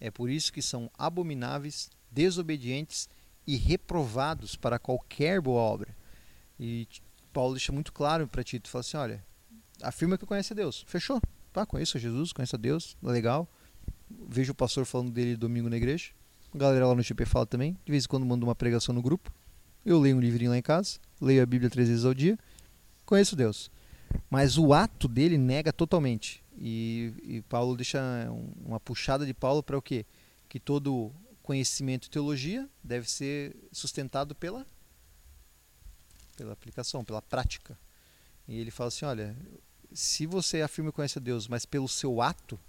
É 0.00 0.10
por 0.10 0.28
isso 0.30 0.52
que 0.52 0.62
são 0.62 0.90
abomináveis, 0.98 1.90
desobedientes 2.10 3.08
e 3.46 3.56
reprovados 3.56 4.56
para 4.56 4.78
qualquer 4.78 5.40
boa 5.40 5.60
obra. 5.60 5.96
E 6.58 6.86
Paulo 7.32 7.54
deixa 7.54 7.72
muito 7.72 7.92
claro 7.92 8.26
para 8.26 8.42
Tito, 8.42 8.68
fala 8.68 8.80
assim, 8.80 8.96
olha, 8.96 9.24
afirma 9.82 10.18
que 10.18 10.26
conhece 10.26 10.52
a 10.52 10.56
Deus. 10.56 10.84
Fechou? 10.86 11.20
Tá, 11.52 11.64
conheço 11.64 11.98
Jesus, 11.98 12.32
conheço 12.32 12.56
a 12.56 12.58
Deus, 12.58 12.96
legal. 13.02 13.48
Vejo 14.28 14.52
o 14.52 14.54
pastor 14.54 14.84
falando 14.84 15.10
dele 15.10 15.36
domingo 15.36 15.68
na 15.68 15.76
igreja. 15.76 16.10
A 16.54 16.58
galera 16.58 16.86
lá 16.86 16.94
no 16.94 17.02
GP 17.02 17.24
fala 17.26 17.46
também. 17.46 17.76
De 17.84 17.90
vez 17.90 18.04
em 18.04 18.08
quando 18.08 18.26
manda 18.26 18.44
uma 18.44 18.54
pregação 18.54 18.94
no 18.94 19.02
grupo. 19.02 19.32
Eu 19.84 20.00
leio 20.00 20.16
um 20.16 20.20
livrinho 20.20 20.50
lá 20.50 20.58
em 20.58 20.62
casa, 20.62 20.98
leio 21.20 21.42
a 21.42 21.46
Bíblia 21.46 21.70
três 21.70 21.88
vezes 21.88 22.04
ao 22.04 22.12
dia. 22.12 22.38
Conheço 23.04 23.36
Deus. 23.36 23.70
Mas 24.30 24.58
o 24.58 24.72
ato 24.72 25.08
dele 25.08 25.38
nega 25.38 25.72
totalmente. 25.72 26.42
E, 26.58 27.12
e 27.22 27.42
Paulo 27.42 27.76
deixa 27.76 28.00
uma 28.64 28.80
puxada 28.80 29.26
de 29.26 29.34
Paulo 29.34 29.62
para 29.62 29.76
o 29.76 29.82
quê? 29.82 30.06
Que 30.48 30.58
todo 30.58 31.12
conhecimento 31.42 32.06
e 32.06 32.10
teologia 32.10 32.68
deve 32.82 33.08
ser 33.08 33.56
sustentado 33.70 34.34
pela 34.34 34.66
pela 36.36 36.52
aplicação, 36.52 37.02
pela 37.02 37.22
prática. 37.22 37.78
E 38.46 38.60
ele 38.60 38.70
fala 38.70 38.88
assim, 38.88 39.06
olha, 39.06 39.34
se 39.92 40.26
você 40.26 40.60
afirma 40.60 40.90
que 40.90 40.96
conhece 40.96 41.18
a 41.18 41.22
Deus, 41.22 41.48
mas 41.48 41.64
pelo 41.64 41.88
seu 41.88 42.20
ato 42.20 42.60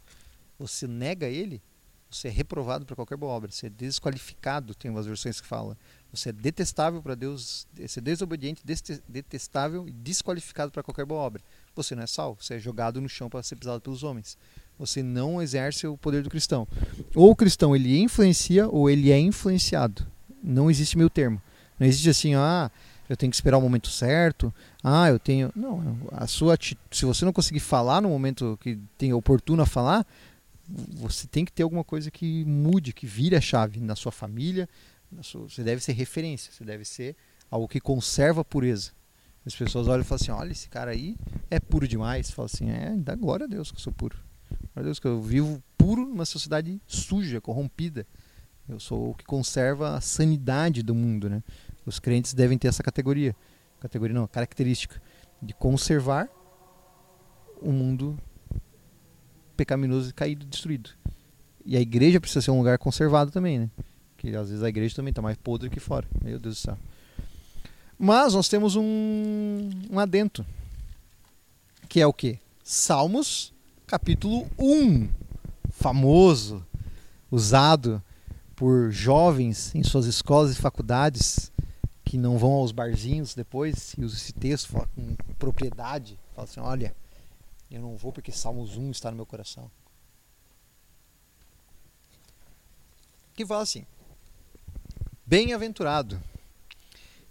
você 0.57 0.87
nega 0.87 1.27
ele, 1.27 1.61
você 2.09 2.29
é 2.29 2.31
reprovado 2.31 2.85
para 2.85 2.95
qualquer 2.95 3.17
boa 3.17 3.33
obra, 3.33 3.51
você 3.51 3.67
é 3.67 3.69
desqualificado, 3.69 4.73
tem 4.73 4.89
umas 4.89 5.05
versões 5.05 5.41
que 5.41 5.47
falam. 5.47 5.77
Você 6.11 6.29
é 6.29 6.31
detestável 6.31 7.01
para 7.01 7.15
Deus, 7.15 7.67
você 7.75 7.99
é 7.99 8.01
desobediente, 8.01 8.63
detestável 9.07 9.87
e 9.87 9.91
desqualificado 9.91 10.71
para 10.71 10.81
qualquer 10.81 11.05
boa 11.05 11.21
obra. 11.21 11.41
Você 11.75 11.95
não 11.95 12.03
é 12.03 12.07
salvo, 12.07 12.41
você 12.41 12.55
é 12.55 12.59
jogado 12.59 13.01
no 13.01 13.09
chão 13.09 13.29
para 13.29 13.43
ser 13.43 13.55
pisado 13.55 13.81
pelos 13.81 14.03
homens. 14.03 14.37
você 14.79 15.01
não 15.01 15.41
exerce 15.41 15.87
o 15.87 15.97
poder 15.97 16.23
do 16.23 16.29
cristão. 16.29 16.67
Ou 17.15 17.31
o 17.31 17.35
cristão 17.35 17.75
ele 17.75 17.99
influencia 17.99 18.67
ou 18.67 18.89
ele 18.89 19.11
é 19.11 19.19
influenciado. 19.19 20.05
Não 20.43 20.69
existe 20.69 20.97
meio 20.97 21.09
termo. 21.09 21.41
Não 21.79 21.85
existe 21.85 22.09
assim, 22.09 22.35
ah, 22.35 22.71
eu 23.09 23.15
tenho 23.15 23.29
que 23.29 23.35
esperar 23.35 23.57
o 23.57 23.61
momento 23.61 23.89
certo. 23.89 24.53
Ah, 24.83 25.09
eu 25.09 25.19
tenho. 25.19 25.51
Não, 25.55 25.97
a 26.11 26.27
sua 26.27 26.57
se 26.59 27.05
você 27.05 27.25
não 27.25 27.33
conseguir 27.33 27.59
falar 27.59 28.01
no 28.01 28.09
momento 28.09 28.57
que 28.61 28.77
tem 28.97 29.13
oportuno 29.13 29.61
a 29.61 29.65
falar, 29.65 30.05
você 30.67 31.27
tem 31.27 31.45
que 31.45 31.51
ter 31.51 31.63
alguma 31.63 31.83
coisa 31.83 32.11
que 32.11 32.43
mude, 32.45 32.93
que 32.93 33.05
vire 33.07 33.35
a 33.35 33.41
chave 33.41 33.79
na 33.79 33.95
sua 33.95 34.11
família. 34.11 34.67
Você 35.11 35.63
deve 35.63 35.81
ser 35.81 35.93
referência, 35.93 36.51
você 36.51 36.63
deve 36.63 36.83
ser 36.83 37.15
algo 37.49 37.67
que 37.67 37.79
conserva 37.79 38.41
a 38.41 38.45
pureza. 38.45 38.91
As 39.45 39.55
pessoas 39.55 39.87
olham 39.87 40.01
e 40.01 40.03
falam 40.03 40.21
assim: 40.21 40.31
olha, 40.31 40.51
esse 40.51 40.67
cara 40.67 40.91
aí 40.91 41.15
é 41.49 41.59
puro 41.59 41.87
demais. 41.87 42.29
Fala 42.31 42.47
assim: 42.47 42.69
é, 42.69 42.93
dá 42.97 43.15
glória 43.15 43.45
a 43.45 43.47
Deus 43.47 43.71
que 43.71 43.77
eu 43.77 43.81
sou 43.81 43.93
puro. 43.93 44.17
Glória 44.49 44.81
a 44.81 44.83
Deus 44.83 44.99
que 44.99 45.07
eu 45.07 45.21
vivo 45.21 45.63
puro 45.77 46.05
numa 46.05 46.25
sociedade 46.25 46.81
suja, 46.85 47.39
corrompida. 47.39 48.05
Eu 48.67 48.79
sou 48.79 49.11
o 49.11 49.13
que 49.13 49.23
conserva 49.23 49.95
a 49.95 50.01
sanidade 50.01 50.83
do 50.83 50.93
mundo, 50.93 51.29
né? 51.29 51.41
Os 51.85 51.99
crentes 51.99 52.33
devem 52.33 52.57
ter 52.57 52.67
essa 52.67 52.83
categoria. 52.83 53.33
Categoria 53.79 54.13
não, 54.13 54.27
característica 54.27 55.01
de 55.41 55.53
conservar 55.53 56.27
o 57.61 57.71
mundo 57.71 58.19
pecaminoso, 59.55 60.13
caído, 60.13 60.45
destruído. 60.45 60.89
E 61.65 61.77
a 61.77 61.81
igreja 61.81 62.19
precisa 62.19 62.41
ser 62.41 62.51
um 62.51 62.57
lugar 62.57 62.77
conservado 62.77 63.31
também, 63.31 63.59
né? 63.59 63.69
Que 64.27 64.35
às 64.35 64.49
vezes 64.49 64.61
a 64.61 64.67
igreja 64.67 64.93
também 64.93 65.11
está 65.11 65.21
mais 65.21 65.37
podre 65.37 65.69
que 65.69 65.79
fora. 65.79 66.05
Meu 66.21 66.37
Deus 66.37 66.55
do 66.55 66.59
céu. 66.59 66.77
Mas 67.97 68.33
nós 68.33 68.49
temos 68.49 68.75
um, 68.75 69.69
um 69.89 69.97
adento. 69.97 70.45
Que 71.87 72.01
é 72.01 72.05
o 72.05 72.11
que? 72.11 72.37
Salmos, 72.61 73.53
capítulo 73.85 74.45
1. 74.59 75.07
Famoso, 75.71 76.65
usado 77.31 78.03
por 78.53 78.91
jovens 78.91 79.73
em 79.73 79.81
suas 79.81 80.05
escolas 80.05 80.51
e 80.51 80.61
faculdades 80.61 81.49
que 82.03 82.17
não 82.17 82.37
vão 82.37 82.51
aos 82.51 82.73
barzinhos 82.73 83.33
depois 83.33 83.93
e 83.97 84.03
usa 84.03 84.17
esse 84.17 84.33
texto 84.33 84.67
fala, 84.71 84.89
com 84.93 85.15
propriedade. 85.39 86.19
Fala 86.35 86.43
assim: 86.43 86.59
olha, 86.59 86.93
eu 87.71 87.79
não 87.81 87.95
vou 87.95 88.11
porque 88.11 88.33
Salmos 88.33 88.75
1 88.75 88.91
está 88.91 89.09
no 89.09 89.15
meu 89.15 89.25
coração. 89.25 89.71
Que 93.33 93.45
fala 93.45 93.61
assim: 93.61 93.85
Bem-aventurado 95.29 96.23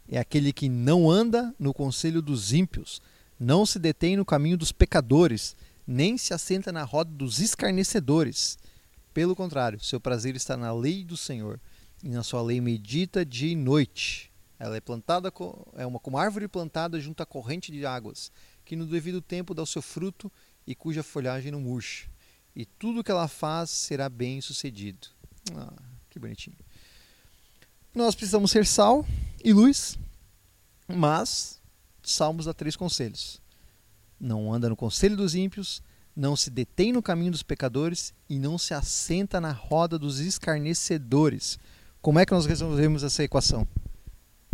é 0.07 0.19
aquele 0.19 0.53
que 0.53 0.69
não 0.69 1.11
anda 1.11 1.55
no 1.59 1.73
conselho 1.73 2.21
dos 2.21 2.53
ímpios, 2.53 3.01
não 3.41 3.65
se 3.65 3.79
detém 3.79 4.19
no 4.19 4.25
caminho 4.25 4.59
dos 4.59 4.71
pecadores, 4.71 5.57
nem 5.87 6.19
se 6.19 6.35
assenta 6.35 6.71
na 6.71 6.85
roda 6.85 7.11
dos 7.11 7.41
escarnecedores. 7.41 8.59
Pelo 9.15 9.35
contrário, 9.35 9.83
seu 9.83 9.99
prazer 9.99 10.37
está 10.37 10.59
na 10.59 10.75
lei 10.75 11.05
do 11.05 11.17
Senhor, 11.17 11.59
e 12.05 12.11
na 12.11 12.23
sua 12.23 12.43
lei 12.43 12.61
medita 12.61 13.25
dia 13.25 13.53
e 13.53 13.57
noite. 13.57 14.31
Ela 14.59 14.77
é 14.77 14.81
plantada 14.81 15.33
é 15.75 15.87
uma 15.87 15.99
como 15.99 16.19
árvore 16.19 16.49
plantada 16.49 17.01
junto 17.01 17.23
à 17.23 17.27
corrente 17.27 17.73
de 17.73 17.87
águas, 17.87 18.31
que 18.67 18.77
no 18.77 18.85
devido 18.85 19.23
tempo 19.23 19.55
dá 19.55 19.63
o 19.63 19.67
seu 19.67 19.81
fruto 19.81 20.31
e 20.67 20.75
cuja 20.75 21.03
folhagem 21.03 21.51
não 21.51 21.63
murcha. 21.63 22.11
E 22.55 22.67
tudo 22.67 23.03
que 23.03 23.11
ela 23.11 23.27
faz 23.27 23.71
será 23.71 24.11
bem 24.11 24.43
sucedido. 24.43 25.09
Ah, 25.55 25.73
que 26.11 26.19
bonitinho. 26.19 26.66
Nós 27.97 28.15
precisamos 28.15 28.51
ser 28.51 28.67
sal 28.67 29.07
e 29.43 29.55
luz, 29.55 29.99
mas 30.87 31.59
Salmos 32.03 32.45
dá 32.45 32.53
três 32.53 32.77
conselhos. 32.77 33.41
Não 34.21 34.53
anda 34.53 34.69
no 34.69 34.77
conselho 34.77 35.17
dos 35.17 35.35
ímpios, 35.35 35.83
não 36.15 36.37
se 36.37 36.51
detém 36.51 36.93
no 36.93 37.01
caminho 37.01 37.33
dos 37.33 37.43
pecadores 37.43 38.13
e 38.29 38.39
não 38.39 38.59
se 38.59 38.75
assenta 38.75 39.41
na 39.41 39.51
roda 39.51 39.99
dos 39.99 40.21
escarnecedores. 40.21 41.59
Como 42.03 42.19
é 42.19 42.27
que 42.27 42.35
nós 42.35 42.45
resolvemos 42.45 43.03
essa 43.03 43.25
equação? 43.25 43.67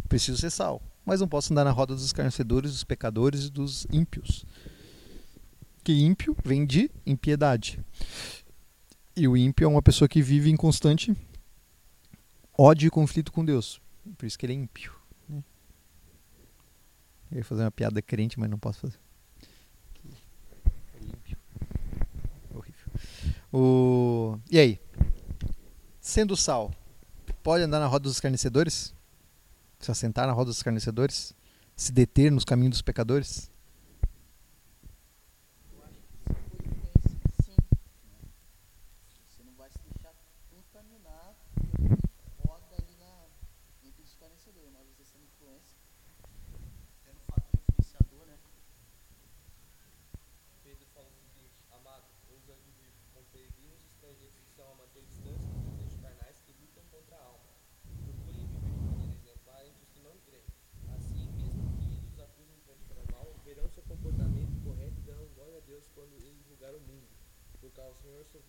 Preciso 0.09 0.38
ser 0.38 0.51
sal, 0.51 0.80
mas 1.05 1.20
não 1.20 1.26
posso 1.26 1.53
andar 1.53 1.64
na 1.64 1.72
roda 1.72 1.97
dos 1.97 2.05
escarnecedores, 2.05 2.70
dos 2.70 2.84
pecadores 2.84 3.47
e 3.47 3.51
dos 3.51 3.88
ímpios. 3.90 4.47
Que 5.82 5.95
ímpio 5.95 6.36
vem 6.45 6.64
de 6.64 6.88
impiedade. 7.05 7.80
E 9.16 9.26
o 9.26 9.36
ímpio 9.36 9.64
é 9.64 9.68
uma 9.68 9.82
pessoa 9.82 10.09
que 10.09 10.22
vive 10.22 10.49
em 10.49 10.57
constante 10.57 11.12
ódio 12.57 12.86
e 12.86 12.90
conflito 12.90 13.32
com 13.32 13.44
Deus. 13.44 13.80
Por 14.16 14.26
isso 14.26 14.38
que 14.38 14.46
ele 14.46 14.53
é 14.53 14.57
ímpio. 14.57 14.94
Né? 15.28 15.42
Eu 17.30 17.38
ia 17.38 17.44
fazer 17.44 17.62
uma 17.62 17.70
piada 17.70 18.00
crente, 18.03 18.38
mas 18.38 18.50
não 18.50 18.59
posso 18.59 18.80
fazer. 18.80 18.98
O... 23.53 24.38
E 24.50 24.59
aí? 24.59 24.80
Sendo 26.00 26.34
sal, 26.36 26.72
pode 27.42 27.62
andar 27.62 27.78
na 27.78 27.86
roda 27.86 28.05
dos 28.05 28.14
escarnecedores? 28.14 28.94
Se 29.78 29.90
assentar 29.90 30.26
na 30.26 30.32
roda 30.32 30.46
dos 30.46 30.57
escarnecedores? 30.57 31.34
Se 31.76 31.92
deter 31.92 32.32
nos 32.32 32.44
caminhos 32.44 32.72
dos 32.72 32.82
pecadores? 32.82 33.51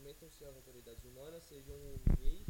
Submetam-se 0.03 0.43
às 0.43 0.55
autoridades 0.57 1.05
humanas, 1.05 1.43
sejam 1.43 1.77
o 1.77 2.01
rei, 2.19 2.45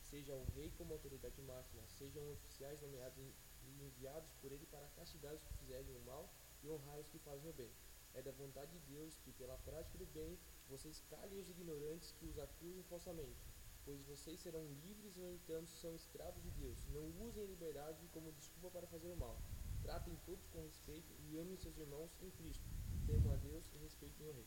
seja 0.00 0.36
o 0.36 0.44
rei 0.54 0.70
como 0.78 0.92
autoridade 0.92 1.42
máxima, 1.42 1.82
sejam 1.88 2.22
oficiais 2.32 2.80
nomeados 2.80 3.18
e 3.64 3.84
enviados 3.84 4.30
por 4.40 4.52
ele 4.52 4.64
para 4.66 4.86
castigar 4.94 5.34
os 5.34 5.42
que 5.42 5.52
fizerem 5.54 5.96
o 5.96 6.04
mal 6.06 6.32
e 6.62 6.68
honrar 6.68 7.00
os 7.00 7.08
que 7.08 7.18
fazem 7.18 7.50
o 7.50 7.54
bem. 7.54 7.72
É 8.14 8.22
da 8.22 8.30
vontade 8.30 8.70
de 8.70 8.78
Deus 8.94 9.18
que, 9.18 9.32
pela 9.32 9.58
prática 9.58 9.98
do 9.98 10.06
bem, 10.06 10.38
vocês 10.68 11.02
calem 11.10 11.40
os 11.40 11.50
ignorantes 11.50 12.12
que 12.12 12.26
os 12.26 12.38
acusam 12.38 12.84
falsamente, 12.84 13.50
pois 13.84 14.00
vocês 14.04 14.38
serão 14.38 14.64
livres, 14.84 15.16
no 15.16 15.28
entanto, 15.28 15.70
são 15.70 15.96
escravos 15.96 16.40
de 16.40 16.50
Deus. 16.50 16.86
Não 16.94 17.10
usem 17.26 17.46
liberdade 17.46 18.06
como 18.12 18.30
desculpa 18.32 18.70
para 18.70 18.86
fazer 18.86 19.08
o 19.08 19.16
mal. 19.16 19.42
Tratem 19.82 20.16
todos 20.24 20.46
com 20.46 20.62
respeito 20.62 21.12
e 21.18 21.36
amem 21.36 21.56
seus 21.56 21.76
irmãos 21.76 22.12
em 22.22 22.30
Cristo. 22.30 22.62
Temam 23.08 23.32
a 23.32 23.36
Deus 23.36 23.68
e 23.74 23.78
respeitem 23.78 24.28
o 24.28 24.32
rei. 24.32 24.46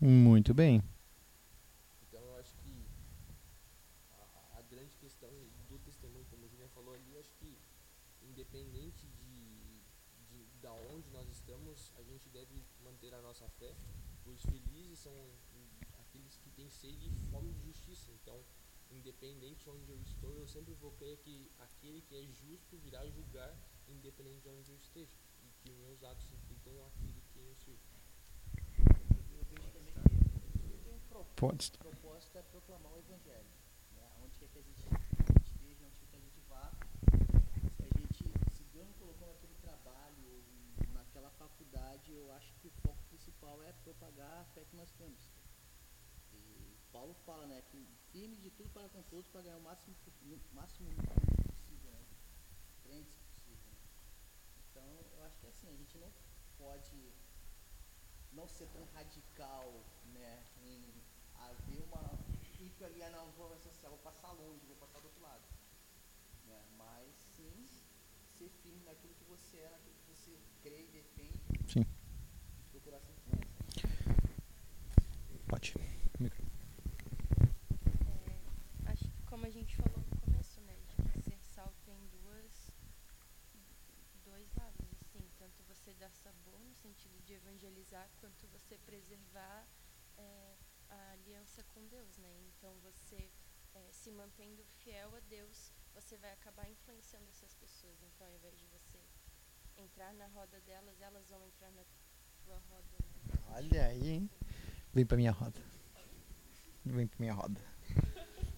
Muito 0.00 0.54
bem. 0.54 0.82
Independente 8.32 9.06
de, 9.06 9.80
de 10.28 10.44
da 10.60 10.72
onde 10.72 11.08
nós 11.10 11.28
estamos, 11.28 11.92
a 11.96 12.02
gente 12.02 12.28
deve 12.30 12.64
manter 12.82 13.12
a 13.14 13.20
nossa 13.22 13.48
fé, 13.50 13.74
pois 14.24 14.40
felizes 14.42 14.98
são 15.00 15.14
aqueles 15.98 16.36
que 16.38 16.50
têm 16.50 16.68
sede 16.70 17.06
e 17.06 17.30
fome 17.30 17.52
de 17.52 17.62
justiça. 17.62 18.10
Então, 18.12 18.42
independente 18.90 19.64
de 19.64 19.70
onde 19.70 19.90
eu 19.90 20.00
estou, 20.02 20.34
eu 20.36 20.48
sempre 20.48 20.74
vou 20.74 20.92
crer 20.92 21.18
que 21.18 21.50
aquele 21.58 22.00
que 22.02 22.16
é 22.16 22.22
justo 22.26 22.76
virá 22.78 23.06
julgar, 23.10 23.54
independente 23.88 24.42
de 24.42 24.48
onde 24.48 24.70
eu 24.70 24.76
esteja, 24.76 25.12
e 25.42 25.52
que 25.60 25.72
meus 25.72 26.02
atos 26.02 26.26
reflitam 26.28 26.86
aquele 26.86 27.22
que 27.32 27.38
eu 27.38 27.54
sirvo. 27.54 27.80
Eu 29.34 29.44
vejo 29.44 29.70
também 29.72 29.94
que 29.94 30.84
tem 30.84 30.94
um 30.94 31.00
propósito, 31.08 31.78
propósito 31.78 32.38
é 32.38 32.42
proclamar 32.42 32.92
o 32.92 32.98
Evangelho. 32.98 33.61
Né? 34.42 34.48
Onde 34.48 34.48
quer 34.48 34.48
que 34.48 34.58
a 34.58 34.62
gente 34.62 34.82
eu 42.22 42.32
acho 42.32 42.52
que 42.60 42.68
o 42.68 42.70
foco 42.82 43.02
principal 43.08 43.62
é 43.62 43.72
propagar 43.84 44.40
a 44.40 44.44
fé 44.54 44.64
que 44.64 44.76
nós 44.76 44.90
temos. 44.92 45.30
E 46.32 46.76
Paulo 46.92 47.14
fala, 47.26 47.46
né, 47.46 47.62
que 47.70 47.86
firme 48.10 48.36
de 48.36 48.50
tudo 48.50 48.70
para 48.70 48.88
com 48.88 49.02
todos 49.04 49.26
para 49.28 49.42
ganhar 49.42 49.56
o 49.56 49.62
máximo, 49.62 49.94
máximo 50.52 50.90
possível, 51.46 51.90
né? 51.90 52.04
Crentes 52.82 53.16
possível. 53.16 53.70
Né? 53.70 53.78
Então, 54.70 54.84
eu 55.16 55.24
acho 55.24 55.38
que 55.38 55.46
é 55.46 55.48
assim, 55.50 55.68
a 55.68 55.76
gente 55.76 55.98
não 55.98 56.12
pode 56.58 57.12
não 58.32 58.48
ser 58.48 58.66
tão 58.68 58.84
radical, 58.94 59.84
né, 60.12 60.46
em 60.62 61.02
haver 61.34 61.82
uma 61.82 62.21
fica 62.70 62.86
ali, 62.86 63.02
ah, 63.02 63.10
não, 63.10 63.30
vou, 63.32 63.48
vou 63.48 63.98
passar 63.98 64.32
longe, 64.32 64.64
vou 64.66 64.76
passar 64.76 65.00
do 65.00 65.06
outro 65.06 65.22
lado. 65.22 65.42
Né? 66.46 66.64
Mas 66.76 67.14
sim 67.36 67.66
ser 68.38 68.48
firme 68.62 68.82
naquilo 68.84 69.14
que 69.14 69.24
você 69.24 69.58
é, 69.58 69.70
naquilo 69.70 69.94
que 69.94 70.06
você 70.10 70.38
crê 70.62 70.82
e 70.82 70.88
defende. 70.88 71.40
Sim. 71.68 71.86
Pode. 75.48 75.74
É, 78.06 78.90
acho 78.90 79.04
que 79.04 79.22
como 79.26 79.44
a 79.44 79.50
gente 79.50 79.76
falou 79.76 79.98
no 79.98 80.20
começo, 80.20 80.60
né, 80.62 80.74
de 80.88 80.96
que 81.12 81.20
ser 81.20 81.38
sal 81.54 81.72
tem 81.84 81.98
duas, 82.06 82.70
dois 84.24 84.50
lados, 84.54 84.88
assim, 85.00 85.20
tanto 85.38 85.62
você 85.64 85.92
dar 85.94 86.10
sabor 86.10 86.58
no 86.58 86.74
sentido 86.74 87.20
de 87.22 87.34
evangelizar, 87.34 88.08
quanto 88.18 88.46
você 88.48 88.78
preservar 88.78 89.66
é, 90.16 90.56
a 90.92 91.12
aliança 91.12 91.62
com 91.74 91.86
Deus, 91.86 92.18
né? 92.18 92.32
Então 92.48 92.74
você 92.82 93.30
é, 93.74 93.88
se 93.92 94.10
mantendo 94.10 94.62
fiel 94.78 95.14
a 95.14 95.20
Deus, 95.20 95.72
você 95.94 96.16
vai 96.18 96.32
acabar 96.32 96.68
influenciando 96.70 97.28
essas 97.30 97.54
pessoas. 97.54 98.02
Então, 98.02 98.26
ao 98.26 98.34
invés 98.34 98.58
de 98.58 98.66
você 98.66 98.98
entrar 99.76 100.12
na 100.14 100.26
roda 100.28 100.60
delas, 100.60 101.00
elas 101.00 101.28
vão 101.30 101.42
entrar 101.44 101.70
na 101.72 101.84
tua 102.44 102.58
roda. 102.70 102.96
Né? 103.26 103.34
Olha 103.56 103.86
aí, 103.86 104.08
hein? 104.08 104.30
Vem 104.92 105.06
pra 105.06 105.16
minha 105.16 105.32
roda. 105.32 105.60
Vem 106.84 107.06
pra 107.06 107.18
minha 107.20 107.32
roda. 107.34 107.60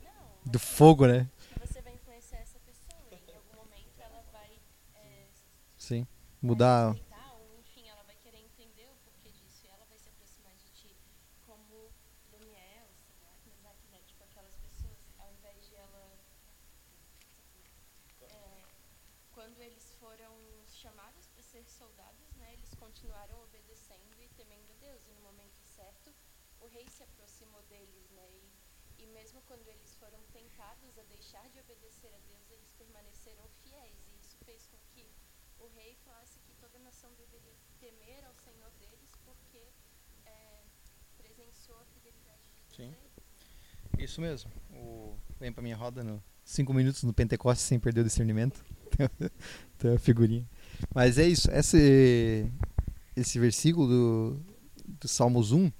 Não, 0.02 0.52
Do 0.52 0.58
fogo, 0.58 1.06
né? 1.06 1.30
você 1.60 1.80
vai 1.82 1.94
influenciar 1.94 2.38
essa 2.40 2.58
pessoa. 2.60 3.08
E 3.12 3.30
em 3.30 3.34
algum 3.36 3.56
momento 3.56 3.98
ela 4.00 4.22
vai 4.32 4.60
é, 4.94 5.28
Sim. 5.76 6.02
vai 6.04 6.14
Mudar. 6.42 6.90
respeitar, 6.92 7.32
ou 7.34 7.54
enfim, 7.60 7.88
ela 7.88 8.02
vai 8.02 8.16
querer 8.16 8.38
entender 8.40 8.88
o 8.88 8.96
porquê 9.04 9.30
disso. 9.30 9.66
E 9.66 9.68
ela 9.68 9.84
vai 9.86 9.98
se 9.98 10.08
aproximar 10.08 10.54
de 10.56 10.68
ti 10.70 10.96
como 11.46 11.90
Daniel, 12.30 12.88
Sadraque, 13.06 13.48
Mesaque, 13.48 13.86
né? 13.92 14.00
Tipo 14.06 14.24
aquelas 14.24 14.56
pessoas, 14.56 14.98
ao 15.18 15.32
invés 15.32 15.66
de 15.68 15.74
ela. 15.76 16.18
É, 18.22 18.62
quando 19.32 19.60
eles 19.62 19.92
foram 20.00 20.32
chamados 20.68 21.26
para 21.28 21.42
ser 21.42 21.64
soldados, 21.68 22.34
né? 22.36 22.52
Eles 22.54 22.74
continuaram 22.74 23.42
obedecendo 23.42 24.20
e 24.22 24.28
temendo 24.30 24.70
a 24.72 24.76
Deus. 24.76 25.06
E 25.06 25.12
no 25.12 25.20
momento 25.22 25.60
certo, 25.64 26.12
o 26.60 26.66
rei 26.66 26.86
se 26.88 27.02
aproximou 27.02 27.62
deles, 27.64 28.10
né? 28.10 28.28
E, 28.30 29.02
e 29.02 29.06
mesmo 29.06 29.33
quando 29.46 29.66
eles 29.68 29.94
foram 29.96 30.20
tentados 30.32 30.98
a 30.98 31.02
deixar 31.04 31.48
de 31.50 31.60
obedecer 31.60 32.12
a 32.14 32.18
Deus, 32.26 32.50
eles 32.50 32.72
permaneceram 32.72 33.44
fiéis. 33.62 33.98
E 34.08 34.20
isso 34.20 34.36
fez 34.44 34.66
com 34.66 34.78
que 34.92 35.06
o 35.60 35.68
rei 35.68 35.96
falasse 36.04 36.38
que 36.40 36.54
toda 36.54 36.78
nação 36.78 37.10
deveria 37.14 37.54
temer 37.78 38.24
ao 38.24 38.34
Senhor 38.34 38.70
deles, 38.78 39.10
porque 39.24 39.66
é, 40.26 40.62
presenciou 41.16 41.78
a 41.78 41.84
fidelidade 41.86 42.42
de 42.42 42.76
Deus 42.76 42.76
Sim. 42.76 42.94
a 42.94 43.04
eles. 43.04 43.14
Isso 43.98 44.20
mesmo. 44.20 44.50
O... 44.72 45.16
Vem 45.38 45.52
pra 45.52 45.62
minha 45.62 45.76
roda 45.76 46.02
no 46.02 46.22
cinco 46.44 46.74
minutos 46.74 47.02
no 47.02 47.12
Pentecostes 47.12 47.66
sem 47.66 47.80
perder 47.80 48.02
o 48.02 48.04
discernimento. 48.04 48.64
Tem 49.78 49.90
uma 49.90 49.98
figurinha. 49.98 50.48
Mas 50.94 51.18
é 51.18 51.26
isso. 51.26 51.50
Esse, 51.50 52.50
esse 53.16 53.38
versículo 53.38 53.86
do, 53.88 54.40
do 54.86 55.08
Salmos 55.08 55.52
1, 55.52 55.72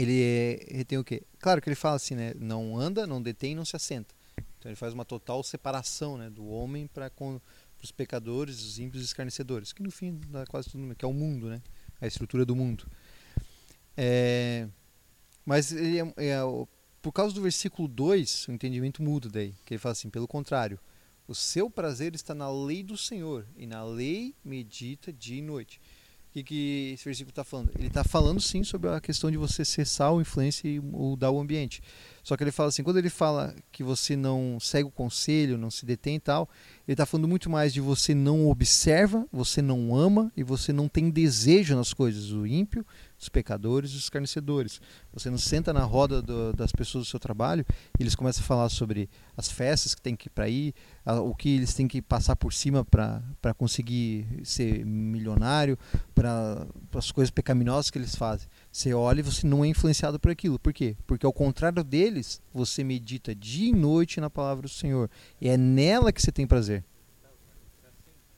ele, 0.00 0.22
é, 0.22 0.66
ele 0.68 0.84
tem 0.84 0.98
o 0.98 1.04
quê? 1.04 1.22
Claro 1.38 1.60
que 1.60 1.68
ele 1.68 1.76
fala 1.76 1.96
assim, 1.96 2.14
né? 2.14 2.32
Não 2.38 2.78
anda, 2.78 3.06
não 3.06 3.20
detém, 3.20 3.54
não 3.54 3.64
se 3.64 3.76
assenta. 3.76 4.14
Então 4.58 4.70
ele 4.70 4.76
faz 4.76 4.92
uma 4.92 5.04
total 5.04 5.42
separação 5.42 6.16
né, 6.16 6.28
do 6.30 6.46
homem 6.46 6.86
para 6.86 7.10
os 7.82 7.90
pecadores, 7.90 8.62
os 8.62 8.78
ímpios 8.78 9.02
os 9.02 9.08
escarnecedores. 9.08 9.72
Que 9.72 9.82
no 9.82 9.90
fim 9.90 10.20
dá 10.28 10.44
quase 10.46 10.68
tudo, 10.68 10.94
que 10.94 11.04
é 11.04 11.08
o 11.08 11.12
mundo, 11.12 11.48
né? 11.48 11.62
A 12.00 12.06
estrutura 12.06 12.44
do 12.44 12.54
mundo. 12.54 12.86
É, 13.96 14.68
mas 15.44 15.72
ele 15.72 15.98
é, 15.98 16.28
é 16.28 16.44
o- 16.44 16.68
por 17.02 17.12
causa 17.12 17.34
do 17.34 17.42
versículo 17.42 17.88
2, 17.88 18.46
o 18.48 18.52
entendimento 18.52 19.02
muda 19.02 19.28
daí. 19.28 19.54
Que 19.64 19.74
ele 19.74 19.78
fala 19.78 19.92
assim, 19.92 20.10
pelo 20.10 20.28
contrário, 20.28 20.78
o 21.26 21.34
seu 21.34 21.70
prazer 21.70 22.14
está 22.14 22.34
na 22.34 22.50
lei 22.50 22.82
do 22.82 22.96
Senhor, 22.96 23.46
e 23.56 23.66
na 23.66 23.82
lei 23.84 24.34
medita 24.44 25.12
dia 25.12 25.38
e 25.38 25.42
noite. 25.42 25.80
O 26.30 26.32
que, 26.32 26.44
que 26.44 26.92
esse 26.94 27.04
versículo 27.04 27.30
está 27.30 27.42
falando? 27.42 27.72
Ele 27.76 27.88
está 27.88 28.04
falando 28.04 28.40
sim 28.40 28.62
sobre 28.62 28.88
a 28.88 29.00
questão 29.00 29.32
de 29.32 29.36
você 29.36 29.64
ser 29.64 29.84
sal, 29.84 30.20
influência 30.20 30.68
e 30.68 30.78
mudar 30.78 31.32
o 31.32 31.40
ambiente. 31.40 31.82
Só 32.22 32.36
que 32.36 32.44
ele 32.44 32.52
fala 32.52 32.68
assim, 32.68 32.84
quando 32.84 32.98
ele 32.98 33.10
fala 33.10 33.52
que 33.72 33.82
você 33.82 34.14
não 34.14 34.58
segue 34.60 34.86
o 34.86 34.92
conselho, 34.92 35.58
não 35.58 35.72
se 35.72 35.84
detém 35.84 36.14
e 36.14 36.20
tal, 36.20 36.48
ele 36.86 36.92
está 36.92 37.04
falando 37.04 37.26
muito 37.26 37.50
mais 37.50 37.74
de 37.74 37.80
você 37.80 38.14
não 38.14 38.48
observa, 38.48 39.26
você 39.32 39.60
não 39.60 39.92
ama 39.96 40.30
e 40.36 40.44
você 40.44 40.72
não 40.72 40.88
tem 40.88 41.10
desejo 41.10 41.74
nas 41.74 41.92
coisas. 41.92 42.30
O 42.30 42.46
ímpio, 42.46 42.86
os 43.20 43.28
pecadores 43.28 43.90
e 43.90 43.96
os 43.96 44.04
escarnecedores. 44.04 44.80
Você 45.12 45.28
não 45.28 45.36
senta 45.38 45.72
na 45.72 45.84
roda 45.84 46.22
do- 46.22 46.52
das 46.54 46.72
pessoas 46.72 47.04
do 47.04 47.10
seu 47.10 47.20
trabalho 47.20 47.64
e 47.98 48.02
eles 48.02 48.14
começam 48.14 48.42
a 48.42 48.46
falar 48.46 48.68
sobre 48.70 49.08
as 49.36 49.50
festas 49.50 49.94
que 49.94 50.00
tem 50.00 50.16
que 50.16 50.28
ir 50.28 50.30
para 50.30 50.48
ir, 50.48 50.74
a- 51.04 51.20
o 51.20 51.34
que 51.34 51.50
eles 51.56 51.74
têm 51.74 51.86
que 51.86 52.00
passar 52.00 52.34
por 52.36 52.52
cima 52.52 52.84
para 52.84 53.54
conseguir 53.56 54.26
ser 54.42 54.84
milionário, 54.86 55.78
para 56.14 56.66
as 56.94 57.12
coisas 57.12 57.30
pecaminosas 57.30 57.90
que 57.90 57.98
eles 57.98 58.14
fazem. 58.14 58.48
Você 58.72 58.94
olha 58.94 59.20
e 59.20 59.22
você 59.22 59.46
não 59.46 59.64
é 59.64 59.68
influenciado 59.68 60.18
por 60.18 60.30
aquilo. 60.30 60.58
Por 60.58 60.72
quê? 60.72 60.96
Porque 61.06 61.26
ao 61.26 61.32
contrário 61.32 61.84
deles, 61.84 62.40
você 62.54 62.82
medita 62.82 63.34
dia 63.34 63.68
e 63.68 63.72
noite 63.72 64.20
na 64.20 64.30
palavra 64.30 64.62
do 64.62 64.68
Senhor. 64.68 65.10
E 65.40 65.48
é 65.48 65.56
nela 65.56 66.12
que 66.12 66.22
você 66.22 66.32
tem 66.32 66.46
prazer. 66.46 66.84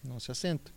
Não 0.02 0.18
se 0.18 0.32
assenta. 0.32 0.72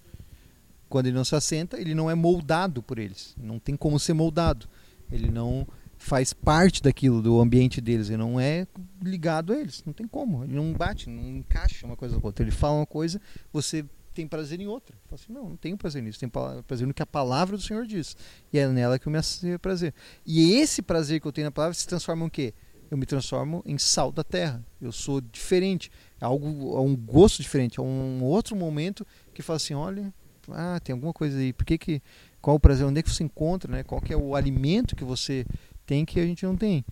Quando 0.89 1.07
ele 1.07 1.15
não 1.15 1.25
se 1.25 1.35
assenta, 1.35 1.79
ele 1.79 1.95
não 1.95 2.09
é 2.09 2.15
moldado 2.15 2.81
por 2.83 2.99
eles. 2.99 3.35
Não 3.37 3.59
tem 3.59 3.75
como 3.75 3.99
ser 3.99 4.13
moldado. 4.13 4.67
Ele 5.11 5.29
não 5.29 5.67
faz 5.97 6.33
parte 6.33 6.81
daquilo, 6.81 7.21
do 7.21 7.39
ambiente 7.39 7.81
deles. 7.81 8.09
Ele 8.09 8.17
não 8.17 8.39
é 8.39 8.67
ligado 9.01 9.53
a 9.53 9.57
eles. 9.57 9.83
Não 9.85 9.93
tem 9.93 10.07
como. 10.07 10.43
Ele 10.43 10.53
não 10.53 10.73
bate, 10.73 11.09
não 11.09 11.37
encaixa 11.37 11.85
uma 11.85 11.95
coisa 11.95 12.19
com 12.19 12.27
outra. 12.27 12.43
Ele 12.43 12.51
fala 12.51 12.77
uma 12.77 12.85
coisa, 12.85 13.19
você 13.51 13.85
tem 14.13 14.27
prazer 14.27 14.61
em 14.61 14.67
outra. 14.67 14.95
Fala 15.09 15.21
assim, 15.21 15.33
não, 15.33 15.49
não 15.49 15.57
tenho 15.57 15.75
prazer 15.77 16.01
nisso. 16.01 16.19
Tenho 16.19 16.31
prazer 16.65 16.87
no 16.87 16.93
que 16.93 17.01
a 17.01 17.05
palavra 17.05 17.57
do 17.57 17.63
Senhor 17.63 17.85
diz. 17.85 18.15
E 18.53 18.57
é 18.59 18.67
nela 18.67 18.97
que 18.97 19.07
eu 19.07 19.11
me 19.11 19.17
ass- 19.17 19.41
prazer. 19.61 19.93
E 20.25 20.53
esse 20.53 20.81
prazer 20.81 21.19
que 21.19 21.27
eu 21.27 21.31
tenho 21.31 21.45
na 21.45 21.51
palavra 21.51 21.73
se 21.73 21.87
transforma 21.87 22.25
em 22.25 22.29
quê? 22.29 22.53
Eu 22.89 22.97
me 22.97 23.05
transformo 23.05 23.63
em 23.65 23.77
sal 23.77 24.11
da 24.11 24.23
terra. 24.23 24.63
Eu 24.79 24.91
sou 24.91 25.19
diferente. 25.19 25.91
É 26.21 26.25
algo, 26.25 26.77
é 26.77 26.79
um 26.81 26.95
gosto 26.95 27.41
diferente. 27.41 27.79
É 27.79 27.83
um 27.83 28.23
outro 28.23 28.55
momento 28.55 29.05
que 29.33 29.41
fala 29.41 29.57
assim, 29.57 29.73
olha, 29.73 30.13
ah, 30.51 30.79
tem 30.79 30.93
alguma 30.93 31.13
coisa 31.13 31.37
aí. 31.37 31.53
Por 31.53 31.65
que 31.65 31.77
que 31.77 32.01
qual 32.41 32.55
o 32.55 32.59
prazer? 32.59 32.85
Onde 32.85 32.99
é 32.99 33.03
que 33.03 33.09
você 33.09 33.23
encontra, 33.23 33.71
né? 33.71 33.83
Qual 33.83 34.01
que 34.01 34.13
é 34.13 34.17
o 34.17 34.35
alimento 34.35 34.95
que 34.95 35.03
você 35.03 35.45
tem 35.85 36.05
que 36.05 36.19
a 36.19 36.25
gente 36.25 36.45
não 36.45 36.55
tem? 36.55 36.85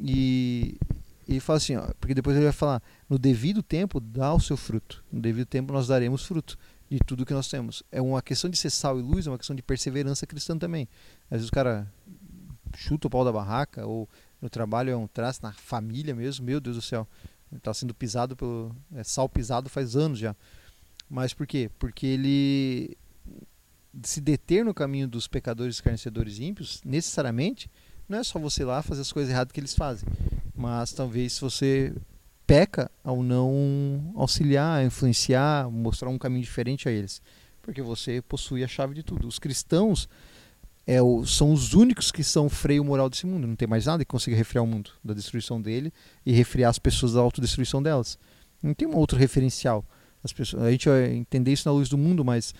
E 0.00 0.76
ele 1.28 1.40
fala 1.40 1.58
assim, 1.58 1.76
ó, 1.76 1.88
porque 2.00 2.14
depois 2.14 2.36
ele 2.36 2.44
vai 2.44 2.52
falar, 2.52 2.82
no 3.08 3.18
devido 3.18 3.62
tempo 3.62 4.00
dá 4.00 4.32
o 4.32 4.40
seu 4.40 4.56
fruto. 4.56 5.04
No 5.12 5.20
devido 5.20 5.46
tempo 5.46 5.72
nós 5.72 5.86
daremos 5.86 6.24
fruto 6.24 6.58
de 6.90 6.98
tudo 6.98 7.26
que 7.26 7.34
nós 7.34 7.48
temos. 7.48 7.82
É 7.92 8.00
uma 8.00 8.22
questão 8.22 8.48
de 8.48 8.56
ser 8.56 8.70
sal 8.70 8.98
e 8.98 9.02
luz, 9.02 9.26
é 9.26 9.30
uma 9.30 9.38
questão 9.38 9.54
de 9.54 9.62
perseverança 9.62 10.26
cristã 10.26 10.56
também. 10.56 10.88
Às 11.30 11.38
vezes 11.38 11.48
o 11.48 11.52
cara 11.52 11.86
chuta 12.76 13.06
o 13.06 13.10
pau 13.10 13.24
da 13.24 13.32
barraca 13.32 13.86
ou 13.86 14.08
no 14.40 14.48
trabalho 14.48 14.90
é 14.90 14.96
um 14.96 15.06
traço, 15.06 15.40
na 15.42 15.52
família 15.52 16.14
mesmo, 16.14 16.46
meu 16.46 16.60
Deus 16.60 16.76
do 16.76 16.82
céu. 16.82 17.06
Está 17.52 17.72
sendo 17.72 17.94
pisado 17.94 18.36
pelo. 18.36 18.74
É 18.94 19.02
sal 19.02 19.28
pisado 19.28 19.68
faz 19.68 19.96
anos 19.96 20.18
já. 20.18 20.36
Mas 21.08 21.32
por 21.32 21.46
quê? 21.46 21.70
Porque 21.78 22.06
ele 22.06 22.96
se 24.02 24.20
deter 24.20 24.64
no 24.64 24.74
caminho 24.74 25.08
dos 25.08 25.26
pecadores, 25.26 25.76
escarnecedores 25.76 26.38
ímpios, 26.38 26.80
necessariamente, 26.84 27.70
não 28.08 28.18
é 28.18 28.24
só 28.24 28.38
você 28.38 28.62
ir 28.62 28.66
lá 28.66 28.82
fazer 28.82 29.00
as 29.00 29.12
coisas 29.12 29.30
erradas 29.30 29.52
que 29.52 29.60
eles 29.60 29.74
fazem. 29.74 30.08
Mas 30.54 30.92
talvez 30.92 31.38
você 31.38 31.92
peca 32.46 32.90
ao 33.04 33.22
não 33.22 34.12
auxiliar, 34.16 34.84
influenciar, 34.84 35.70
mostrar 35.70 36.08
um 36.08 36.18
caminho 36.18 36.42
diferente 36.42 36.88
a 36.88 36.92
eles. 36.92 37.20
Porque 37.60 37.82
você 37.82 38.22
possui 38.22 38.64
a 38.64 38.68
chave 38.68 38.94
de 38.94 39.02
tudo. 39.02 39.28
Os 39.28 39.38
cristãos 39.38 40.08
é 40.86 41.02
o, 41.02 41.26
são 41.26 41.52
os 41.52 41.74
únicos 41.74 42.10
que 42.10 42.24
são 42.24 42.48
freio 42.48 42.82
moral 42.82 43.10
desse 43.10 43.26
mundo. 43.26 43.46
Não 43.46 43.54
tem 43.54 43.68
mais 43.68 43.84
nada 43.84 44.04
que 44.04 44.10
consiga 44.10 44.34
refrear 44.34 44.64
o 44.64 44.66
mundo 44.66 44.90
da 45.04 45.12
destruição 45.12 45.60
dele 45.60 45.92
e 46.24 46.32
refrear 46.32 46.70
as 46.70 46.78
pessoas 46.78 47.12
da 47.12 47.20
autodestruição 47.20 47.82
delas. 47.82 48.18
Não 48.62 48.72
tem 48.72 48.88
um 48.88 48.96
outro 48.96 49.18
referencial. 49.18 49.84
As 50.22 50.32
pessoas, 50.32 50.62
a 50.64 50.70
gente 50.70 50.88
vai 50.88 51.14
entender 51.14 51.52
isso 51.52 51.68
na 51.68 51.72
luz 51.72 51.88
do 51.88 51.98
mundo, 51.98 52.24
mas 52.24 52.54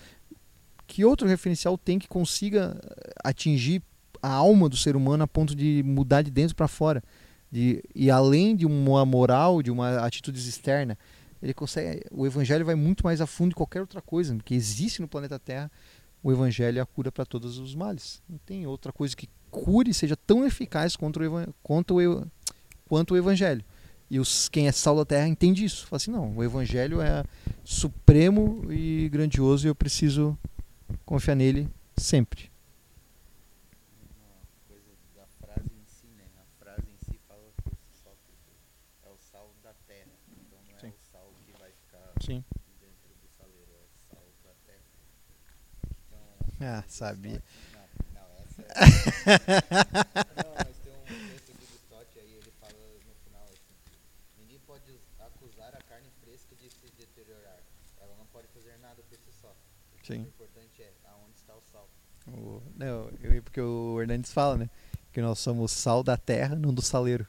que 0.87 1.05
outro 1.05 1.27
referencial 1.27 1.77
tem 1.77 1.99
que 1.99 2.07
consiga 2.07 2.79
atingir 3.23 3.81
a 4.21 4.31
alma 4.31 4.67
do 4.67 4.75
ser 4.75 4.95
humano 4.95 5.23
a 5.23 5.27
ponto 5.27 5.55
de 5.55 5.83
mudar 5.85 6.21
de 6.21 6.31
dentro 6.31 6.55
para 6.55 6.67
fora? 6.67 7.03
De, 7.51 7.83
e 7.95 8.11
além 8.11 8.55
de 8.55 8.65
uma 8.65 9.05
moral, 9.05 9.61
de 9.61 9.71
uma 9.71 9.99
atitude 9.99 10.39
externa, 10.39 10.97
ele 11.41 11.53
consegue. 11.53 12.03
O 12.11 12.25
evangelho 12.25 12.65
vai 12.65 12.75
muito 12.75 13.03
mais 13.03 13.21
a 13.21 13.25
fundo 13.25 13.49
de 13.49 13.55
qualquer 13.55 13.81
outra 13.81 14.01
coisa 14.01 14.37
que 14.43 14.53
existe 14.53 15.01
no 15.01 15.07
planeta 15.07 15.39
Terra. 15.39 15.71
O 16.21 16.31
evangelho 16.31 16.79
é 16.79 16.81
a 16.81 16.85
cura 16.85 17.11
para 17.11 17.25
todos 17.25 17.57
os 17.57 17.73
males. 17.73 18.21
Não 18.27 18.37
tem 18.39 18.67
outra 18.67 18.91
coisa 18.91 19.15
que 19.15 19.29
cure 19.49 19.93
seja 19.93 20.17
tão 20.17 20.45
eficaz 20.45 20.95
contra 20.95 21.29
o, 21.29 21.53
quanto, 21.63 21.99
o, 21.99 22.27
quanto 22.87 23.13
o 23.13 23.17
evangelho. 23.17 23.63
E 24.09 24.19
os, 24.19 24.49
quem 24.49 24.67
é 24.67 24.71
sal 24.71 24.95
da 24.95 25.05
terra 25.05 25.27
entende 25.27 25.63
isso. 25.63 25.85
Fala 25.85 25.97
assim: 25.97 26.11
não, 26.11 26.35
o 26.35 26.43
evangelho 26.43 26.99
é 27.01 27.23
supremo 27.63 28.65
e 28.71 29.07
grandioso 29.09 29.67
e 29.67 29.69
eu 29.69 29.75
preciso 29.75 30.37
confiar 31.05 31.35
nele 31.35 31.69
sempre. 31.95 32.49
Né? 34.17 34.35
É. 39.89 40.05
Então 40.31 40.59
é 40.75 40.79
Sim. 40.79 40.87
o 40.89 41.11
sal 41.11 41.33
que 41.45 41.51
vai 41.59 41.71
ficar 41.71 42.13
Sim. 42.21 42.43
dentro 42.79 43.09
do 43.21 43.27
saleiro, 43.37 43.71
é 43.71 43.83
o 43.83 43.89
sal 44.09 44.25
da 44.43 44.53
terra. 44.65 44.83
Então, 46.07 46.67
Ah, 46.67 46.83
sabia. 46.87 47.43
Não, 47.73 48.21
não, 48.21 48.29
essa 48.43 48.61
é. 48.61 48.65
não, 50.43 50.53
mas 50.55 50.77
tem 50.77 50.93
um, 50.93 50.99
pode 54.65 54.91
us- 54.91 55.01
acusar 55.19 55.73
a 55.75 55.81
carne 55.83 56.09
fresca 56.21 56.55
de 56.55 56.69
se 56.69 56.87
deteriorar. 56.97 57.59
Ela 57.99 58.15
não 58.17 58.25
pode 58.27 58.47
fazer 58.49 58.77
nada 58.77 59.01
por 59.09 59.17
si 59.17 59.31
só. 59.41 59.55
O 60.01 60.05
Sim. 60.05 60.21
importante 60.21 60.81
é 60.83 60.93
aonde 61.05 61.35
está 61.37 61.55
o 61.55 61.61
sal. 61.71 61.89
O, 62.27 62.61
não, 62.79 63.11
eu, 63.21 63.43
porque 63.43 63.59
o 63.59 64.01
Hernandes 64.01 64.31
fala, 64.31 64.57
né? 64.57 64.69
Que 65.11 65.21
nós 65.21 65.39
somos 65.39 65.73
sal 65.73 66.01
da 66.01 66.15
terra, 66.15 66.55
não 66.55 66.73
do 66.73 66.81
saleiro. 66.81 67.27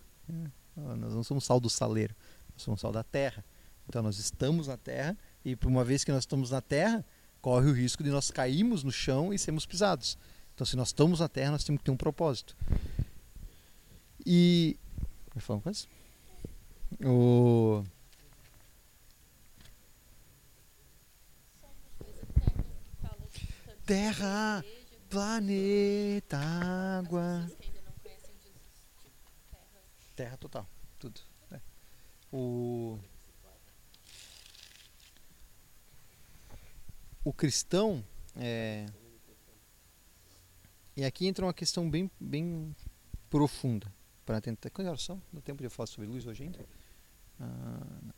Ah, 0.77 0.95
Nós 0.95 1.13
não 1.13 1.25
somos 1.25 1.45
sal 1.45 1.59
do 1.59 1.69
saleiro, 1.69 2.15
nós 2.53 2.63
somos 2.63 2.81
sal 2.81 2.93
da 2.93 3.03
terra. 3.03 3.45
Então 3.89 4.01
nós 4.01 4.19
estamos 4.19 4.69
na 4.69 4.77
terra 4.77 5.19
e 5.45 5.57
por 5.57 5.67
uma 5.67 5.85
vez 5.85 6.05
que 6.05 6.13
nós 6.13 6.23
estamos 6.23 6.53
na 6.53 6.61
terra, 6.61 7.05
corre 7.43 7.69
o 7.69 7.73
risco 7.73 8.05
de 8.05 8.11
nós 8.11 8.31
cairmos 8.31 8.85
no 8.85 8.93
chão 8.93 9.35
e 9.35 9.39
sermos 9.39 9.67
pisados. 9.67 10.17
Então 10.55 10.65
se 10.65 10.77
nós 10.77 10.89
estamos 10.89 11.19
na 11.19 11.29
terra, 11.29 11.51
nós 11.51 11.65
temos 11.65 11.81
que 11.81 11.85
ter 11.85 11.91
um 11.91 11.97
propósito. 11.97 12.57
E. 14.25 14.77
Vai 15.35 15.43
falar 15.43 15.57
uma 15.57 15.63
coisa? 15.63 15.87
O. 17.05 17.83
Terra, 23.85 24.63
Planeta, 25.11 26.39
água. 26.39 27.51
tipo, 27.61 27.81
terra. 30.15 30.37
Total, 30.37 30.67
tudo. 30.99 31.21
né? 31.51 31.61
O, 32.33 32.99
o 37.25 37.33
cristão 37.33 38.05
é, 38.37 38.87
e 40.97 41.05
aqui 41.05 41.27
entra 41.27 41.47
uma 41.47 41.55
questão 41.55 41.89
bem, 41.89 42.11
bem 42.21 42.77
profunda 43.29 43.93
para 44.27 44.41
tentar. 44.41 44.71
Quantas 44.71 44.91
horas 44.91 45.03
são? 45.03 45.23
Dá 45.33 45.41
tempo 45.41 45.59
de 45.59 45.67
eu 45.67 45.71
falar 45.71 45.87
sobre 45.87 46.07
luz 46.09 46.27
hoje 46.27 46.43
ainda? 46.45 46.59
Ah, 47.41 48.13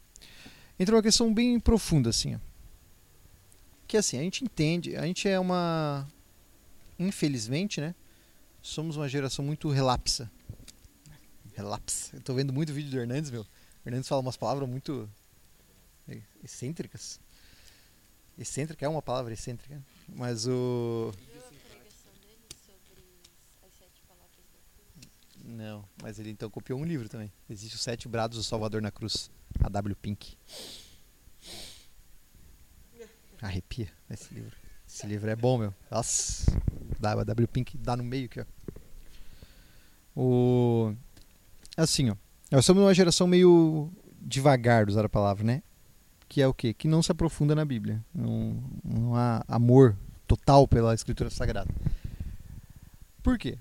entra 0.78 0.96
uma 0.96 1.02
questão 1.02 1.32
bem 1.32 1.60
profunda 1.60 2.10
assim, 2.10 2.34
ó. 2.34 2.38
que 3.86 3.96
assim 3.96 4.18
a 4.18 4.22
gente 4.22 4.42
entende, 4.42 4.96
a 4.96 5.06
gente 5.06 5.28
é 5.28 5.38
uma, 5.38 6.08
infelizmente, 7.06 7.80
né? 7.80 7.94
Somos 8.60 8.96
uma 8.96 9.08
geração 9.08 9.44
muito 9.44 9.68
relapsa. 9.70 10.30
Relapsa. 11.54 12.16
Eu 12.16 12.20
tô 12.20 12.34
vendo 12.34 12.52
muito 12.52 12.72
vídeo 12.72 12.90
do 12.90 12.98
Hernandes, 12.98 13.30
meu. 13.30 13.42
O 13.42 13.46
Hernandes 13.88 14.08
fala 14.08 14.20
umas 14.20 14.36
palavras 14.36 14.68
muito 14.68 15.08
excêntricas. 16.42 17.20
Excêntrica 18.38 18.84
é 18.84 18.88
uma 18.88 19.02
palavra 19.02 19.32
excêntrica. 19.32 19.82
Mas 20.08 20.46
o. 20.46 21.12
Não, 25.44 25.84
mas 26.02 26.18
ele 26.18 26.30
então 26.30 26.48
copiou 26.48 26.78
um 26.78 26.84
livro 26.84 27.08
também. 27.08 27.30
Existe 27.50 27.74
os 27.74 27.82
Sete 27.82 28.08
Brados 28.08 28.38
do 28.38 28.44
Salvador 28.44 28.80
na 28.80 28.90
Cruz. 28.90 29.30
A 29.60 29.68
W. 29.68 29.94
Pink. 29.96 30.36
Arrepia 33.40 33.92
esse 34.08 34.32
livro. 34.32 34.61
Esse 34.92 35.06
livro 35.06 35.30
é 35.30 35.34
bom, 35.34 35.56
meu. 35.56 35.74
Nossa. 35.90 36.52
W. 37.00 37.48
Pink 37.48 37.78
dá 37.78 37.96
no 37.96 38.04
meio 38.04 38.26
aqui, 38.26 38.40
ó. 38.40 38.44
O... 40.14 40.94
Assim, 41.76 42.10
ó. 42.10 42.16
Nós 42.50 42.66
somos 42.66 42.82
uma 42.82 42.92
geração 42.92 43.26
meio 43.26 43.90
devagar, 44.20 44.84
de 44.84 44.92
usar 44.92 45.06
a 45.06 45.08
palavra, 45.08 45.44
né? 45.44 45.62
Que 46.28 46.42
é 46.42 46.46
o 46.46 46.52
quê? 46.52 46.74
Que 46.74 46.86
não 46.86 47.02
se 47.02 47.10
aprofunda 47.10 47.54
na 47.54 47.64
Bíblia. 47.64 48.04
Não, 48.14 48.62
não 48.84 49.16
há 49.16 49.42
amor 49.48 49.96
total 50.26 50.68
pela 50.68 50.94
Escritura 50.94 51.30
Sagrada. 51.30 51.74
Por 53.22 53.38
quê? 53.38 53.58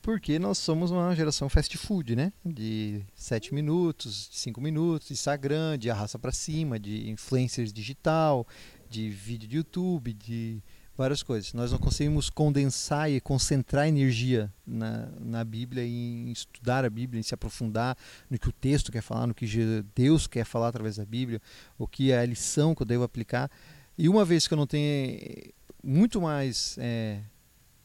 Porque 0.00 0.38
nós 0.38 0.58
somos 0.58 0.92
uma 0.92 1.14
geração 1.16 1.48
fast 1.48 1.76
food, 1.76 2.14
né? 2.14 2.32
De 2.44 3.04
7 3.16 3.52
minutos, 3.52 4.28
de 4.30 4.38
5 4.38 4.60
minutos, 4.60 5.08
de 5.08 5.14
Instagram, 5.14 5.76
de 5.76 5.90
arrasta 5.90 6.20
pra 6.20 6.30
cima, 6.30 6.78
de 6.78 7.10
influencers 7.10 7.72
digital, 7.72 8.46
de 8.92 9.08
vídeo 9.08 9.48
de 9.48 9.56
YouTube, 9.56 10.12
de 10.12 10.62
várias 10.94 11.22
coisas. 11.22 11.54
Nós 11.54 11.72
não 11.72 11.78
conseguimos 11.78 12.28
condensar 12.28 13.10
e 13.10 13.18
concentrar 13.20 13.88
energia 13.88 14.52
na, 14.66 15.08
na 15.18 15.42
Bíblia, 15.42 15.82
em 15.82 16.30
estudar 16.30 16.84
a 16.84 16.90
Bíblia, 16.90 17.18
em 17.18 17.22
se 17.22 17.32
aprofundar 17.32 17.96
no 18.28 18.38
que 18.38 18.50
o 18.50 18.52
texto 18.52 18.92
quer 18.92 19.00
falar, 19.00 19.26
no 19.26 19.34
que 19.34 19.46
Deus 19.94 20.26
quer 20.26 20.44
falar 20.44 20.68
através 20.68 20.96
da 20.96 21.06
Bíblia, 21.06 21.40
o 21.78 21.88
que 21.88 22.12
é 22.12 22.18
a 22.18 22.26
lição 22.26 22.74
que 22.74 22.82
eu 22.82 22.86
devo 22.86 23.02
aplicar. 23.02 23.50
E 23.96 24.10
uma 24.10 24.26
vez 24.26 24.46
que 24.46 24.52
eu 24.52 24.58
não 24.58 24.66
tenho 24.66 24.84
eh, 24.86 25.52
muito 25.82 26.20
mais 26.20 26.76
eh, 26.78 27.20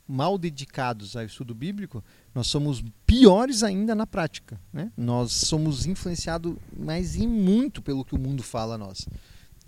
mal 0.05 0.38
dedicados 0.38 1.16
ao 1.16 1.24
estudo 1.24 1.55
bíblico, 1.55 2.03
nós 2.36 2.47
somos 2.47 2.84
piores 3.05 3.64
ainda 3.64 3.95
na 3.95 4.05
prática. 4.05 4.60
Né? 4.74 4.91
Nós 4.97 5.32
somos 5.32 5.86
influenciados 5.86 6.58
mais 6.78 7.16
e 7.16 7.26
muito 7.26 7.82
pelo 7.82 8.03
que 8.03 8.16
o 8.16 8.20
mundo 8.20 8.43
fala 8.43 8.76
a 8.76 8.78
nós. 8.78 9.08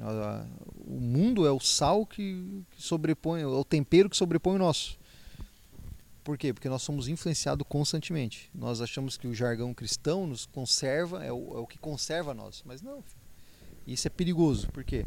O 0.02 1.00
mundo 1.00 1.46
é 1.46 1.52
o 1.52 1.60
sal 1.60 2.06
que, 2.06 2.64
que 2.72 2.82
sobrepõe, 2.82 3.42
é 3.42 3.48
o 3.48 3.64
tempero 3.64 4.10
que 4.10 4.16
sobrepõe 4.18 4.56
o 4.56 4.60
nosso. 4.60 4.98
Por 6.24 6.38
quê? 6.38 6.54
Porque 6.54 6.70
nós 6.70 6.82
somos 6.82 7.08
influenciados 7.08 7.66
constantemente. 7.68 8.50
Nós 8.54 8.82
achamos 8.82 9.18
que 9.18 9.28
o 9.28 9.34
jargão 9.34 9.74
cristão 9.74 10.28
nos 10.28 10.46
conserva, 10.46 11.24
é 11.24 11.32
o, 11.34 11.58
é 11.58 11.60
o 11.60 11.68
que 11.68 11.78
conserva 11.78 12.34
nós. 12.34 12.62
Mas 12.66 12.82
não. 12.82 13.04
Isso 13.88 14.08
é 14.08 14.10
perigoso. 14.10 14.68
Por 14.72 14.84
quê? 14.84 15.06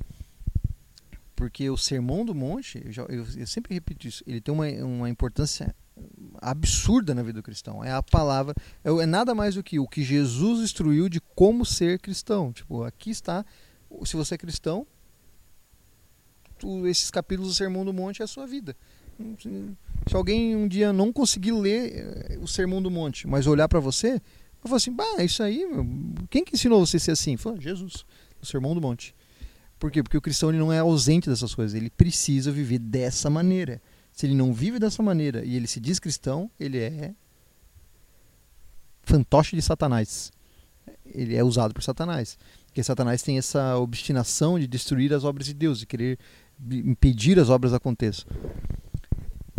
Porque 1.36 1.68
o 1.70 1.76
Sermão 1.76 2.24
do 2.24 2.34
Monte, 2.34 2.82
eu, 2.84 2.93
já- 2.93 3.03
eu- 3.05 3.26
eu 3.36 3.47
sempre 3.47 3.74
repito 3.74 4.07
isso, 4.07 4.22
ele 4.26 4.40
tem 4.40 4.53
uma, 4.53 4.66
uma 4.84 5.09
importância 5.09 5.74
absurda 6.40 7.14
na 7.14 7.22
vida 7.22 7.40
do 7.40 7.43
cristão. 7.43 7.84
É 7.84 7.93
a 7.93 8.03
palavra, 8.03 8.55
é, 8.84 8.90
é 8.90 9.07
nada 9.07 9.34
mais 9.34 9.55
do 9.55 9.62
que 9.62 9.78
o 9.78 9.86
que 9.86 10.03
Jesus 10.03 10.61
instruiu 10.61 11.09
de 11.09 11.20
como 11.20 11.64
ser 11.64 11.99
cristão. 12.01 12.53
Tipo, 12.53 12.82
aqui 12.84 13.11
está, 13.11 13.45
se 14.05 14.16
você 14.16 14.34
é 14.34 14.38
cristão, 14.38 14.86
tu- 16.59 16.86
esses 16.86 17.11
capítulos 17.11 17.53
do 17.53 17.57
Sermão 17.57 17.84
do 17.84 17.93
Monte 17.93 18.22
é 18.22 18.24
a 18.24 18.28
sua 18.28 18.47
vida. 18.47 18.76
Se, 19.40 20.16
alguém 20.16 20.57
um 20.57 20.66
dia 20.66 20.93
não 20.93 21.12
conseguir 21.12 21.53
ler 21.53 21.93
eh, 21.95 22.38
o 22.40 22.49
Sermão 22.49 22.82
do 22.82 22.90
Monte, 22.90 23.26
mas 23.26 23.47
olhar 23.47 23.68
para 23.68 23.78
você, 23.78 24.12
vai 24.12 24.20
falar 24.64 24.76
assim, 24.76 24.93
bah, 24.93 25.22
isso 25.22 25.43
aí, 25.43 25.64
meu, 25.66 25.86
quem 26.28 26.45
que 26.45 26.55
ensinou 26.55 26.84
você 26.84 26.97
a 26.97 27.01
ser 27.01 27.11
assim? 27.12 27.36
Fala, 27.36 27.61
Jesus, 27.61 28.05
o 28.40 28.47
Sermão 28.47 28.74
do 28.74 28.80
Monte. 28.80 29.14
Por 29.78 29.90
quê? 29.90 30.03
Porque 30.03 30.16
o 30.16 30.20
cristão 30.22 30.49
ele 30.49 30.59
não 30.59 30.72
é 30.72 30.78
ausente 30.78 31.28
dessas 31.28 31.55
coisas, 31.55 31.74
ele 31.74 31.90
precisa 31.90 32.51
viver 32.51 32.78
dessa 32.78 33.28
maneira. 33.28 33.80
Se 34.12 34.26
ele 34.26 34.34
não 34.34 34.53
vive 34.53 34.78
dessa 34.78 35.03
maneira 35.03 35.45
e 35.45 35.57
ele 35.57 35.66
se 35.66 35.80
diz 35.80 35.99
cristão, 35.99 36.51
ele 36.59 36.78
é 36.78 37.14
fantoche 39.05 39.57
de 39.57 39.62
Satanás. 39.62 40.30
Ele 41.07 41.34
é 41.36 41.43
usado 41.45 41.74
por 41.74 41.82
Satanás. 41.82 42.38
Porque 42.73 42.83
Satanás 42.83 43.23
tem 43.23 43.37
essa 43.37 43.77
obstinação 43.77 44.59
de 44.59 44.66
destruir 44.66 45.12
as 45.12 45.25
obras 45.25 45.45
de 45.47 45.53
Deus, 45.53 45.79
de 45.79 45.85
querer 45.85 46.18
impedir 46.70 47.39
as 47.39 47.51
obras 47.51 47.75
aconteçam. 47.75 48.25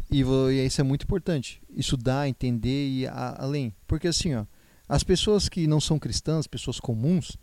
E, 0.10 0.24
e 0.24 0.66
isso 0.66 0.82
é 0.82 0.84
muito 0.84 1.04
importante. 1.04 1.62
Estudar, 1.70 2.28
entender 2.28 2.90
e 2.90 3.06
a- 3.06 3.36
além. 3.38 3.72
Porque 3.86 4.08
assim, 4.08 4.34
ó, 4.34 4.46
as 4.90 5.04
pessoas 5.04 5.48
que 5.48 5.68
não 5.68 5.80
são 5.80 6.00
cristãs, 6.00 6.48
pessoas 6.48 6.80
comuns, 6.80 7.38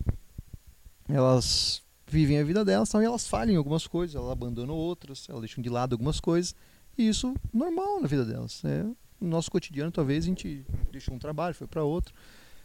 elas 1.08 1.82
vivem 2.04 2.38
a 2.40 2.42
vida 2.44 2.64
delas 2.64 2.88
tal, 2.88 3.00
e 3.00 3.04
elas 3.04 3.28
falham 3.28 3.54
em 3.54 3.56
algumas 3.56 3.86
coisas, 3.86 4.16
elas 4.16 4.30
abandonam 4.32 4.74
outras, 4.74 5.28
elas 5.28 5.42
deixam 5.42 5.62
de 5.62 5.68
lado 5.70 5.92
algumas 5.92 6.18
coisas. 6.18 6.52
E 6.98 7.08
isso 7.08 7.32
normal 7.54 8.00
na 8.00 8.08
vida 8.08 8.24
delas. 8.24 8.60
É, 8.64 8.82
no 9.20 9.28
nosso 9.28 9.48
cotidiano, 9.52 9.92
talvez 9.92 10.24
a 10.24 10.26
gente 10.26 10.66
deixou 10.90 11.14
um 11.14 11.18
trabalho, 11.20 11.54
foi 11.54 11.68
para 11.68 11.84
outro, 11.84 12.12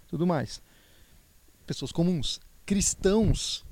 tudo 0.08 0.26
mais. 0.26 0.60
Pessoas 1.68 1.91
comuns. 1.91 2.39
Cristãos 2.66 3.66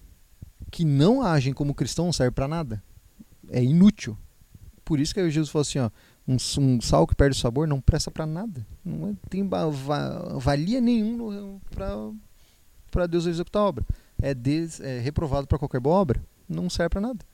que 0.72 0.84
não 0.86 1.22
agem 1.22 1.54
como 1.54 1.74
cristão 1.74 2.06
não 2.06 2.14
serve 2.14 2.32
para 2.32 2.48
nada. 2.48 2.84
É 3.50 3.64
inútil. 3.64 4.18
Por 4.86 5.00
isso 5.00 5.14
que 5.14 5.30
Jesus 5.30 5.50
falou 5.50 5.62
assim, 5.62 5.80
ó, 5.80 5.90
um, 6.28 6.38
um 6.60 6.82
sal 6.82 7.06
que 7.08 7.16
perde 7.16 7.38
o 7.38 7.40
sabor 7.40 7.68
não 7.68 7.80
presta 7.82 8.10
para 8.12 8.26
nada. 8.26 8.66
Não 8.84 9.10
é- 9.10 9.16
tem 9.30 9.48
va- 9.48 9.70
valia 10.40 10.80
nenhum 10.82 11.60
para 12.92 13.08
Deus 13.08 13.26
executar 13.26 13.62
a 13.62 13.66
obra. 13.66 13.86
É, 14.22 14.34
des, 14.34 14.80
é 14.80 15.00
reprovado 15.00 15.48
para 15.48 15.58
qualquer 15.60 15.80
boa 15.80 15.96
obra. 15.96 16.24
Não 16.48 16.70
serve 16.70 16.90
para 16.90 17.02
nada. 17.02 17.26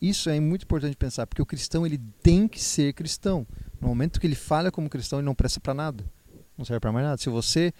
Isso 0.00 0.30
é 0.30 0.38
muito 0.38 0.62
importante 0.62 0.96
pensar, 0.96 1.26
porque 1.26 1.42
o 1.42 1.46
cristão 1.46 1.84
ele 1.84 1.98
tem 2.22 2.46
que 2.46 2.60
ser 2.62 2.92
cristão. 2.92 3.46
No 3.80 3.88
momento 3.88 4.20
que 4.20 4.26
ele 4.26 4.36
falha 4.36 4.70
como 4.70 4.88
cristão, 4.88 5.18
ele 5.18 5.26
não 5.26 5.34
presta 5.34 5.58
para 5.60 5.74
nada. 5.74 6.04
Não 6.56 6.64
serve 6.64 6.80
para 6.80 6.92
mais 6.92 7.04
nada. 7.04 7.18
Se 7.18 7.28
você 7.28 7.72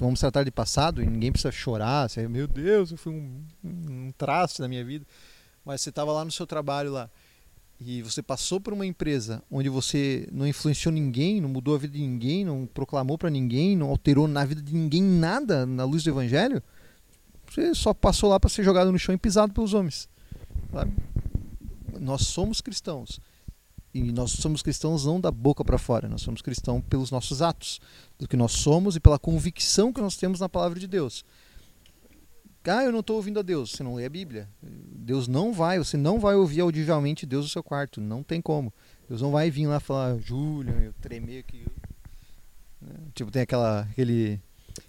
vamos 0.00 0.20
tratar 0.20 0.44
de 0.44 0.50
passado 0.50 1.02
e 1.02 1.06
ninguém 1.06 1.30
precisa 1.30 1.52
chorar, 1.52 2.08
você, 2.08 2.26
meu 2.26 2.48
Deus, 2.48 2.90
eu 2.90 2.96
fui 2.96 3.12
um, 3.12 3.44
um 3.64 4.12
traço 4.16 4.62
na 4.62 4.68
minha 4.68 4.84
vida. 4.84 5.06
Mas 5.64 5.82
você 5.82 5.90
estava 5.90 6.12
lá 6.12 6.24
no 6.24 6.32
seu 6.32 6.46
trabalho 6.46 6.90
lá 6.90 7.10
e 7.80 8.02
você 8.02 8.22
passou 8.22 8.60
por 8.60 8.72
uma 8.74 8.84
empresa 8.84 9.42
onde 9.50 9.68
você 9.68 10.28
não 10.30 10.46
influenciou 10.46 10.92
ninguém, 10.92 11.40
não 11.40 11.48
mudou 11.48 11.74
a 11.74 11.78
vida 11.78 11.94
de 11.94 12.00
ninguém, 12.00 12.44
não 12.44 12.66
proclamou 12.66 13.16
para 13.16 13.30
ninguém, 13.30 13.76
não 13.76 13.88
alterou 13.88 14.28
na 14.28 14.44
vida 14.44 14.60
de 14.60 14.74
ninguém 14.74 15.02
nada 15.02 15.64
na 15.64 15.84
luz 15.84 16.02
do 16.02 16.10
evangelho, 16.10 16.62
você 17.48 17.74
só 17.74 17.92
passou 17.92 18.30
lá 18.30 18.38
para 18.38 18.50
ser 18.50 18.62
jogado 18.62 18.92
no 18.92 18.98
chão 18.98 19.14
e 19.14 19.18
pisado 19.18 19.52
pelos 19.52 19.74
homens. 19.74 20.08
sabe? 20.72 20.92
Nós 21.98 22.26
somos 22.26 22.60
cristãos. 22.60 23.18
E 23.92 24.12
nós 24.12 24.30
somos 24.32 24.62
cristãos 24.62 25.04
não 25.04 25.20
da 25.20 25.30
boca 25.30 25.64
para 25.64 25.76
fora, 25.76 26.08
nós 26.08 26.22
somos 26.22 26.40
cristãos 26.40 26.82
pelos 26.88 27.10
nossos 27.10 27.42
atos, 27.42 27.80
do 28.18 28.28
que 28.28 28.36
nós 28.36 28.52
somos 28.52 28.94
e 28.94 29.00
pela 29.00 29.18
convicção 29.18 29.92
que 29.92 30.00
nós 30.00 30.16
temos 30.16 30.38
na 30.38 30.48
palavra 30.48 30.78
de 30.78 30.86
Deus. 30.86 31.24
Ah, 32.64 32.84
eu 32.84 32.92
não 32.92 33.00
estou 33.00 33.16
ouvindo 33.16 33.38
a 33.40 33.42
Deus. 33.42 33.72
Você 33.72 33.82
não 33.82 33.94
lê 33.94 34.04
a 34.04 34.08
Bíblia. 34.08 34.48
Deus 34.62 35.26
não 35.26 35.52
vai, 35.52 35.78
você 35.78 35.96
não 35.96 36.20
vai 36.20 36.34
ouvir 36.34 36.60
audivelmente 36.60 37.24
Deus 37.24 37.46
no 37.46 37.50
seu 37.50 37.62
quarto. 37.62 38.00
Não 38.00 38.22
tem 38.22 38.40
como. 38.40 38.72
Deus 39.08 39.22
não 39.22 39.30
vai 39.30 39.50
vir 39.50 39.66
lá 39.66 39.80
falar, 39.80 40.18
Júlia, 40.18 40.72
eu 40.72 40.92
tremer 41.00 41.38
aqui. 41.38 41.64
Né? 42.80 42.94
Tipo, 43.14 43.30
tem 43.30 43.42
aquela, 43.42 43.80
aquele, 43.80 44.38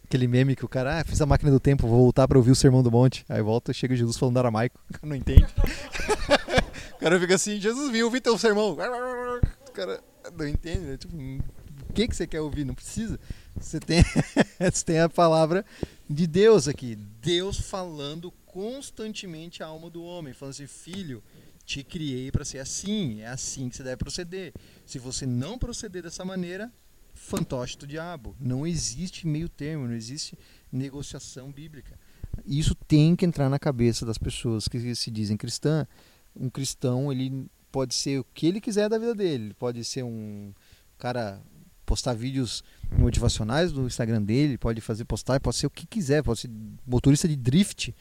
aquele 0.03 0.27
meme 0.27 0.55
que 0.55 0.65
o 0.65 0.67
cara, 0.67 0.99
ah, 0.99 1.03
fiz 1.05 1.21
a 1.21 1.25
máquina 1.25 1.49
do 1.49 1.59
tempo, 1.59 1.87
vou 1.87 1.99
voltar 1.99 2.27
para 2.27 2.37
ouvir 2.37 2.51
o 2.51 2.55
sermão 2.55 2.83
do 2.83 2.91
monte. 2.91 3.25
Aí 3.29 3.41
volta, 3.41 3.71
chega 3.71 3.95
Jesus 3.95 4.17
falando 4.17 4.37
aramaico. 4.37 4.79
não 5.01 5.15
entende. 5.15 5.47
cara 7.01 7.19
fica 7.19 7.35
assim, 7.35 7.59
Jesus 7.59 7.91
viu, 7.91 8.05
ouvi 8.05 8.21
teu 8.21 8.37
sermão. 8.37 8.73
O 8.73 9.71
cara 9.73 10.03
não 10.37 10.47
entende, 10.47 10.79
né? 10.81 10.97
Tipo, 10.97 11.15
o 11.17 11.93
que, 11.93 12.07
que 12.07 12.15
você 12.15 12.27
quer 12.27 12.41
ouvir? 12.41 12.63
Não 12.63 12.75
precisa. 12.75 13.19
Você 13.59 13.79
tem, 13.79 14.03
você 14.59 14.85
tem 14.85 14.99
a 14.99 15.09
palavra 15.09 15.65
de 16.07 16.27
Deus 16.27 16.67
aqui. 16.67 16.95
Deus 16.95 17.59
falando 17.59 18.31
constantemente 18.45 19.63
à 19.63 19.67
alma 19.67 19.89
do 19.89 20.03
homem, 20.03 20.31
falando 20.31 20.53
assim: 20.53 20.67
Filho, 20.67 21.23
te 21.65 21.83
criei 21.83 22.31
para 22.31 22.45
ser 22.45 22.59
assim, 22.59 23.21
é 23.21 23.27
assim 23.27 23.67
que 23.67 23.75
você 23.75 23.83
deve 23.83 23.97
proceder. 23.97 24.53
Se 24.85 24.99
você 24.99 25.25
não 25.25 25.57
proceder 25.57 26.03
dessa 26.03 26.23
maneira, 26.23 26.71
fantoche 27.15 27.77
do 27.77 27.87
diabo. 27.87 28.35
Não 28.39 28.65
existe 28.67 29.25
meio 29.25 29.49
termo, 29.49 29.87
não 29.87 29.95
existe 29.95 30.37
negociação 30.71 31.51
bíblica. 31.51 31.97
Isso 32.45 32.75
tem 32.75 33.15
que 33.15 33.25
entrar 33.25 33.49
na 33.49 33.59
cabeça 33.59 34.05
das 34.05 34.17
pessoas 34.17 34.67
que 34.67 34.95
se 34.95 35.09
dizem 35.11 35.35
cristã. 35.35 35.87
Um 36.35 36.49
cristão, 36.49 37.11
ele 37.11 37.47
pode 37.71 37.93
ser 37.93 38.19
o 38.19 38.25
que 38.33 38.47
ele 38.47 38.61
quiser 38.61 38.89
da 38.89 38.97
vida 38.97 39.15
dele. 39.15 39.45
Ele 39.45 39.53
pode 39.53 39.83
ser 39.83 40.03
um 40.03 40.53
cara 40.97 41.41
postar 41.85 42.13
vídeos 42.13 42.63
motivacionais 42.97 43.73
no 43.73 43.85
Instagram 43.85 44.21
dele, 44.21 44.57
pode 44.57 44.79
fazer 44.79 45.03
postar, 45.03 45.39
pode 45.41 45.57
ser 45.57 45.67
o 45.67 45.69
que 45.69 45.85
quiser, 45.85 46.23
pode 46.23 46.39
ser 46.39 46.49
motorista 46.87 47.27
de 47.27 47.35
drift, 47.35 47.93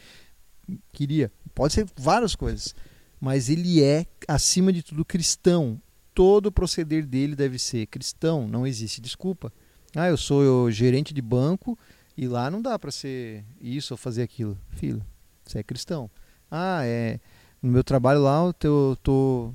queria, 0.92 1.32
pode 1.54 1.74
ser 1.74 1.88
várias 1.96 2.36
coisas, 2.36 2.72
mas 3.20 3.48
ele 3.48 3.82
é 3.82 4.06
acima 4.28 4.72
de 4.72 4.82
tudo 4.82 5.04
cristão. 5.04 5.80
Todo 6.14 6.46
o 6.46 6.52
proceder 6.52 7.04
dele 7.04 7.34
deve 7.34 7.58
ser 7.58 7.86
cristão, 7.86 8.46
não 8.46 8.64
existe 8.64 9.00
desculpa. 9.00 9.52
Ah, 9.94 10.08
eu 10.08 10.16
sou 10.16 10.44
eu, 10.44 10.70
gerente 10.70 11.12
de 11.12 11.22
banco 11.22 11.76
e 12.16 12.28
lá 12.28 12.48
não 12.50 12.62
dá 12.62 12.78
para 12.78 12.92
ser 12.92 13.44
isso 13.60 13.94
ou 13.94 13.98
fazer 13.98 14.22
aquilo. 14.22 14.56
Filho, 14.70 15.04
você 15.44 15.58
é 15.58 15.62
cristão. 15.62 16.08
Ah, 16.48 16.82
é 16.84 17.18
no 17.62 17.70
meu 17.70 17.84
trabalho 17.84 18.22
lá, 18.22 18.52
eu 18.62 18.96
tô, 19.02 19.52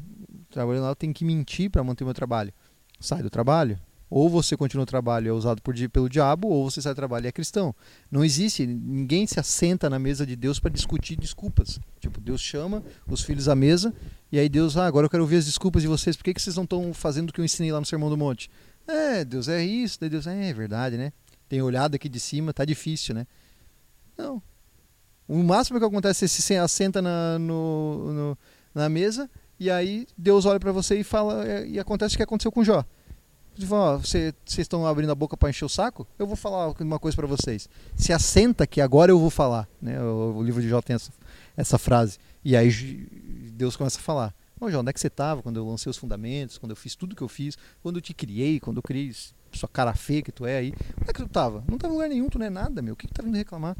trabalhando 0.50 0.84
lá, 0.84 0.90
eu 0.90 0.96
tenho 0.96 1.14
que 1.14 1.26
mentir 1.26 1.70
para 1.70 1.84
manter 1.84 2.04
meu 2.04 2.14
trabalho. 2.14 2.54
Sai 3.00 3.22
do 3.22 3.30
trabalho, 3.30 3.80
ou 4.10 4.30
você 4.30 4.56
continua 4.56 4.84
o 4.84 4.86
trabalho 4.86 5.28
e 5.28 5.30
é 5.30 5.34
usado 5.34 5.62
por, 5.62 5.76
pelo 5.90 6.10
diabo, 6.10 6.48
ou 6.48 6.70
você 6.70 6.82
sai 6.82 6.94
do 6.94 6.96
trabalho 6.96 7.26
e 7.26 7.28
é 7.28 7.32
cristão. 7.32 7.76
Não 8.10 8.24
existe, 8.24 8.66
ninguém 8.66 9.26
se 9.28 9.40
assenta 9.40 9.90
na 9.90 10.00
mesa 10.00 10.26
de 10.26 10.36
Deus 10.36 10.60
para 10.60 10.72
discutir 10.72 11.16
desculpas. 11.16 11.80
Tipo, 12.00 12.22
Deus 12.22 12.42
chama 12.42 12.84
os 13.08 13.22
filhos 13.22 13.50
à 13.50 13.56
mesa 13.56 13.94
e 14.32 14.40
aí 14.40 14.48
Deus, 14.48 14.78
ah, 14.78 14.86
agora 14.86 15.06
eu 15.06 15.10
quero 15.10 15.24
ouvir 15.24 15.38
as 15.38 15.46
desculpas 15.46 15.82
de 15.82 15.88
vocês, 15.88 16.16
por 16.16 16.24
que, 16.24 16.34
que 16.34 16.42
vocês 16.42 16.56
não 16.56 16.64
estão 16.64 16.94
fazendo 16.94 17.30
o 17.30 17.34
que 17.34 17.42
eu 17.42 17.46
ensinei 17.46 17.72
lá 17.72 17.80
no 17.80 17.86
Sermão 17.86 18.10
do 18.10 18.18
Monte? 18.18 18.50
É, 18.88 19.26
Deus 19.26 19.48
é 19.48 19.64
isso, 19.64 20.00
daí 20.00 20.10
Deus, 20.10 20.28
é, 20.28 20.50
é 20.50 20.54
verdade, 20.54 20.96
né? 20.96 21.12
Tem 21.50 21.62
olhado 21.62 21.96
aqui 21.96 22.08
de 22.08 22.20
cima, 22.20 22.54
tá 22.54 22.64
difícil, 22.64 23.16
né? 23.16 23.26
Não. 24.18 24.42
O 25.28 25.42
máximo 25.44 25.80
que 25.80 25.86
acontece 25.86 26.26
é 26.26 26.28
você 26.28 26.42
se 26.42 26.56
assenta 26.56 27.02
na, 27.02 27.40
no, 27.40 28.14
no, 28.14 28.38
na 28.74 28.90
mesa 28.90 29.30
e 29.60 29.72
aí 29.72 30.08
Deus 30.18 30.46
olha 30.46 30.60
para 30.60 30.72
você 30.72 31.00
e 31.00 31.04
fala, 31.04 31.48
é, 31.48 31.68
e 31.68 31.80
acontece 31.80 32.16
o 32.16 32.18
que 32.18 32.24
aconteceu 32.24 32.52
com 32.52 32.64
Jó 32.64 32.86
vocês 33.58 34.34
estão 34.58 34.86
abrindo 34.86 35.12
a 35.12 35.16
boca 35.16 35.38
para 35.38 35.50
encher 35.50 35.64
o 35.64 35.70
saco? 35.70 36.06
Eu 36.20 36.28
vou 36.28 36.36
falar 36.36 36.74
uma 36.80 37.00
coisa 37.00 37.16
para 37.16 37.26
vocês. 37.26 37.70
Se 37.96 38.12
assenta 38.12 38.68
que 38.68 38.82
agora 38.82 39.12
eu 39.12 39.20
vou 39.20 39.30
falar. 39.30 39.68
Né? 39.82 40.00
O, 40.02 40.36
o 40.38 40.44
livro 40.44 40.62
de 40.62 40.68
Jó 40.68 40.82
tem 40.82 40.96
essa, 40.96 41.12
essa, 41.56 41.78
frase. 41.78 42.18
E 42.44 42.56
aí 42.56 42.70
Deus 43.54 43.78
começa 43.78 43.98
a 43.98 44.02
falar. 44.02 44.36
Ô 44.60 44.70
Jó, 44.70 44.82
onde 44.82 44.90
é 44.90 44.94
que 44.94 45.00
você 45.00 45.08
estava 45.08 45.42
quando 45.42 45.58
eu 45.58 45.66
lancei 45.66 45.90
os 45.90 45.98
fundamentos, 45.98 46.58
quando 46.58 46.72
eu 46.72 46.76
fiz 46.76 46.96
tudo 46.96 47.16
que 47.16 47.22
eu 47.22 47.30
fiz, 47.30 47.58
quando 47.82 47.98
eu 47.98 48.02
te 48.02 48.14
criei, 48.14 48.60
quando 48.60 48.78
eu 48.78 48.84
criei 48.84 49.14
sua 49.54 49.70
cara 49.70 49.94
feia 49.94 50.22
que 50.22 50.34
tu 50.34 50.46
é 50.46 50.58
aí? 50.58 50.74
Onde 51.00 51.10
é 51.10 51.14
que 51.14 51.22
tu 51.22 51.26
estava? 51.26 51.64
Não 51.68 51.76
estava 51.76 51.94
em 51.94 51.96
lugar 51.96 52.10
nenhum, 52.10 52.30
tu 52.30 52.38
não 52.38 52.46
é 52.46 52.50
nada, 52.50 52.82
meu. 52.82 52.94
O 52.94 52.98
que, 52.98 53.08
que 53.08 53.14
tá 53.14 53.24
vindo 53.24 53.36
reclamar? 53.36 53.78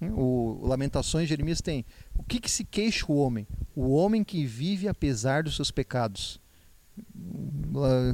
O, 0.00 0.60
Lamentações, 0.62 1.28
Jeremias 1.28 1.60
tem. 1.60 1.84
O 2.14 2.22
que, 2.22 2.38
que 2.38 2.50
se 2.50 2.64
queixa 2.64 3.06
o 3.08 3.16
homem? 3.16 3.46
O 3.74 3.90
homem 3.94 4.22
que 4.22 4.44
vive 4.46 4.86
apesar 4.86 5.42
dos 5.42 5.56
seus 5.56 5.70
pecados. 5.70 6.40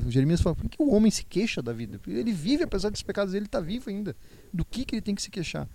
Jeremias 0.09 0.41
fala, 0.41 0.57
por 0.57 0.68
que 0.68 0.82
o 0.82 0.91
homem 0.91 1.11
se 1.11 1.24
queixa 1.24 1.62
da 1.62 1.72
vida? 1.72 2.01
Ele 2.07 2.32
vive, 2.32 2.64
apesar 2.64 2.91
dos 2.91 3.03
pecados 3.03 3.32
dele, 3.32 3.47
está 3.47 3.61
vivo 3.61 3.91
ainda. 3.91 4.16
Do 4.53 4.64
que, 4.64 4.85
que 4.85 4.95
ele 4.95 5.03
tem 5.03 5.14
que 5.14 5.22
se 5.22 5.30
queixar? 5.30 5.68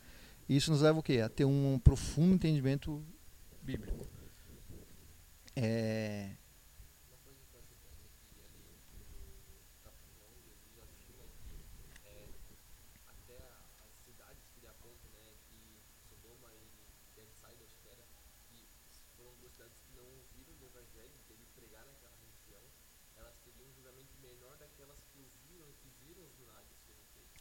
E 0.47 0.55
isso 0.55 0.71
nos 0.71 0.81
leva 0.81 0.99
o 0.99 1.03
quê? 1.03 1.21
A 1.21 1.29
ter 1.29 1.45
um 1.45 1.79
profundo 1.83 2.33
entendimento 2.33 3.03
bíblico. 3.61 4.07
É... 5.55 6.31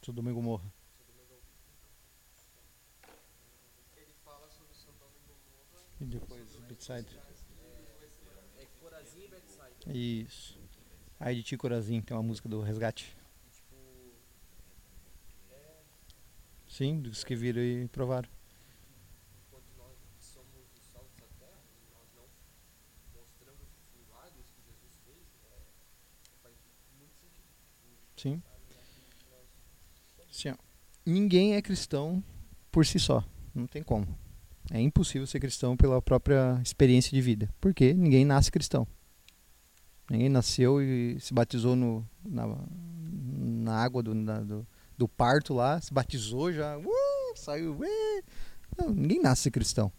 Sodoma 0.09 0.31
e 0.31 0.33
Gomorra. 0.33 0.73
Ele 3.95 4.13
fala 4.25 4.49
sobre 4.49 4.73
Sodoma 4.73 5.11
e 5.15 5.21
Gomorra. 5.27 5.85
E 6.01 6.05
depois 6.05 6.55
Bethsaida. 6.67 7.11
É, 8.57 8.63
é 8.63 8.65
Corazim 8.79 9.25
e 9.25 9.27
Bethsaida. 9.27 9.93
Isso. 9.93 10.59
Aí 11.19 11.35
de 11.35 11.43
ti 11.43 11.55
Corazim, 11.55 12.01
tem 12.01 12.17
uma 12.17 12.23
música 12.23 12.49
do 12.49 12.59
Resgate. 12.59 13.15
E, 13.45 13.49
tipo, 13.51 13.75
é, 15.51 15.83
Sim, 16.67 17.01
dos 17.01 17.23
que 17.23 17.35
viram 17.35 17.61
e 17.61 17.87
provaram. 17.89 18.29
enquanto 19.45 19.69
nós 19.77 19.95
somos 20.17 20.65
o 20.75 20.81
sal 20.91 21.05
dessa 21.19 21.27
terra 21.37 21.61
e 21.77 21.93
nós 21.93 22.09
não 22.15 22.27
mostramos 23.13 23.61
os 23.61 23.95
milagres 23.95 24.47
que 24.55 24.61
Jesus 24.63 24.93
fez, 25.05 25.27
é, 25.51 25.61
faz 26.41 26.55
muito 26.97 27.13
sentido. 27.13 27.45
Sim. 28.21 28.41
Ó, 30.51 30.55
ninguém 31.05 31.55
é 31.55 31.61
cristão 31.61 32.23
por 32.71 32.85
si 32.85 32.99
só. 32.99 33.23
Não 33.53 33.65
tem 33.67 33.81
como. 33.83 34.07
É 34.71 34.79
impossível 34.79 35.25
ser 35.25 35.39
cristão 35.39 35.75
pela 35.75 36.01
própria 36.01 36.59
experiência 36.63 37.11
de 37.11 37.21
vida. 37.21 37.49
Porque 37.59 37.93
ninguém 37.93 38.23
nasce 38.25 38.51
cristão. 38.51 38.87
Ninguém 40.09 40.29
nasceu 40.29 40.81
e 40.81 41.19
se 41.19 41.33
batizou 41.33 41.75
no, 41.75 42.07
na, 42.23 42.45
na 43.07 43.75
água 43.77 44.01
do, 44.03 44.13
na- 44.13 44.41
do, 44.41 44.67
do 44.97 45.07
parto 45.07 45.53
lá, 45.53 45.79
se 45.81 45.93
batizou 45.93 46.51
já, 46.51 46.77
uh, 46.77 46.83
saiu. 47.35 47.73
uh. 47.73 48.23
Não, 48.77 48.89
ninguém 48.91 49.21
nasce 49.21 49.49
cristão. 49.51 49.91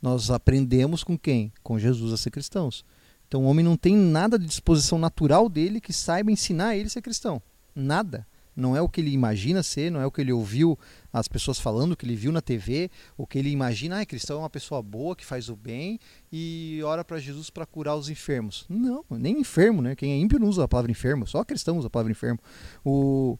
Nós 0.00 0.30
aprendemos 0.30 1.02
com 1.02 1.18
quem? 1.18 1.52
Com 1.62 1.78
Jesus 1.78 2.12
a 2.12 2.16
ser 2.16 2.30
cristãos. 2.30 2.84
Então 3.28 3.44
o 3.44 3.46
homem 3.46 3.64
não 3.64 3.76
tem 3.76 3.94
nada 3.94 4.38
de 4.38 4.46
disposição 4.46 4.98
natural 4.98 5.48
dele 5.48 5.80
que 5.80 5.92
saiba 5.92 6.32
ensinar 6.32 6.74
ele 6.74 6.86
a 6.86 6.90
ser 6.90 7.02
cristão. 7.02 7.40
Nada. 7.74 8.26
Não 8.56 8.76
é 8.76 8.82
o 8.82 8.88
que 8.88 9.00
ele 9.00 9.12
imagina 9.12 9.62
ser, 9.62 9.88
não 9.88 10.00
é 10.00 10.06
o 10.06 10.10
que 10.10 10.20
ele 10.20 10.32
ouviu 10.32 10.76
as 11.12 11.28
pessoas 11.28 11.60
falando, 11.60 11.92
o 11.92 11.96
que 11.96 12.04
ele 12.04 12.16
viu 12.16 12.32
na 12.32 12.40
TV, 12.40 12.90
o 13.16 13.24
que 13.24 13.38
ele 13.38 13.50
imagina, 13.50 14.00
ah, 14.00 14.04
cristão 14.04 14.38
é 14.38 14.40
uma 14.40 14.50
pessoa 14.50 14.82
boa 14.82 15.14
que 15.14 15.24
faz 15.24 15.48
o 15.48 15.54
bem 15.54 16.00
e 16.32 16.80
ora 16.84 17.04
para 17.04 17.20
Jesus 17.20 17.50
para 17.50 17.64
curar 17.64 17.94
os 17.94 18.08
enfermos. 18.08 18.66
Não, 18.68 19.04
nem 19.10 19.38
enfermo, 19.38 19.80
né? 19.80 19.94
Quem 19.94 20.10
é 20.10 20.16
ímpio 20.16 20.40
não 20.40 20.48
usa 20.48 20.64
a 20.64 20.68
palavra 20.68 20.90
enfermo, 20.90 21.24
só 21.24 21.44
cristão 21.44 21.78
usa 21.78 21.86
a 21.86 21.90
palavra 21.90 22.10
enfermo. 22.10 22.40
O 22.84 23.38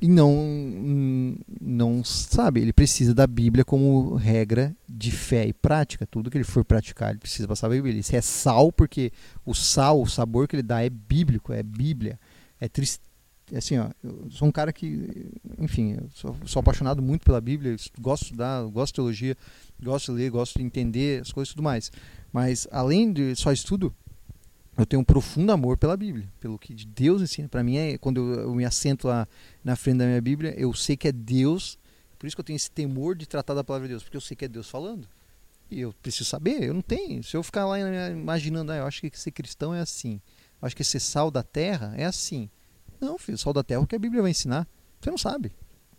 e 0.00 0.08
não 0.08 1.36
não 1.60 2.04
sabe, 2.04 2.60
ele 2.60 2.72
precisa 2.72 3.14
da 3.14 3.26
Bíblia 3.26 3.64
como 3.64 4.14
regra 4.14 4.74
de 4.88 5.10
fé 5.10 5.46
e 5.46 5.52
prática. 5.52 6.06
Tudo 6.06 6.30
que 6.30 6.36
ele 6.36 6.44
for 6.44 6.64
praticar, 6.64 7.10
ele 7.10 7.18
precisa 7.18 7.48
passar 7.48 7.66
a 7.66 7.70
Bíblia. 7.70 7.98
Isso 7.98 8.14
é 8.14 8.20
sal 8.20 8.72
porque 8.72 9.12
o 9.44 9.54
sal, 9.54 10.00
o 10.00 10.06
sabor 10.06 10.46
que 10.46 10.56
ele 10.56 10.62
dá 10.62 10.82
é 10.82 10.90
bíblico, 10.90 11.52
é 11.52 11.62
Bíblia. 11.62 12.18
É 12.60 12.68
triste 12.68 13.00
assim, 13.56 13.78
ó, 13.78 13.90
eu 14.02 14.30
sou 14.30 14.48
um 14.48 14.52
cara 14.52 14.72
que, 14.72 15.30
enfim, 15.58 15.96
sou, 16.12 16.36
sou 16.44 16.60
apaixonado 16.60 17.00
muito 17.00 17.24
pela 17.24 17.40
Bíblia, 17.40 17.76
gosto 17.98 18.22
de 18.22 18.26
estudar, 18.26 18.62
gosto 18.64 18.92
de 18.92 18.94
teologia, 18.96 19.36
gosto 19.82 20.12
de 20.12 20.18
ler, 20.18 20.30
gosto 20.30 20.58
de 20.58 20.64
entender 20.64 21.22
as 21.22 21.32
coisas 21.32 21.50
e 21.50 21.54
tudo 21.54 21.64
mais. 21.64 21.90
Mas 22.32 22.68
além 22.70 23.12
de 23.12 23.34
só 23.36 23.52
estudo, 23.52 23.94
eu 24.78 24.86
tenho 24.86 25.00
um 25.02 25.04
profundo 25.04 25.50
amor 25.50 25.76
pela 25.76 25.96
Bíblia, 25.96 26.32
pelo 26.38 26.56
que 26.56 26.72
Deus 26.72 27.20
ensina. 27.20 27.48
Para 27.48 27.64
mim, 27.64 27.76
é, 27.76 27.98
quando 27.98 28.34
eu, 28.34 28.40
eu 28.42 28.54
me 28.54 28.64
assento 28.64 29.08
lá 29.08 29.26
na 29.64 29.74
frente 29.74 29.98
da 29.98 30.06
minha 30.06 30.22
Bíblia, 30.22 30.54
eu 30.56 30.72
sei 30.72 30.96
que 30.96 31.08
é 31.08 31.12
Deus, 31.12 31.76
por 32.16 32.28
isso 32.28 32.36
que 32.36 32.40
eu 32.40 32.44
tenho 32.44 32.56
esse 32.56 32.70
temor 32.70 33.16
de 33.16 33.26
tratar 33.26 33.54
da 33.54 33.64
palavra 33.64 33.88
de 33.88 33.94
Deus, 33.94 34.04
porque 34.04 34.16
eu 34.16 34.20
sei 34.20 34.36
que 34.36 34.44
é 34.44 34.48
Deus 34.48 34.70
falando. 34.70 35.08
E 35.68 35.80
eu 35.80 35.92
preciso 36.00 36.24
saber, 36.24 36.62
eu 36.62 36.72
não 36.72 36.80
tenho. 36.80 37.22
Se 37.24 37.36
eu 37.36 37.42
ficar 37.42 37.66
lá 37.66 37.78
imaginando, 38.08 38.70
ah, 38.70 38.76
eu 38.76 38.86
acho 38.86 39.00
que 39.00 39.18
ser 39.18 39.32
cristão 39.32 39.74
é 39.74 39.80
assim. 39.80 40.20
Eu 40.62 40.66
acho 40.66 40.76
que 40.76 40.84
ser 40.84 41.00
sal 41.00 41.30
da 41.30 41.42
terra 41.42 41.92
é 41.96 42.04
assim. 42.04 42.48
Não, 43.00 43.18
filho, 43.18 43.36
sal 43.36 43.52
da 43.52 43.64
terra 43.64 43.80
é 43.80 43.82
o 43.82 43.86
que 43.86 43.96
a 43.96 43.98
Bíblia 43.98 44.22
vai 44.22 44.30
ensinar. 44.30 44.66
Você 45.00 45.10
não 45.10 45.18
sabe. 45.18 45.52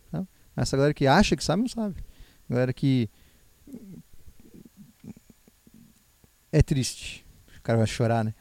Tá? 0.09 0.25
Essa 0.55 0.77
galera 0.77 0.93
que 0.93 1.05
acha 1.05 1.35
que 1.35 1.43
sabe, 1.43 1.61
não 1.61 1.69
sabe. 1.69 1.97
Galera 2.49 2.71
que. 2.73 3.09
É 6.51 6.61
triste. 6.61 7.25
O 7.57 7.61
cara 7.61 7.77
vai 7.77 7.87
chorar, 7.87 8.23
né? 8.23 8.33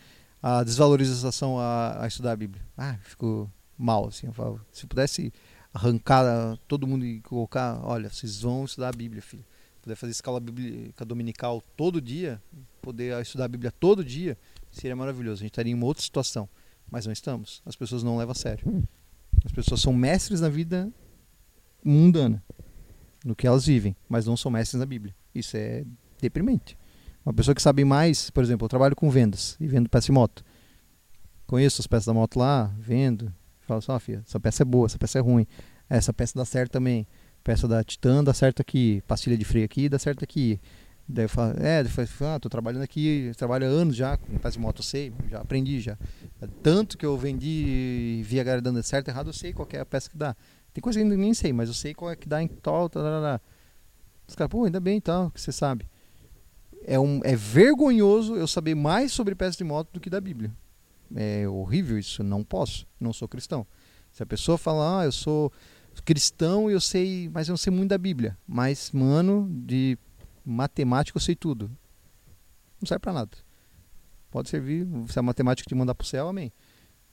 A 0.43 0.63
desvalorização 0.63 1.59
a, 1.59 2.05
a 2.05 2.07
estudar 2.07 2.33
a 2.33 2.37
Bíblia. 2.37 2.63
Ah, 2.77 2.97
ficou 3.03 3.51
mal, 3.77 4.07
assim. 4.09 4.27
Eu 4.27 4.33
falo, 4.33 4.61
se 4.73 4.87
pudesse 4.87 5.33
arrancar 5.73 6.57
todo 6.67 6.87
mundo 6.87 7.05
e 7.05 7.21
colocar, 7.23 7.81
olha, 7.85 8.09
vocês 8.09 8.43
vão 8.43 8.65
estudar 8.65 8.89
a 8.89 8.93
Bíblia, 8.93 9.23
filho. 9.23 9.45
Poder 9.83 9.97
fazer 9.97 10.13
escala 10.13 10.41
bíblica 10.41 11.05
dominical 11.05 11.63
todo 11.77 12.01
dia, 12.01 12.43
poder 12.83 13.21
estudar 13.23 13.47
a 13.47 13.49
Bíblia 13.49 13.73
todo 13.73 14.05
dia, 14.05 14.37
seria 14.71 14.97
maravilhoso. 14.97 15.41
A 15.41 15.45
gente 15.45 15.53
estaria 15.53 15.73
em 15.73 15.75
uma 15.75 15.87
outra 15.87 16.03
situação. 16.03 16.49
Mas 16.91 17.05
não 17.05 17.13
estamos. 17.13 17.63
As 17.67 17.77
pessoas 17.77 18.03
não 18.03 18.17
levam 18.17 18.33
a 18.33 18.35
sério. 18.35 18.83
As 19.45 19.53
pessoas 19.53 19.81
são 19.81 19.93
mestres 19.93 20.41
na 20.41 20.49
vida 20.49 20.93
mundana, 21.85 22.43
no 23.25 23.37
que 23.37 23.47
elas 23.47 23.67
vivem, 23.67 23.97
mas 24.09 24.27
não 24.27 24.37
são 24.37 24.51
mestres 24.51 24.81
na 24.81 24.87
Bíblia. 24.87 25.15
Isso 25.35 25.57
é 25.57 25.85
deprimente. 26.21 26.77
Uma 27.25 27.33
pessoa 27.33 27.55
que 27.55 27.63
sabe 27.63 27.85
mais, 27.85 28.31
por 28.31 28.43
exemplo, 28.43 28.65
eu 28.65 28.69
trabalho 28.69 28.97
com 28.97 29.11
vendas 29.11 29.57
e 29.61 29.67
vendo 29.67 29.89
peça 29.89 30.07
de 30.07 30.13
moto. 30.13 30.45
Conheço 31.47 31.81
as 31.81 31.87
peças 31.87 32.07
da 32.07 32.15
moto 32.15 32.39
lá, 32.39 32.73
vendo, 32.79 33.33
falo 33.61 33.79
assim, 33.79 33.93
oh, 33.93 33.99
filha, 33.99 34.23
essa 34.27 34.39
peça 34.39 34.63
é 34.63 34.65
boa, 34.65 34.87
essa 34.87 34.99
peça 34.99 35.19
é 35.19 35.23
ruim. 35.23 35.47
Essa 35.89 36.13
peça 36.13 36.33
dá 36.37 36.45
certo 36.45 36.73
também. 36.73 37.07
Peça 37.43 37.67
da 37.67 37.83
Titan 37.83 38.23
dá 38.23 38.35
certo 38.35 38.61
aqui, 38.61 39.03
pastilha 39.07 39.37
de 39.37 39.45
freio 39.45 39.65
aqui 39.65 39.89
dá 39.89 39.99
certo 39.99 40.23
aqui. 40.23 40.61
Daí 41.09 41.25
eu 41.25 41.29
falo, 41.29 41.55
é, 41.59 41.81
eu 41.81 41.89
falo, 41.89 42.33
ah, 42.33 42.39
tô 42.39 42.51
trabalhando 42.51 42.83
aqui, 42.83 43.33
trabalho 43.39 43.67
há 43.67 43.71
anos 43.71 43.97
já 43.97 44.19
com 44.19 44.37
peça 44.37 44.57
de 44.57 44.59
moto, 44.59 44.81
eu 44.81 44.85
sei, 44.85 45.11
já 45.31 45.41
aprendi 45.41 45.81
já. 45.81 45.97
Tanto 46.63 46.99
que 46.99 47.07
eu 47.07 47.17
vendi 47.17 48.19
e 48.19 48.23
vi 48.23 48.39
a 48.39 48.45
galera 48.45 48.61
dando 48.61 48.83
certo 48.83 49.09
errado, 49.09 49.29
eu 49.29 49.33
sei 49.33 49.55
qual 49.55 49.67
é 49.73 49.81
a 49.81 49.87
peça 49.87 50.11
que 50.11 50.19
dá. 50.19 50.37
Tem 50.75 50.83
coisa 50.83 51.01
que 51.01 51.07
eu 51.07 51.17
nem 51.17 51.33
sei, 51.33 51.51
mas 51.51 51.69
eu 51.69 51.75
sei 51.75 51.95
qual 51.95 52.11
é 52.11 52.17
que 52.17 52.29
dá 52.29 52.43
em 52.43 52.49
tal, 52.49 52.91
tal, 52.91 53.03
tal, 53.03 53.23
tal. 53.23 53.41
Os 54.27 54.35
caras, 54.35 54.51
pô, 54.51 54.65
ainda 54.65 54.81
bem 54.81 55.01
tal, 55.01 55.31
que 55.31 55.41
você 55.41 55.51
sabe. 55.51 55.89
É, 56.85 56.99
um, 56.99 57.21
é 57.25 57.37
vergonhoso 57.37 58.37
eu 58.37 58.47
saber 58.47 58.75
mais 58.75 59.13
sobre 59.13 59.35
peça 59.35 59.57
de 59.57 59.65
moto 59.65 59.93
do 59.93 60.01
que 60.01 60.09
da 60.09 60.21
Bíblia. 60.21 60.53
É 61.15 61.49
horrível 61.49 61.99
isso, 61.99 62.23
não 62.23 62.45
posso, 62.45 62.87
não 63.01 63.13
sou 63.13 63.27
cristão. 63.27 63.67
Se 64.13 64.23
a 64.23 64.27
pessoa 64.27 64.59
falar, 64.59 65.01
ah, 65.01 65.05
eu 65.05 65.13
sou 65.13 65.53
cristão 66.05 66.71
e 66.71 66.75
eu 66.75 66.81
sei, 66.81 67.29
mas 67.29 67.49
eu 67.49 67.53
não 67.53 67.57
sei 67.57 67.73
muito 67.73 67.91
da 67.91 67.99
Bíblia. 67.99 68.37
Mas, 68.47 68.91
mano, 68.93 69.49
de 69.51 69.99
matemática 70.45 71.17
eu 71.17 71.23
sei 71.23 71.35
tudo. 71.35 71.71
Não 72.81 72.87
serve 72.87 73.01
para 73.01 73.13
nada. 73.13 73.31
Pode 74.31 74.49
servir, 74.49 74.87
se 75.09 75.19
a 75.19 75.23
matemática 75.23 75.69
te 75.69 75.75
mandar 75.75 75.95
pro 75.95 76.07
céu, 76.07 76.29
amém. 76.29 76.53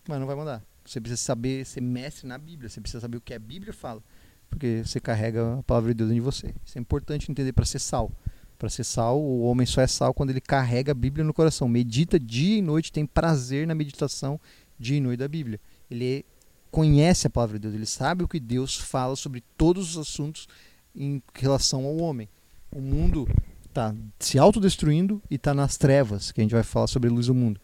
Mas 0.07 0.19
não 0.19 0.27
vai 0.27 0.35
mandar. 0.35 0.63
Você 0.85 1.01
precisa 1.01 1.21
saber 1.21 1.65
ser 1.65 1.81
mestre 1.81 2.27
na 2.27 2.37
Bíblia, 2.37 2.69
você 2.69 2.79
precisa 2.79 3.01
saber 3.01 3.17
o 3.17 3.21
que 3.21 3.33
a 3.33 3.39
Bíblia 3.39 3.73
fala, 3.73 4.03
porque 4.49 4.83
você 4.85 4.99
carrega 4.99 5.59
a 5.59 5.63
palavra 5.63 5.93
de 5.93 5.97
Deus 5.97 6.11
em 6.11 6.19
você. 6.19 6.53
Isso 6.63 6.77
é 6.77 6.81
importante 6.81 7.31
entender 7.31 7.53
para 7.53 7.65
ser 7.65 7.79
sal. 7.79 8.11
Para 8.57 8.69
ser 8.69 8.83
sal, 8.83 9.21
o 9.21 9.41
homem 9.43 9.65
só 9.65 9.81
é 9.81 9.87
sal 9.87 10.13
quando 10.13 10.29
ele 10.29 10.41
carrega 10.41 10.91
a 10.91 10.95
Bíblia 10.95 11.23
no 11.23 11.33
coração. 11.33 11.67
Medita 11.67 12.19
dia 12.19 12.57
e 12.57 12.61
noite, 12.61 12.91
tem 12.91 13.05
prazer 13.05 13.67
na 13.67 13.75
meditação 13.75 14.39
dia 14.79 14.97
e 14.97 15.01
noite 15.01 15.19
da 15.19 15.27
Bíblia. 15.27 15.59
Ele 15.89 16.25
conhece 16.71 17.27
a 17.27 17.29
palavra 17.29 17.57
de 17.57 17.63
Deus, 17.63 17.73
ele 17.73 17.85
sabe 17.85 18.23
o 18.23 18.27
que 18.27 18.39
Deus 18.39 18.75
fala 18.75 19.15
sobre 19.15 19.41
todos 19.57 19.91
os 19.91 19.97
assuntos 19.97 20.47
em 20.93 21.21
relação 21.33 21.85
ao 21.85 21.97
homem 21.97 22.27
o 22.75 22.81
mundo 22.81 23.25
está 23.65 23.95
se 24.19 24.37
autodestruindo 24.37 25.21
e 25.31 25.35
está 25.35 25.53
nas 25.53 25.77
trevas, 25.77 26.31
que 26.31 26.41
a 26.41 26.43
gente 26.43 26.53
vai 26.53 26.63
falar 26.63 26.87
sobre 26.87 27.09
a 27.09 27.13
luz 27.13 27.27
do 27.27 27.33
mundo. 27.33 27.59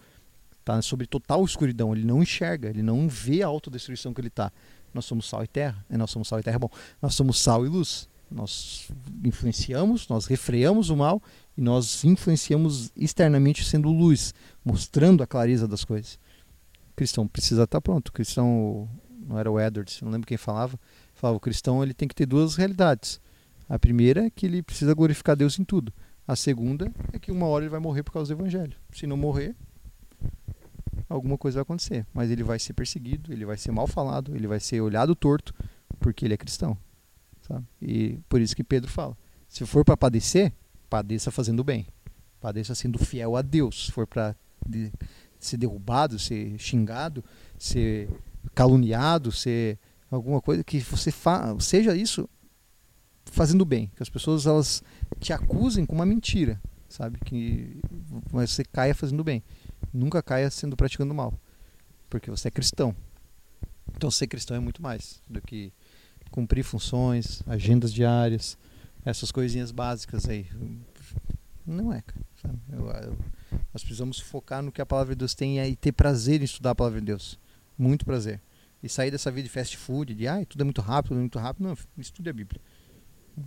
Está 0.59 0.81
sobre 0.81 1.05
total 1.05 1.43
escuridão, 1.43 1.93
ele 1.93 2.05
não 2.05 2.23
enxerga, 2.23 2.69
ele 2.69 2.81
não 2.81 3.09
vê 3.09 3.43
a 3.43 3.47
autodestruição 3.47 4.13
que 4.13 4.21
ele 4.21 4.29
está. 4.29 4.51
Nós 4.93 5.05
somos 5.05 5.27
sal 5.27 5.43
e 5.43 5.47
terra, 5.47 5.85
é, 5.89 5.97
nós 5.97 6.09
somos 6.09 6.29
sal 6.29 6.39
e 6.39 6.43
terra, 6.43 6.59
bom, 6.59 6.69
nós 7.01 7.13
somos 7.13 7.39
sal 7.39 7.65
e 7.65 7.69
luz. 7.69 8.09
Nós 8.29 8.89
influenciamos, 9.23 10.07
nós 10.07 10.25
refreamos 10.25 10.89
o 10.89 10.95
mal 10.95 11.21
e 11.57 11.61
nós 11.61 12.03
influenciamos 12.03 12.91
externamente 12.95 13.63
sendo 13.65 13.89
luz, 13.89 14.33
mostrando 14.63 15.23
a 15.23 15.27
clareza 15.27 15.67
das 15.67 15.83
coisas. 15.83 16.19
O 16.91 16.95
cristão 16.95 17.27
precisa 17.27 17.63
estar 17.63 17.77
tá 17.77 17.81
pronto. 17.81 18.09
O 18.09 18.11
cristão, 18.11 18.89
não 19.27 19.37
era 19.37 19.51
o 19.51 19.59
Edwards, 19.59 20.01
não 20.01 20.11
lembro 20.11 20.27
quem 20.27 20.37
falava, 20.37 20.79
falava 21.13 21.37
o 21.37 21.41
cristão 21.41 21.83
ele 21.83 21.93
tem 21.93 22.07
que 22.07 22.15
ter 22.15 22.25
duas 22.25 22.55
realidades 22.55 23.19
a 23.71 23.79
primeira 23.79 24.25
é 24.25 24.29
que 24.29 24.45
ele 24.45 24.61
precisa 24.61 24.93
glorificar 24.93 25.33
Deus 25.33 25.57
em 25.57 25.63
tudo. 25.63 25.93
A 26.27 26.35
segunda 26.35 26.91
é 27.13 27.17
que 27.17 27.31
uma 27.31 27.45
hora 27.45 27.63
ele 27.63 27.69
vai 27.69 27.79
morrer 27.79 28.03
por 28.03 28.11
causa 28.11 28.35
do 28.35 28.37
evangelho. 28.37 28.75
Se 28.91 29.07
não 29.07 29.15
morrer, 29.15 29.55
alguma 31.07 31.37
coisa 31.37 31.55
vai 31.55 31.61
acontecer. 31.61 32.05
Mas 32.13 32.29
ele 32.29 32.43
vai 32.43 32.59
ser 32.59 32.73
perseguido, 32.73 33.31
ele 33.31 33.45
vai 33.45 33.55
ser 33.55 33.71
mal 33.71 33.87
falado, 33.87 34.35
ele 34.35 34.45
vai 34.45 34.59
ser 34.59 34.81
olhado 34.81 35.15
torto, 35.15 35.55
porque 36.01 36.25
ele 36.25 36.33
é 36.33 36.37
cristão. 36.37 36.77
Sabe? 37.51 37.65
E 37.81 38.19
por 38.29 38.39
isso 38.39 38.55
que 38.55 38.63
Pedro 38.63 38.89
fala: 38.89 39.17
se 39.47 39.65
for 39.65 39.83
para 39.83 39.97
padecer, 39.97 40.53
padeça 40.89 41.31
fazendo 41.31 41.63
bem. 41.63 41.85
Padeça 42.39 42.73
sendo 42.73 42.97
fiel 42.97 43.35
a 43.35 43.41
Deus. 43.41 43.87
Se 43.87 43.91
for 43.91 44.07
para 44.07 44.35
de, 44.65 44.91
ser 45.39 45.57
derrubado, 45.57 46.17
ser 46.17 46.57
xingado, 46.57 47.23
ser 47.59 48.09
caluniado, 48.55 49.31
ser 49.31 49.77
alguma 50.09 50.41
coisa 50.41 50.63
que 50.63 50.79
você 50.79 51.11
fa 51.11 51.55
seja 51.59 51.95
isso 51.95 52.29
fazendo 53.25 53.63
bem, 53.65 53.91
que 53.95 54.03
as 54.03 54.09
pessoas 54.09 54.45
elas 54.45 54.83
te 55.19 55.31
acusem 55.31 55.85
com 55.85 55.95
uma 55.95 56.05
mentira, 56.05 56.61
sabe? 56.89 57.19
Que 57.19 57.81
mas 58.31 58.51
você 58.51 58.63
caia 58.63 58.95
fazendo 58.95 59.23
bem, 59.23 59.43
nunca 59.93 60.23
caia 60.23 60.49
sendo 60.49 60.75
praticando 60.75 61.13
mal, 61.13 61.33
porque 62.09 62.29
você 62.31 62.47
é 62.47 62.51
cristão. 62.51 62.95
Então 63.95 64.09
ser 64.09 64.27
cristão 64.27 64.55
é 64.55 64.59
muito 64.59 64.81
mais 64.81 65.21
do 65.29 65.41
que 65.41 65.73
cumprir 66.31 66.63
funções, 66.63 67.43
agendas 67.45 67.93
diárias, 67.93 68.57
essas 69.05 69.31
coisinhas 69.31 69.71
básicas 69.71 70.27
aí. 70.27 70.47
Não 71.65 71.93
é, 71.93 72.01
cara. 72.01 72.25
Eu, 72.71 72.87
eu, 72.87 73.17
nós 73.73 73.83
precisamos 73.83 74.19
focar 74.19 74.63
no 74.63 74.71
que 74.71 74.81
a 74.81 74.85
palavra 74.85 75.13
de 75.13 75.19
Deus 75.19 75.35
tem 75.35 75.59
e 75.59 75.75
ter 75.75 75.91
prazer 75.91 76.41
em 76.41 76.45
estudar 76.45 76.71
a 76.71 76.75
palavra 76.75 76.99
de 76.99 77.05
Deus. 77.05 77.39
Muito 77.77 78.05
prazer. 78.05 78.41
E 78.81 78.89
sair 78.89 79.11
dessa 79.11 79.29
vida 79.29 79.47
de 79.47 79.53
fast 79.53 79.77
food, 79.77 80.15
de 80.15 80.27
ah, 80.27 80.43
tudo 80.45 80.61
é 80.61 80.63
muito 80.63 80.81
rápido, 80.81 81.09
tudo 81.09 81.17
é 81.17 81.21
muito 81.21 81.39
rápido. 81.39 81.67
Não, 81.67 81.77
estude 81.97 82.29
a 82.29 82.33
Bíblia. 82.33 82.59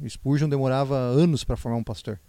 Spurgeon 0.08 0.48
demorava 0.48 0.96
anos 0.96 1.44
para 1.44 1.56
formar 1.56 1.76
um 1.76 1.84
pastor. 1.84 2.20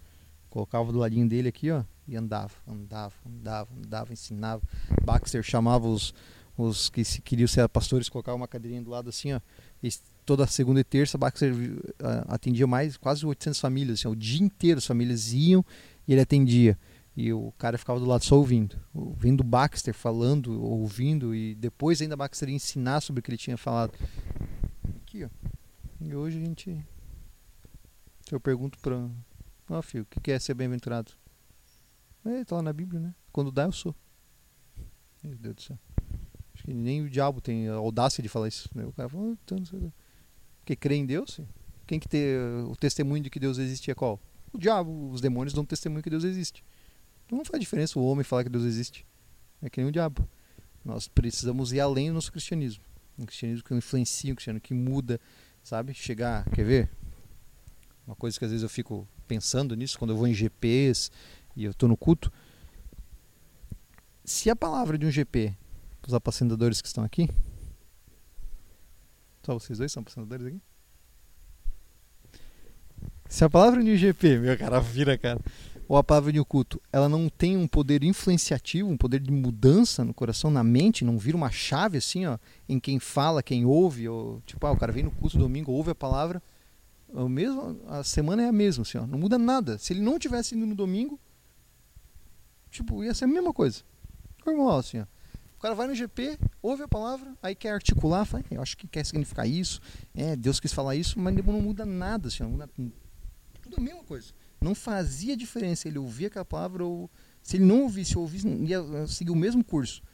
Colocava 0.50 0.90
do 0.90 0.98
ladinho 0.98 1.28
dele 1.28 1.48
aqui, 1.48 1.70
ó, 1.70 1.84
e 2.08 2.16
andava, 2.16 2.52
andava, 2.66 3.14
andava, 3.26 3.70
andava, 3.76 4.12
ensinava. 4.12 4.62
Baxter 5.04 5.42
chamava 5.42 5.86
os, 5.86 6.14
os 6.56 6.88
que 6.88 7.04
se 7.04 7.20
queriam 7.20 7.46
ser 7.46 7.68
pastores, 7.68 8.08
colocava 8.08 8.36
uma 8.36 8.48
cadeirinha 8.48 8.82
do 8.82 8.90
lado 8.90 9.08
assim, 9.08 9.32
ó. 9.32 9.40
Toda 10.26 10.46
segunda 10.46 10.80
e 10.80 10.84
terça, 10.84 11.16
Baxter 11.16 11.54
uh, 11.54 12.26
atendia 12.26 12.66
mais, 12.66 12.96
quase 12.96 13.24
800 13.24 13.60
famílias. 13.60 14.00
Assim, 14.00 14.08
o 14.08 14.16
dia 14.16 14.42
inteiro 14.44 14.78
as 14.78 14.86
famílias 14.86 15.32
iam 15.32 15.64
e 16.06 16.12
ele 16.12 16.20
atendia. 16.20 16.76
E 17.16 17.32
o 17.32 17.52
cara 17.56 17.78
ficava 17.78 17.98
do 17.98 18.04
lado 18.04 18.24
só 18.24 18.36
ouvindo. 18.36 18.76
Ouvindo 18.92 19.42
Baxter 19.42 19.94
falando, 19.94 20.60
ouvindo, 20.62 21.34
e 21.34 21.54
depois 21.54 22.02
ainda 22.02 22.16
Baxter 22.16 22.48
ia 22.48 22.56
ensinar 22.56 23.00
sobre 23.00 23.20
o 23.20 23.22
que 23.22 23.30
ele 23.30 23.38
tinha 23.38 23.56
falado. 23.56 23.94
Aqui, 25.02 25.24
ó. 25.24 25.28
E 26.00 26.14
hoje 26.14 26.36
a 26.38 26.44
gente 26.44 26.84
eu 28.30 28.40
pergunto 28.40 28.78
para. 28.80 28.96
Ó, 28.96 29.78
oh, 29.78 29.82
filho, 29.82 30.04
o 30.04 30.20
que 30.20 30.32
é 30.32 30.38
ser 30.38 30.54
bem-aventurado? 30.54 31.12
É, 32.24 32.44
tá 32.44 32.56
lá 32.56 32.62
na 32.62 32.72
Bíblia, 32.72 33.00
né? 33.00 33.14
Quando 33.32 33.52
dá, 33.52 33.64
eu 33.64 33.72
sou. 33.72 33.94
Meu 35.22 35.36
Deus 35.36 35.54
do 35.54 35.62
céu. 35.62 35.78
Acho 36.54 36.64
que 36.64 36.74
nem 36.74 37.02
o 37.02 37.10
diabo 37.10 37.40
tem 37.40 37.68
a 37.68 37.74
audácia 37.74 38.22
de 38.22 38.28
falar 38.28 38.48
isso. 38.48 38.68
Né? 38.74 38.84
O 38.84 38.92
cara 38.92 39.08
fala, 39.08 39.36
então, 39.44 39.58
não 39.58 39.64
sei 39.64 39.92
Porque 40.66 40.74
crê 40.74 40.96
em 40.96 41.06
Deus. 41.06 41.38
Quem 41.86 42.00
que 42.00 42.08
tem 42.08 42.36
o 42.68 42.74
testemunho 42.74 43.22
de 43.22 43.30
que 43.30 43.38
Deus 43.38 43.56
existe 43.56 43.88
é 43.88 43.94
qual? 43.94 44.20
O 44.52 44.58
diabo, 44.58 45.12
os 45.12 45.20
demônios 45.20 45.54
dão 45.54 45.64
testemunho 45.64 46.02
que 46.02 46.10
Deus 46.10 46.24
existe. 46.24 46.64
Então 47.24 47.38
não 47.38 47.44
faz 47.44 47.60
diferença 47.60 47.96
o 48.00 48.04
homem 48.04 48.24
falar 48.24 48.42
que 48.42 48.50
Deus 48.50 48.64
existe. 48.64 49.06
É 49.62 49.70
que 49.70 49.80
nem 49.80 49.88
o 49.88 49.92
diabo. 49.92 50.28
Nós 50.84 51.06
precisamos 51.06 51.72
ir 51.72 51.78
além 51.78 52.08
do 52.08 52.14
nosso 52.14 52.32
cristianismo. 52.32 52.82
Um 53.16 53.24
cristianismo 53.24 53.62
que 53.62 53.74
influencia, 53.74 54.32
um 54.32 54.34
cristianismo 54.34 54.60
que 54.60 54.74
muda, 54.74 55.20
sabe? 55.62 55.94
Chegar, 55.94 56.44
quer 56.50 56.64
ver? 56.64 56.90
Uma 58.04 58.16
coisa 58.16 58.36
que 58.36 58.44
às 58.44 58.50
vezes 58.50 58.64
eu 58.64 58.68
fico 58.68 59.06
pensando 59.28 59.76
nisso 59.76 59.96
quando 59.96 60.10
eu 60.10 60.16
vou 60.16 60.26
em 60.26 60.34
GPs 60.34 61.12
e 61.54 61.62
eu 61.62 61.70
estou 61.70 61.88
no 61.88 61.96
culto. 61.96 62.32
Se 64.24 64.50
a 64.50 64.56
palavra 64.56 64.98
de 64.98 65.06
um 65.06 65.12
GP, 65.12 65.54
os 66.04 66.12
apacentadores 66.12 66.82
que 66.82 66.88
estão 66.88 67.04
aqui, 67.04 67.28
só 69.46 69.54
vocês 69.54 69.78
dois 69.78 69.92
são 69.92 70.00
apacentadores 70.00 70.46
aqui? 70.46 70.60
Se 73.28 73.44
a 73.44 73.50
palavra 73.50 73.82
de 73.82 73.90
um 73.90 73.96
GP, 73.96 74.38
meu 74.38 74.58
cara, 74.58 74.80
vira, 74.80 75.16
cara, 75.16 75.40
ou 75.88 75.96
a 75.96 76.04
palavra 76.04 76.32
de 76.32 76.40
um 76.40 76.44
culto, 76.44 76.80
ela 76.92 77.08
não 77.08 77.28
tem 77.28 77.56
um 77.56 77.66
poder 77.66 78.02
influenciativo, 78.02 78.88
um 78.88 78.96
poder 78.96 79.20
de 79.20 79.30
mudança 79.30 80.04
no 80.04 80.12
coração, 80.12 80.50
na 80.50 80.62
mente, 80.62 81.04
não 81.04 81.16
vira 81.18 81.36
uma 81.36 81.50
chave 81.50 81.98
assim, 81.98 82.26
ó, 82.26 82.38
em 82.68 82.78
quem 82.78 82.98
fala, 82.98 83.42
quem 83.42 83.64
ouve, 83.64 84.08
ou 84.08 84.40
tipo, 84.44 84.64
ah, 84.66 84.72
o 84.72 84.76
cara 84.76 84.92
vem 84.92 85.04
no 85.04 85.10
culto 85.10 85.38
domingo, 85.38 85.72
ouve 85.72 85.90
a 85.90 85.94
palavra, 85.94 86.42
O 87.08 87.28
mesmo, 87.28 87.80
a 87.88 88.02
semana 88.02 88.42
é 88.42 88.48
a 88.48 88.52
mesma, 88.52 88.82
assim, 88.82 88.98
ó, 88.98 89.06
não 89.06 89.18
muda 89.18 89.38
nada. 89.38 89.78
Se 89.78 89.92
ele 89.92 90.00
não 90.00 90.18
tivesse 90.18 90.56
indo 90.56 90.66
no 90.66 90.74
domingo, 90.74 91.18
tipo, 92.70 93.02
ia 93.04 93.14
ser 93.14 93.24
a 93.24 93.28
mesma 93.28 93.52
coisa. 93.52 93.82
Normal, 94.44 94.78
assim, 94.78 95.00
ó. 95.00 95.06
Cara 95.66 95.74
vai 95.74 95.88
no 95.88 95.96
GP, 95.96 96.38
ouve 96.62 96.84
a 96.84 96.86
palavra, 96.86 97.34
aí 97.42 97.52
quer 97.52 97.70
articular, 97.70 98.24
fala, 98.24 98.44
eu 98.52 98.62
acho 98.62 98.76
que 98.76 98.86
quer 98.86 99.04
significar 99.04 99.48
isso, 99.48 99.80
é, 100.14 100.36
Deus 100.36 100.60
quis 100.60 100.72
falar 100.72 100.94
isso, 100.94 101.18
mas 101.18 101.34
não 101.34 101.60
muda 101.60 101.84
nada, 101.84 102.28
assim, 102.28 102.44
muda 102.44 102.70
tudo 103.60 103.76
a 103.76 103.80
mesma 103.80 104.04
coisa. 104.04 104.32
Não 104.60 104.76
fazia 104.76 105.36
diferença 105.36 105.88
ele 105.88 105.98
ouvir 105.98 106.26
aquela 106.26 106.44
palavra 106.44 106.84
ou 106.84 107.10
se 107.42 107.56
ele 107.56 107.64
não 107.64 107.82
ouvisse, 107.82 108.16
ou 108.16 108.22
ouvisse, 108.22 108.46
ia 108.46 109.08
seguir 109.08 109.32
o 109.32 109.34
mesmo 109.34 109.64
curso. 109.64 110.04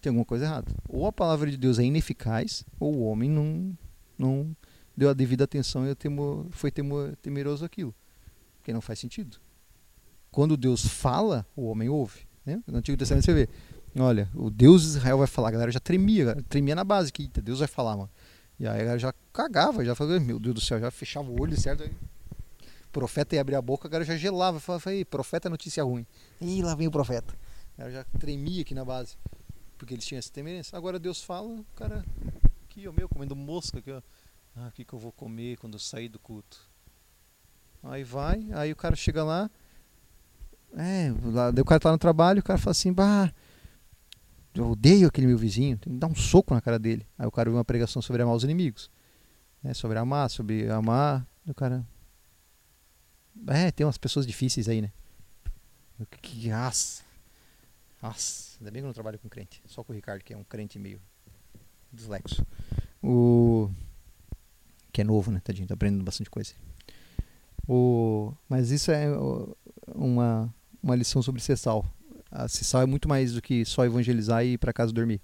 Tem 0.00 0.10
alguma 0.10 0.24
coisa 0.24 0.44
errada. 0.44 0.72
Ou 0.88 1.04
a 1.04 1.12
palavra 1.12 1.50
de 1.50 1.56
Deus 1.56 1.80
é 1.80 1.82
ineficaz, 1.82 2.64
ou 2.78 2.94
o 2.94 3.04
homem 3.06 3.28
não, 3.28 3.76
não 4.16 4.56
deu 4.96 5.10
a 5.10 5.14
devida 5.14 5.42
atenção 5.42 5.84
e 5.84 5.96
foi 6.52 6.70
temor, 6.70 7.16
temeroso 7.16 7.64
aquilo. 7.64 7.92
Porque 8.58 8.72
não 8.72 8.80
faz 8.80 9.00
sentido. 9.00 9.36
Quando 10.30 10.56
Deus 10.56 10.86
fala, 10.86 11.44
o 11.56 11.64
homem 11.64 11.88
ouve. 11.88 12.20
Né? 12.46 12.62
No 12.66 12.78
Antigo 12.78 12.96
Testamento 12.96 13.24
você 13.24 13.32
vê, 13.32 13.48
olha, 14.00 14.28
o 14.34 14.50
Deus 14.50 14.82
de 14.82 14.88
Israel 14.88 15.18
vai 15.18 15.26
falar, 15.26 15.48
a 15.48 15.52
galera 15.52 15.70
já 15.70 15.80
tremia, 15.80 16.36
tremia 16.48 16.74
na 16.74 16.84
base, 16.84 17.12
que 17.12 17.28
Deus 17.40 17.60
vai 17.60 17.68
falar, 17.68 17.96
mano. 17.96 18.10
E 18.58 18.66
aí 18.66 18.74
a 18.74 18.78
galera 18.78 18.98
já 18.98 19.14
cagava, 19.32 19.84
já 19.84 19.94
falava, 19.94 20.18
meu 20.20 20.38
Deus 20.38 20.54
do 20.54 20.60
céu, 20.60 20.80
já 20.80 20.90
fechava 20.90 21.28
o 21.30 21.40
olho, 21.40 21.58
certo? 21.60 21.82
Aí, 21.82 21.92
profeta 22.92 23.34
ia 23.34 23.40
abrir 23.40 23.56
a 23.56 23.62
boca, 23.62 23.88
a 23.88 23.90
galera 23.90 24.04
já 24.04 24.16
gelava, 24.16 24.60
falava, 24.60 24.84
profeta 25.08 25.48
é 25.48 25.50
notícia 25.50 25.82
ruim. 25.82 26.06
Ih, 26.40 26.62
lá 26.62 26.74
vem 26.74 26.86
o 26.86 26.90
profeta. 26.90 27.34
A 27.76 27.82
galera 27.82 27.96
já 27.98 28.18
tremia 28.18 28.62
aqui 28.62 28.74
na 28.74 28.84
base, 28.84 29.16
porque 29.76 29.94
eles 29.94 30.04
tinham 30.04 30.18
essa 30.18 30.30
temerência. 30.30 30.76
Agora 30.76 30.98
Deus 30.98 31.22
fala, 31.22 31.48
o 31.48 31.64
cara, 31.74 32.04
aqui, 32.64 32.86
ó, 32.86 32.92
meu, 32.92 33.08
comendo 33.08 33.34
mosca, 33.34 33.78
aqui, 33.78 33.90
ó. 33.90 34.00
Ah, 34.56 34.68
o 34.68 34.72
que, 34.72 34.84
que 34.84 34.92
eu 34.92 34.98
vou 34.98 35.10
comer 35.10 35.56
quando 35.58 35.74
eu 35.74 35.80
sair 35.80 36.08
do 36.08 36.18
culto? 36.18 36.60
Aí 37.82 38.04
vai, 38.04 38.46
aí 38.52 38.72
o 38.72 38.76
cara 38.76 38.94
chega 38.94 39.24
lá, 39.24 39.50
é, 40.76 41.12
lá, 41.24 41.50
o 41.50 41.64
cara 41.64 41.80
tá 41.80 41.92
no 41.92 41.98
trabalho, 41.98 42.40
o 42.40 42.42
cara 42.42 42.58
fala 42.58 42.72
assim, 42.72 42.92
bah, 42.92 43.32
eu 44.54 44.70
odeio 44.70 45.08
aquele 45.08 45.26
meu 45.26 45.38
vizinho, 45.38 45.76
tem 45.78 45.92
que 45.92 45.98
dar 45.98 46.06
um 46.06 46.14
soco 46.14 46.54
na 46.54 46.60
cara 46.60 46.78
dele. 46.78 47.06
Aí 47.18 47.26
o 47.26 47.30
cara 47.30 47.50
vê 47.50 47.56
uma 47.56 47.64
pregação 47.64 48.00
sobre 48.00 48.22
amar 48.22 48.34
os 48.34 48.44
inimigos, 48.44 48.90
né, 49.62 49.74
sobre 49.74 49.98
amar, 49.98 50.30
sobre 50.30 50.68
amar, 50.70 51.26
o 51.46 51.54
cara... 51.54 51.86
É, 53.48 53.70
tem 53.70 53.84
umas 53.84 53.98
pessoas 53.98 54.26
difíceis 54.26 54.68
aí, 54.68 54.80
né? 54.80 54.92
Que, 56.10 56.18
que 56.18 56.50
nossa, 56.50 57.02
nossa, 58.00 58.56
ainda 58.60 58.70
bem 58.70 58.80
que 58.80 58.84
eu 58.84 58.88
não 58.88 58.94
trabalho 58.94 59.18
com 59.18 59.28
crente, 59.28 59.62
só 59.66 59.82
com 59.82 59.92
o 59.92 59.96
Ricardo, 59.96 60.22
que 60.22 60.32
é 60.32 60.36
um 60.36 60.44
crente 60.44 60.78
meio 60.78 61.00
dislexo. 61.92 62.46
O... 63.02 63.70
Que 64.92 65.00
é 65.00 65.04
novo, 65.04 65.30
né, 65.30 65.40
tadinho, 65.42 65.66
tá 65.66 65.74
aprendendo 65.74 66.04
bastante 66.04 66.30
coisa. 66.30 66.52
O... 67.66 68.32
Mas 68.48 68.70
isso 68.70 68.92
é 68.92 69.08
uma 69.94 70.52
uma 70.84 70.94
lição 70.94 71.22
sobre 71.22 71.40
ser 71.40 71.56
sal. 71.56 71.86
A 72.34 72.48
ser 72.48 72.64
sal 72.64 72.82
é 72.82 72.86
muito 72.86 73.08
mais 73.08 73.32
do 73.32 73.40
que 73.40 73.64
só 73.64 73.84
evangelizar 73.84 74.44
e 74.44 74.54
ir 74.54 74.58
para 74.58 74.72
casa 74.72 74.92
dormir. 74.92 75.20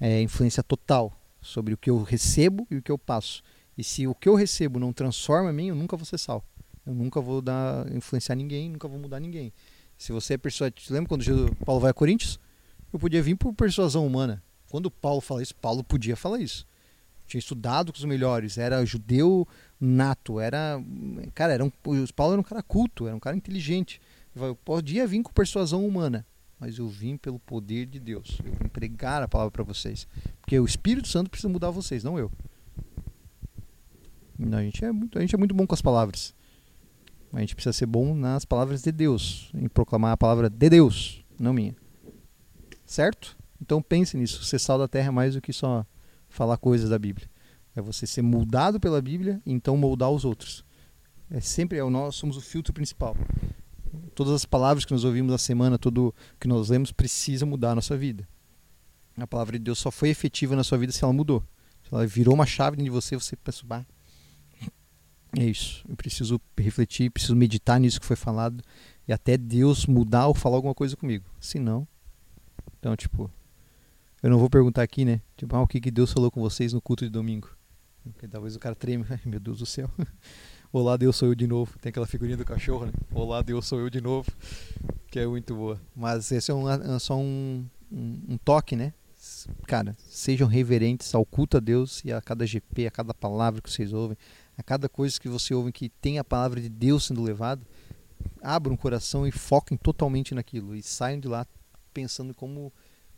É 0.00 0.22
influência 0.22 0.62
total 0.62 1.12
sobre 1.42 1.74
o 1.74 1.76
que 1.76 1.90
eu 1.90 2.02
recebo 2.02 2.66
e 2.70 2.76
o 2.76 2.82
que 2.82 2.90
eu 2.90 2.96
passo. 2.96 3.42
E 3.76 3.84
se 3.84 4.06
o 4.06 4.14
que 4.14 4.28
eu 4.28 4.34
recebo 4.34 4.78
não 4.78 4.90
transforma 4.90 5.50
a 5.50 5.52
mim, 5.52 5.68
eu 5.68 5.74
nunca 5.74 5.94
vou 5.94 6.06
ser 6.06 6.16
sal. 6.16 6.42
Eu 6.86 6.94
nunca 6.94 7.20
vou 7.20 7.42
dar 7.42 7.86
influenciar 7.92 8.34
ninguém, 8.34 8.70
nunca 8.70 8.88
vou 8.88 8.98
mudar 8.98 9.20
ninguém. 9.20 9.52
Se 9.98 10.10
você 10.10 10.34
é 10.34 10.38
persuadido, 10.38 10.80
lembra 10.90 11.08
quando 11.08 11.22
Jesus, 11.22 11.50
Paulo 11.66 11.82
vai 11.82 11.90
a 11.90 11.94
Coríntios? 11.94 12.40
Eu 12.90 12.98
podia 12.98 13.22
vir 13.22 13.36
por 13.36 13.52
persuasão 13.52 14.06
humana. 14.06 14.42
Quando 14.70 14.90
Paulo 14.90 15.20
fala 15.20 15.42
isso, 15.42 15.54
Paulo 15.54 15.84
podia 15.84 16.16
falar 16.16 16.40
isso. 16.40 16.66
Tinha 17.26 17.38
estudado 17.38 17.92
com 17.92 17.98
os 17.98 18.04
melhores, 18.06 18.56
era 18.56 18.82
judeu 18.86 19.46
nato, 19.78 20.40
era 20.40 20.82
cara, 21.34 21.52
era 21.52 21.62
um, 21.62 21.70
Paulo 22.16 22.32
era 22.32 22.40
um 22.40 22.44
cara 22.44 22.62
culto, 22.62 23.06
era 23.06 23.14
um 23.14 23.20
cara 23.20 23.36
inteligente. 23.36 24.00
Eu 24.34 24.56
podia 24.56 25.06
vir 25.06 25.22
com 25.22 25.30
persuasão 25.30 25.86
humana, 25.86 26.26
mas 26.58 26.78
eu 26.78 26.88
vim 26.88 27.16
pelo 27.16 27.38
poder 27.38 27.86
de 27.86 28.00
Deus. 28.00 28.38
Eu 28.44 28.52
vim 28.52 28.68
pregar 28.68 29.22
a 29.22 29.28
palavra 29.28 29.50
para 29.50 29.62
vocês. 29.62 30.06
Porque 30.40 30.58
o 30.58 30.64
Espírito 30.64 31.08
Santo 31.08 31.30
precisa 31.30 31.48
mudar 31.48 31.70
vocês, 31.70 32.02
não 32.02 32.18
eu. 32.18 32.30
A, 34.52 34.62
gente 34.62 34.84
é 34.84 34.92
muito, 34.92 35.18
a 35.18 35.20
gente 35.20 35.34
é 35.34 35.38
muito 35.38 35.54
bom 35.54 35.66
com 35.66 35.74
as 35.74 35.82
palavras. 35.82 36.34
A 37.32 37.40
gente 37.40 37.54
precisa 37.54 37.72
ser 37.72 37.86
bom 37.86 38.14
nas 38.14 38.44
palavras 38.44 38.82
de 38.82 38.90
Deus, 38.90 39.50
em 39.54 39.68
proclamar 39.68 40.12
a 40.12 40.16
palavra 40.16 40.48
de 40.48 40.70
Deus, 40.70 41.24
não 41.38 41.52
minha. 41.52 41.76
Certo? 42.86 43.36
Então 43.60 43.82
pense 43.82 44.16
nisso. 44.16 44.44
Ser 44.44 44.58
sal 44.58 44.78
da 44.78 44.88
terra 44.88 45.08
é 45.08 45.10
mais 45.10 45.34
do 45.34 45.40
que 45.40 45.52
só 45.52 45.84
falar 46.28 46.56
coisas 46.56 46.88
da 46.88 46.98
Bíblia. 46.98 47.28
É 47.76 47.82
você 47.82 48.06
ser 48.06 48.22
moldado 48.22 48.80
pela 48.80 49.00
Bíblia 49.00 49.40
e 49.44 49.52
então 49.52 49.76
moldar 49.76 50.10
os 50.10 50.24
outros. 50.24 50.64
É 51.30 51.40
sempre 51.40 51.78
é 51.78 51.84
o 51.84 51.90
nós 51.90 52.16
somos 52.16 52.36
o 52.36 52.40
filtro 52.40 52.72
principal 52.72 53.14
todas 54.14 54.32
as 54.32 54.44
palavras 54.44 54.84
que 54.84 54.92
nós 54.92 55.04
ouvimos 55.04 55.30
na 55.30 55.38
semana, 55.38 55.78
tudo 55.78 56.14
que 56.40 56.48
nós 56.48 56.68
lemos, 56.68 56.92
precisa 56.92 57.44
mudar 57.46 57.72
a 57.72 57.74
nossa 57.74 57.96
vida. 57.96 58.28
A 59.16 59.26
palavra 59.26 59.58
de 59.58 59.64
Deus 59.64 59.78
só 59.78 59.90
foi 59.90 60.10
efetiva 60.10 60.54
na 60.54 60.62
sua 60.62 60.78
vida 60.78 60.92
se 60.92 61.02
ela 61.02 61.12
mudou. 61.12 61.42
Se 61.82 61.92
ela 61.92 62.06
virou 62.06 62.34
uma 62.34 62.46
chave 62.46 62.76
dentro 62.76 62.92
de 62.92 63.00
você, 63.00 63.16
você 63.16 63.34
pensa, 63.34 63.62
bah, 63.64 63.84
é 65.36 65.44
isso. 65.44 65.84
Eu 65.88 65.96
preciso 65.96 66.40
refletir, 66.56 67.10
preciso 67.10 67.34
meditar 67.34 67.80
nisso 67.80 68.00
que 68.00 68.06
foi 68.06 68.16
falado 68.16 68.62
e 69.06 69.12
até 69.12 69.36
Deus 69.36 69.86
mudar 69.86 70.28
ou 70.28 70.34
falar 70.34 70.56
alguma 70.56 70.74
coisa 70.74 70.96
comigo. 70.96 71.24
Se 71.40 71.58
não, 71.58 71.86
então, 72.78 72.94
tipo, 72.96 73.30
eu 74.22 74.30
não 74.30 74.38
vou 74.38 74.48
perguntar 74.48 74.82
aqui, 74.82 75.04
né? 75.04 75.20
Tipo, 75.36 75.56
ah, 75.56 75.62
o 75.62 75.66
que, 75.66 75.80
que 75.80 75.90
Deus 75.90 76.12
falou 76.12 76.30
com 76.30 76.40
vocês 76.40 76.72
no 76.72 76.80
culto 76.80 77.04
de 77.04 77.10
domingo? 77.10 77.50
Porque 78.04 78.28
talvez 78.28 78.54
o 78.56 78.58
cara 78.58 78.74
treme, 78.74 79.04
ai 79.10 79.20
meu 79.24 79.40
Deus 79.40 79.58
do 79.58 79.66
céu. 79.66 79.90
Olá, 80.70 80.98
Deus 80.98 81.16
sou 81.16 81.28
eu 81.28 81.34
de 81.34 81.46
novo. 81.46 81.78
Tem 81.78 81.88
aquela 81.88 82.06
figurinha 82.06 82.36
do 82.36 82.44
cachorro, 82.44 82.84
né? 82.84 82.92
Olá, 83.10 83.40
Deus 83.40 83.66
sou 83.66 83.80
eu 83.80 83.88
de 83.88 84.02
novo. 84.02 84.30
Que 85.10 85.18
é 85.18 85.26
muito 85.26 85.54
boa. 85.54 85.80
Mas 85.96 86.30
esse 86.30 86.50
é, 86.50 86.54
um, 86.54 86.68
é 86.68 86.98
só 86.98 87.16
um, 87.16 87.64
um, 87.90 88.22
um, 88.28 88.36
toque, 88.36 88.76
né? 88.76 88.92
Cara, 89.66 89.96
sejam 89.98 90.46
reverentes 90.46 91.14
ao 91.14 91.24
culto 91.24 91.56
a 91.56 91.60
Deus 91.60 92.04
e 92.04 92.12
a 92.12 92.20
cada 92.20 92.46
GP, 92.46 92.86
a 92.86 92.90
cada 92.90 93.14
palavra 93.14 93.62
que 93.62 93.70
vocês 93.70 93.94
ouvem, 93.94 94.18
a 94.58 94.62
cada 94.62 94.90
coisa 94.90 95.18
que 95.18 95.26
você 95.26 95.54
ouve 95.54 95.72
que 95.72 95.88
tem 95.88 96.18
a 96.18 96.24
palavra 96.24 96.60
de 96.60 96.68
Deus 96.68 97.06
sendo 97.06 97.22
levada. 97.22 97.62
Abram 98.42 98.74
o 98.74 98.78
coração 98.78 99.26
e 99.26 99.32
foquem 99.32 99.78
totalmente 99.78 100.34
naquilo. 100.34 100.76
E 100.76 100.82
saiam 100.82 101.18
de 101.18 101.28
lá 101.28 101.46
pensando 101.94 102.34
como 102.34 102.70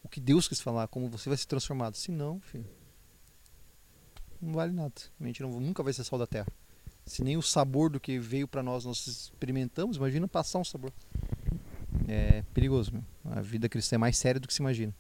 o 0.05 0.09
que 0.09 0.21
Deus 0.21 0.47
quis 0.47 0.61
falar, 0.61 0.87
como 0.87 1.09
você 1.09 1.29
vai 1.29 1.37
ser 1.37 1.47
transformado. 1.47 1.97
Se 1.97 2.13
não, 2.13 2.39
filho, 2.39 2.65
não 4.41 4.53
vale 4.53 4.73
nada. 4.73 4.95
A 5.21 5.27
gente 5.27 5.43
não, 5.43 5.51
nunca 5.59 5.83
vai 5.83 5.93
ser 5.93 6.05
sal 6.05 6.17
da 6.17 6.29
terra. 6.29 6.47
Se 7.11 7.25
nem 7.25 7.37
o 7.37 7.43
sabor 7.43 7.91
do 7.91 7.99
que 7.99 8.21
veio 8.21 8.47
para 8.47 8.63
nós 8.63 8.85
nós 8.85 9.05
experimentamos, 9.05 9.97
imagina 9.97 10.29
passar 10.29 10.61
um 10.61 10.65
sabor. 10.65 10.93
É 12.07 12.45
perigoso, 12.55 12.93
meu. 12.93 13.05
A 13.25 13.41
vida 13.41 13.69
cristã 13.69 13.97
é 13.97 13.99
mais 13.99 14.17
séria 14.17 14.41
do 14.41 14.47
que 14.47 14.55
se 14.55 14.63
imagina. 14.63 14.95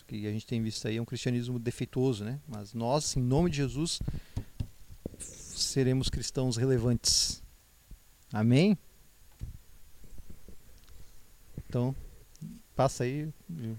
O 0.00 0.04
que 0.04 0.28
a 0.28 0.30
gente 0.30 0.46
tem 0.46 0.62
visto 0.62 0.86
aí 0.86 0.96
é 0.96 1.02
um 1.02 1.04
cristianismo 1.04 1.58
defeituoso, 1.58 2.24
né? 2.24 2.38
Mas 2.46 2.72
nós, 2.72 3.16
em 3.16 3.20
nome 3.20 3.50
de 3.50 3.56
Jesus, 3.56 4.00
seremos 5.18 6.08
cristãos 6.08 6.56
relevantes. 6.56 7.42
Amém? 8.32 8.78
Então, 11.68 11.96
passa 12.76 13.02
aí 13.02 13.28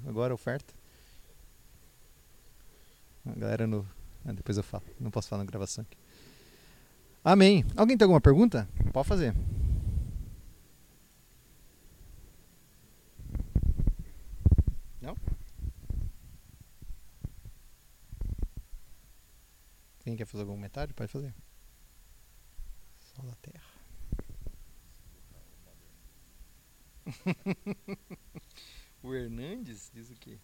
agora 0.06 0.34
a 0.34 0.36
oferta. 0.36 0.74
A 3.26 3.32
galera 3.40 3.66
no. 3.66 3.88
Ah, 4.26 4.34
depois 4.34 4.58
eu 4.58 4.64
falo. 4.64 4.84
Não 5.00 5.10
posso 5.10 5.30
falar 5.30 5.46
na 5.46 5.50
gravação 5.50 5.86
aqui. 5.90 5.98
Amém. 7.24 7.66
Alguém 7.76 7.98
tem 7.98 8.06
alguma 8.06 8.22
pergunta? 8.22 8.68
Pode 8.94 9.08
fazer. 9.08 9.36
Não? 15.02 15.16
Quem 20.00 20.16
quer 20.16 20.26
fazer 20.26 20.44
algum 20.44 20.56
comentário? 20.56 20.94
Pode 20.94 21.12
fazer. 21.12 21.36
Sol 22.98 23.26
da 23.26 23.36
Terra. 23.36 23.70
o 29.04 29.14
Hernandes 29.14 29.92
diz 29.94 30.10
o 30.10 30.16
quê? 30.16 30.40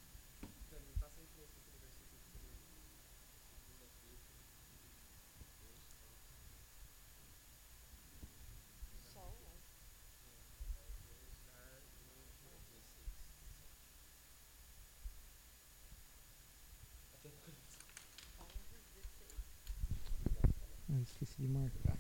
esqueci 21.06 21.42
de 21.42 21.48
marcar. 21.48 21.98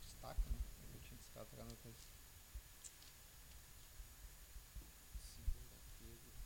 Destaca, 0.00 0.48
né? 0.50 0.58
Eu 0.92 1.00
tinha 1.00 1.18
destacado 1.18 1.70
na 1.70 1.76
coisa. 1.76 1.98
Segunda-feira. 5.22 6.40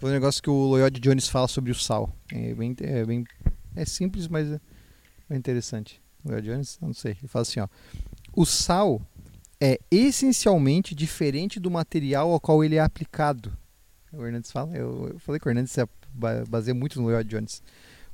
Foi 0.00 0.08
um 0.08 0.14
negócio 0.14 0.42
que 0.42 0.48
o 0.48 0.54
Lloyd 0.54 0.98
Jones 0.98 1.28
fala 1.28 1.46
sobre 1.46 1.70
o 1.70 1.74
sal. 1.74 2.10
É 2.32 2.54
bem, 2.54 2.74
é 2.80 3.04
bem 3.04 3.22
é 3.76 3.84
simples, 3.84 4.28
mas 4.28 4.50
é, 4.50 4.58
é 5.28 5.36
interessante. 5.36 6.00
Lloyd 6.24 6.48
Jones, 6.48 6.78
não 6.80 6.94
sei. 6.94 7.12
Ele 7.20 7.28
fala 7.28 7.42
assim, 7.42 7.60
ó. 7.60 7.68
O 8.32 8.46
sal 8.46 9.02
é 9.60 9.78
essencialmente 9.90 10.94
diferente 10.94 11.60
do 11.60 11.70
material 11.70 12.32
ao 12.32 12.40
qual 12.40 12.64
ele 12.64 12.76
é 12.76 12.80
aplicado. 12.80 13.52
O 14.10 14.24
Hernandes 14.24 14.50
fala, 14.50 14.74
eu, 14.74 15.08
eu 15.08 15.18
falei 15.18 15.38
que 15.38 15.46
o 15.46 15.50
Hernandes 15.50 15.72
se 15.72 15.86
baseia 16.48 16.74
muito 16.74 16.98
no 16.98 17.06
Lloyd 17.06 17.28
Jones. 17.28 17.62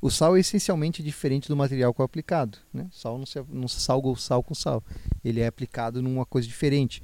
O 0.01 0.11
sal 0.11 0.37
é 0.37 0.41
essencialmente 0.41 1.05
diferente 1.05 1.47
do 1.47 1.57
material 1.57 1.95
que 1.95 2.03
é 2.03 2.05
aplicado. 2.05 2.59
Né? 2.75 2.89
O 2.93 2.97
sal 2.97 3.17
não 3.17 3.27
se, 3.27 3.41
não 3.49 3.69
se 3.69 3.79
salga 3.79 4.09
o 4.09 4.17
sal 4.17 4.43
com 4.43 4.57
sal. 4.57 4.83
Ele 5.25 5.41
é 5.41 5.47
aplicado 5.47 6.03
numa 6.03 6.27
coisa 6.27 6.49
diferente. 6.49 7.01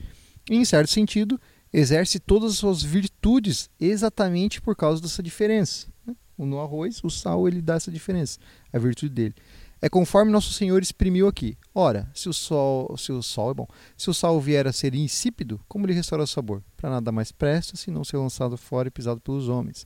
E, 0.51 0.57
em 0.57 0.65
certo 0.65 0.91
sentido, 0.91 1.41
exerce 1.73 2.21
todas 2.21 2.53
as 2.53 2.59
suas 2.59 2.83
virtudes 2.83 3.71
exatamente 3.81 4.61
por 4.61 4.77
causa 4.77 5.01
dessa 5.01 5.23
diferença. 5.23 5.87
Né? 6.07 6.15
No 6.37 6.61
arroz, 6.61 7.01
o 7.03 7.11
sal 7.11 7.47
ele 7.47 7.63
dá 7.63 7.75
essa 7.75 7.91
diferença, 7.91 8.39
a 8.73 8.79
virtude 8.79 9.13
dele. 9.13 9.35
É 9.81 9.89
conforme 9.89 10.31
nosso 10.31 10.53
Senhor 10.53 10.81
exprimiu 10.81 11.27
aqui. 11.27 11.57
Ora, 11.75 12.09
se 12.15 12.29
o 12.29 12.33
sol, 12.33 12.97
se 12.97 13.11
o 13.11 13.21
sol 13.21 13.51
é 13.51 13.55
bom, 13.55 13.67
se 13.97 14.09
o 14.09 14.15
sal 14.15 14.41
vier 14.41 14.67
a 14.67 14.73
ser 14.73 14.95
insípido, 14.95 15.61
como 15.69 15.87
lhe 15.87 15.93
restaura 15.93 16.23
o 16.23 16.27
sabor? 16.27 16.63
Para 16.77 16.91
nada 16.91 17.11
mais 17.11 17.33
presta, 17.33 17.77
senão 17.77 18.05
ser 18.05 18.17
lançado 18.17 18.57
fora 18.57 18.89
e 18.89 18.91
pisado 18.93 19.21
pelos 19.21 19.49
homens. 19.49 19.85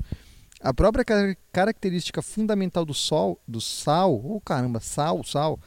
A 0.61 0.75
própria 0.75 1.05
característica 1.53 2.21
fundamental 2.21 2.85
do 2.85 2.93
sol, 2.93 3.41
do 3.47 3.61
sal, 3.61 4.21
oh 4.23 4.41
caramba, 4.41 4.81
sal, 4.81 5.23
sal, 5.25 5.59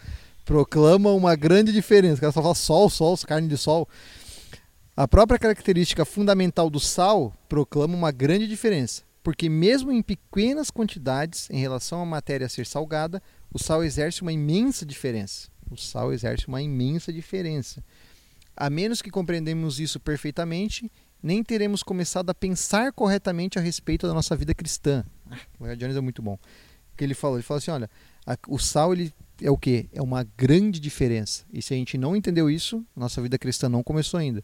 proclama 0.45 1.11
uma 1.11 1.35
grande 1.35 1.71
diferença. 1.71 2.17
O 2.17 2.21
cara 2.21 2.31
só 2.31 2.41
fala 2.41 2.55
sol, 2.55 2.89
sol, 2.89 3.17
carne 3.25 3.47
de 3.47 3.57
sol. 3.57 3.87
A 4.99 5.07
própria 5.07 5.39
característica 5.39 6.03
fundamental 6.03 6.69
do 6.69 6.77
sal 6.77 7.33
proclama 7.47 7.95
uma 7.95 8.11
grande 8.11 8.45
diferença, 8.45 9.03
porque 9.23 9.47
mesmo 9.47 9.93
em 9.93 10.01
pequenas 10.01 10.69
quantidades 10.69 11.49
em 11.49 11.57
relação 11.57 12.01
à 12.01 12.05
matéria 12.05 12.45
a 12.45 12.49
ser 12.49 12.65
salgada, 12.65 13.23
o 13.49 13.57
sal 13.57 13.81
exerce 13.81 14.21
uma 14.21 14.33
imensa 14.33 14.85
diferença. 14.85 15.47
O 15.71 15.77
sal 15.77 16.11
exerce 16.11 16.49
uma 16.49 16.61
imensa 16.61 17.13
diferença. 17.13 17.81
A 18.57 18.69
menos 18.69 19.01
que 19.01 19.09
compreendemos 19.09 19.79
isso 19.79 20.01
perfeitamente, 20.01 20.91
nem 21.23 21.41
teremos 21.45 21.81
começado 21.81 22.29
a 22.29 22.35
pensar 22.35 22.91
corretamente 22.91 23.57
a 23.57 23.61
respeito 23.61 24.05
da 24.05 24.13
nossa 24.13 24.35
vida 24.35 24.53
cristã. 24.53 25.05
Ah, 25.31 25.39
o 25.61 25.75
Jones 25.77 25.95
é 25.95 26.01
muito 26.01 26.21
bom. 26.21 26.33
O 26.33 26.97
que 26.97 27.05
ele 27.05 27.13
falou? 27.13 27.37
Ele 27.37 27.43
falou 27.43 27.59
assim: 27.59 27.71
olha, 27.71 27.89
a, 28.27 28.37
o 28.49 28.59
sal 28.59 28.91
ele 28.91 29.13
é 29.41 29.49
o 29.49 29.57
que? 29.57 29.89
É 29.93 30.01
uma 30.01 30.25
grande 30.35 30.77
diferença. 30.77 31.45
E 31.53 31.61
se 31.61 31.73
a 31.73 31.77
gente 31.77 31.97
não 31.97 32.17
entendeu 32.17 32.49
isso, 32.49 32.85
nossa 32.93 33.21
vida 33.21 33.37
cristã 33.37 33.69
não 33.69 33.81
começou 33.81 34.19
ainda. 34.19 34.43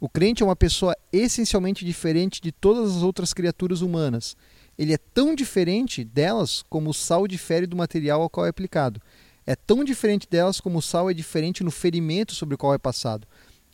O 0.00 0.08
crente 0.08 0.42
é 0.42 0.46
uma 0.46 0.56
pessoa 0.56 0.96
essencialmente 1.12 1.84
diferente 1.84 2.40
de 2.40 2.52
todas 2.52 2.96
as 2.96 3.02
outras 3.02 3.32
criaturas 3.32 3.80
humanas 3.80 4.36
ele 4.78 4.92
é 4.92 4.98
tão 4.98 5.34
diferente 5.34 6.04
delas 6.04 6.62
como 6.68 6.90
o 6.90 6.94
sal 6.94 7.26
difere 7.26 7.66
do 7.66 7.76
material 7.76 8.22
ao 8.22 8.30
qual 8.30 8.46
é 8.46 8.50
aplicado. 8.50 9.00
É 9.46 9.54
tão 9.54 9.84
diferente 9.84 10.28
delas 10.28 10.60
como 10.60 10.78
o 10.78 10.82
sal 10.82 11.08
é 11.08 11.14
diferente 11.14 11.64
no 11.64 11.70
ferimento 11.70 12.34
sobre 12.34 12.54
o 12.54 12.58
qual 12.58 12.74
é 12.74 12.78
passado. 12.78 13.26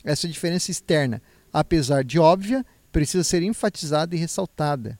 Essa 0.03 0.27
diferença 0.27 0.71
externa, 0.71 1.21
apesar 1.51 2.03
de 2.03 2.19
óbvia, 2.19 2.65
precisa 2.91 3.23
ser 3.23 3.41
enfatizada 3.41 4.15
e 4.15 4.19
ressaltada. 4.19 4.99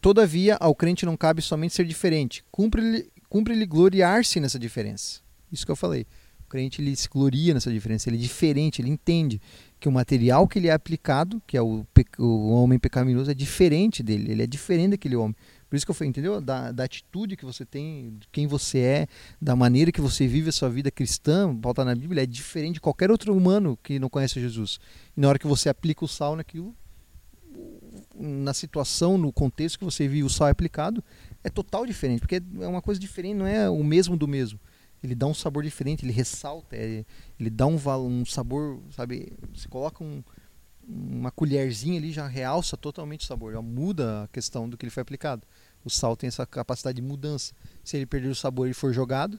Todavia, 0.00 0.56
ao 0.60 0.74
crente 0.74 1.06
não 1.06 1.16
cabe 1.16 1.42
somente 1.42 1.74
ser 1.74 1.84
diferente, 1.84 2.44
cumpre-lhe 2.50 3.10
cumpre 3.28 3.66
gloriar-se 3.66 4.40
nessa 4.40 4.58
diferença. 4.58 5.20
Isso 5.50 5.66
que 5.66 5.72
eu 5.72 5.76
falei. 5.76 6.06
O 6.46 6.48
crente 6.48 6.80
ele 6.80 6.94
se 6.94 7.08
gloria 7.08 7.52
nessa 7.52 7.70
diferença, 7.70 8.08
ele 8.08 8.16
é 8.16 8.20
diferente, 8.20 8.80
ele 8.80 8.90
entende 8.90 9.40
que 9.80 9.88
o 9.88 9.92
material 9.92 10.46
que 10.48 10.58
ele 10.58 10.68
é 10.68 10.72
aplicado, 10.72 11.40
que 11.46 11.56
é 11.56 11.62
o, 11.62 11.86
o 12.18 12.50
homem 12.50 12.78
pecaminoso, 12.78 13.30
é 13.30 13.34
diferente 13.34 14.02
dele, 14.02 14.32
ele 14.32 14.42
é 14.42 14.46
diferente 14.46 14.90
daquele 14.92 15.16
homem. 15.16 15.36
Por 15.68 15.76
isso 15.76 15.84
que 15.84 15.90
eu 15.90 15.94
falei, 15.94 16.08
entendeu? 16.08 16.40
Da, 16.40 16.72
da 16.72 16.84
atitude 16.84 17.36
que 17.36 17.44
você 17.44 17.64
tem, 17.64 18.16
de 18.18 18.26
quem 18.32 18.46
você 18.46 18.78
é, 18.78 19.06
da 19.40 19.54
maneira 19.54 19.92
que 19.92 20.00
você 20.00 20.26
vive 20.26 20.48
a 20.48 20.52
sua 20.52 20.68
vida 20.70 20.90
cristã, 20.90 21.54
volta 21.60 21.84
na 21.84 21.94
Bíblia, 21.94 22.22
é 22.22 22.26
diferente 22.26 22.74
de 22.74 22.80
qualquer 22.80 23.10
outro 23.10 23.36
humano 23.36 23.78
que 23.82 23.98
não 23.98 24.08
conhece 24.08 24.40
Jesus. 24.40 24.80
E 25.16 25.20
na 25.20 25.28
hora 25.28 25.38
que 25.38 25.46
você 25.46 25.68
aplica 25.68 26.04
o 26.04 26.08
sal 26.08 26.34
naquilo, 26.34 26.74
na 28.18 28.54
situação, 28.54 29.18
no 29.18 29.32
contexto 29.32 29.78
que 29.78 29.84
você 29.84 30.08
vive 30.08 30.24
o 30.24 30.30
sal 30.30 30.48
é 30.48 30.50
aplicado, 30.50 31.04
é 31.44 31.50
total 31.50 31.86
diferente, 31.86 32.20
porque 32.20 32.42
é 32.60 32.66
uma 32.66 32.82
coisa 32.82 32.98
diferente, 32.98 33.36
não 33.36 33.46
é 33.46 33.68
o 33.68 33.84
mesmo 33.84 34.16
do 34.16 34.26
mesmo 34.26 34.58
ele 35.02 35.14
dá 35.14 35.26
um 35.26 35.34
sabor 35.34 35.62
diferente, 35.62 36.04
ele 36.04 36.12
ressalta, 36.12 36.76
ele, 36.76 37.06
ele 37.38 37.50
dá 37.50 37.66
um, 37.66 37.76
um 38.06 38.24
sabor, 38.24 38.80
sabe? 38.90 39.32
Você 39.54 39.68
coloca 39.68 40.02
um, 40.02 40.22
uma 40.86 41.30
colherzinha 41.30 41.98
ali, 41.98 42.12
já 42.12 42.26
realça 42.26 42.76
totalmente 42.76 43.20
o 43.20 43.26
sabor, 43.26 43.52
já 43.52 43.62
muda 43.62 44.24
a 44.24 44.28
questão 44.28 44.68
do 44.68 44.76
que 44.76 44.84
ele 44.84 44.90
foi 44.90 45.02
aplicado. 45.02 45.46
O 45.84 45.90
sal 45.90 46.16
tem 46.16 46.28
essa 46.28 46.44
capacidade 46.46 46.96
de 46.96 47.06
mudança. 47.06 47.54
Se 47.84 47.96
ele 47.96 48.06
perder 48.06 48.28
o 48.28 48.34
sabor 48.34 48.68
e 48.68 48.74
for 48.74 48.92
jogado, 48.92 49.38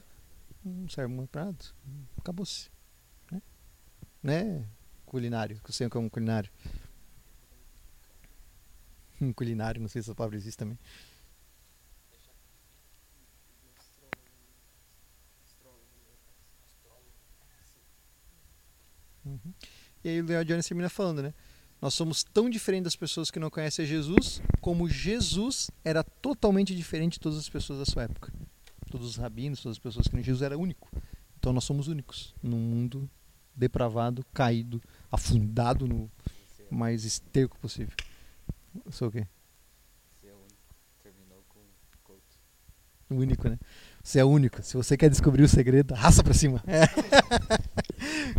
não 0.64 0.88
serve 0.88 1.12
muito 1.12 1.30
para 1.30 1.46
nada. 1.46 1.58
Acabou-se. 2.16 2.70
Né? 3.30 3.42
né? 4.22 4.64
Culinário, 5.04 5.60
que 5.62 5.70
eu 5.70 5.74
sei 5.74 5.90
que 5.90 5.96
é 5.96 6.00
um 6.00 6.08
culinário. 6.08 6.50
Um 9.22 9.34
culinário, 9.34 9.82
não 9.82 9.88
sei 9.88 10.00
se 10.00 10.08
essa 10.08 10.14
palavra 10.14 10.38
existe 10.38 10.56
também. 10.56 10.78
Uhum. 19.30 19.52
E 20.04 20.08
aí 20.08 20.20
o 20.20 20.24
Leon 20.24 20.44
Jones 20.44 20.66
termina 20.66 20.88
falando, 20.88 21.22
né? 21.22 21.34
Nós 21.80 21.94
somos 21.94 22.22
tão 22.22 22.50
diferentes 22.50 22.84
das 22.84 22.96
pessoas 22.96 23.30
que 23.30 23.38
não 23.38 23.48
conhecem 23.48 23.86
Jesus, 23.86 24.42
como 24.60 24.88
Jesus 24.88 25.70
era 25.82 26.04
totalmente 26.04 26.76
diferente 26.76 27.14
de 27.14 27.20
todas 27.20 27.38
as 27.38 27.48
pessoas 27.48 27.78
da 27.78 27.86
sua 27.86 28.02
época. 28.02 28.32
Todos 28.90 29.08
os 29.08 29.16
rabinos, 29.16 29.62
todas 29.62 29.76
as 29.76 29.82
pessoas 29.82 30.06
que 30.06 30.14
não 30.14 30.22
Jesus 30.22 30.42
era 30.42 30.58
único. 30.58 30.90
Então 31.38 31.52
nós 31.54 31.64
somos 31.64 31.88
únicos 31.88 32.34
num 32.42 32.58
mundo 32.58 33.08
depravado, 33.54 34.24
caído, 34.32 34.82
afundado 35.10 35.86
no 35.86 36.10
mais 36.70 37.04
esterco 37.04 37.58
possível. 37.58 37.94
Eu 38.84 38.92
sou 38.92 39.08
o 39.08 39.10
quê? 39.10 39.26
Você 40.20 40.28
é 40.28 40.34
único. 40.34 40.74
Terminou 41.02 41.42
com 41.48 41.60
couto. 42.04 42.36
Único, 43.10 43.48
né? 43.48 43.58
Você 44.02 44.18
é 44.18 44.24
único. 44.24 44.62
Se 44.62 44.76
você 44.76 44.96
quer 44.96 45.08
descobrir 45.08 45.42
o 45.42 45.48
segredo, 45.48 45.94
raça 45.94 46.22
pra 46.22 46.34
cima. 46.34 46.62
É. 46.66 46.84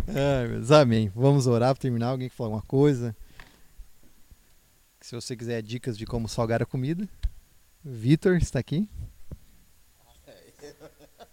Ai, 0.08 0.80
amém. 0.80 1.10
Vamos 1.14 1.46
orar 1.46 1.74
para 1.74 1.80
terminar. 1.80 2.08
Alguém 2.08 2.28
que 2.28 2.34
falar 2.34 2.48
alguma 2.48 2.62
coisa? 2.62 3.16
Se 5.00 5.14
você 5.14 5.36
quiser 5.36 5.62
dicas 5.62 5.96
de 5.98 6.06
como 6.06 6.28
salgar 6.28 6.62
a 6.62 6.66
comida, 6.66 7.08
Vitor 7.84 8.36
está 8.36 8.58
aqui. 8.58 8.88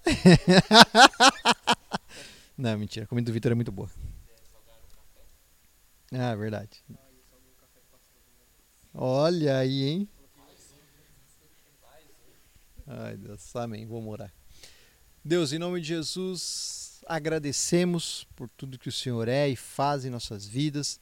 Não, 2.58 2.78
mentira. 2.78 3.06
A 3.06 3.08
comida 3.08 3.30
do 3.30 3.34
Vitor 3.34 3.52
é 3.52 3.56
muito 3.56 3.72
boa. 3.72 3.90
Ah, 6.12 6.36
verdade. 6.36 6.84
Olha 8.94 9.60
aí, 9.60 9.84
hein? 9.84 10.10
Ai, 12.88 13.16
Deus, 13.18 13.56
amém. 13.56 13.86
Vou 13.86 14.02
morar. 14.02 14.34
Deus, 15.24 15.54
em 15.54 15.60
nome 15.60 15.80
de 15.80 15.90
Jesus, 15.90 16.79
agradecemos 17.10 18.28
por 18.36 18.48
tudo 18.50 18.78
que 18.78 18.88
o 18.88 18.92
Senhor 18.92 19.28
é 19.28 19.50
e 19.50 19.56
faz 19.56 20.06
em 20.06 20.12
nossas 20.12 20.46
vidas. 20.46 21.00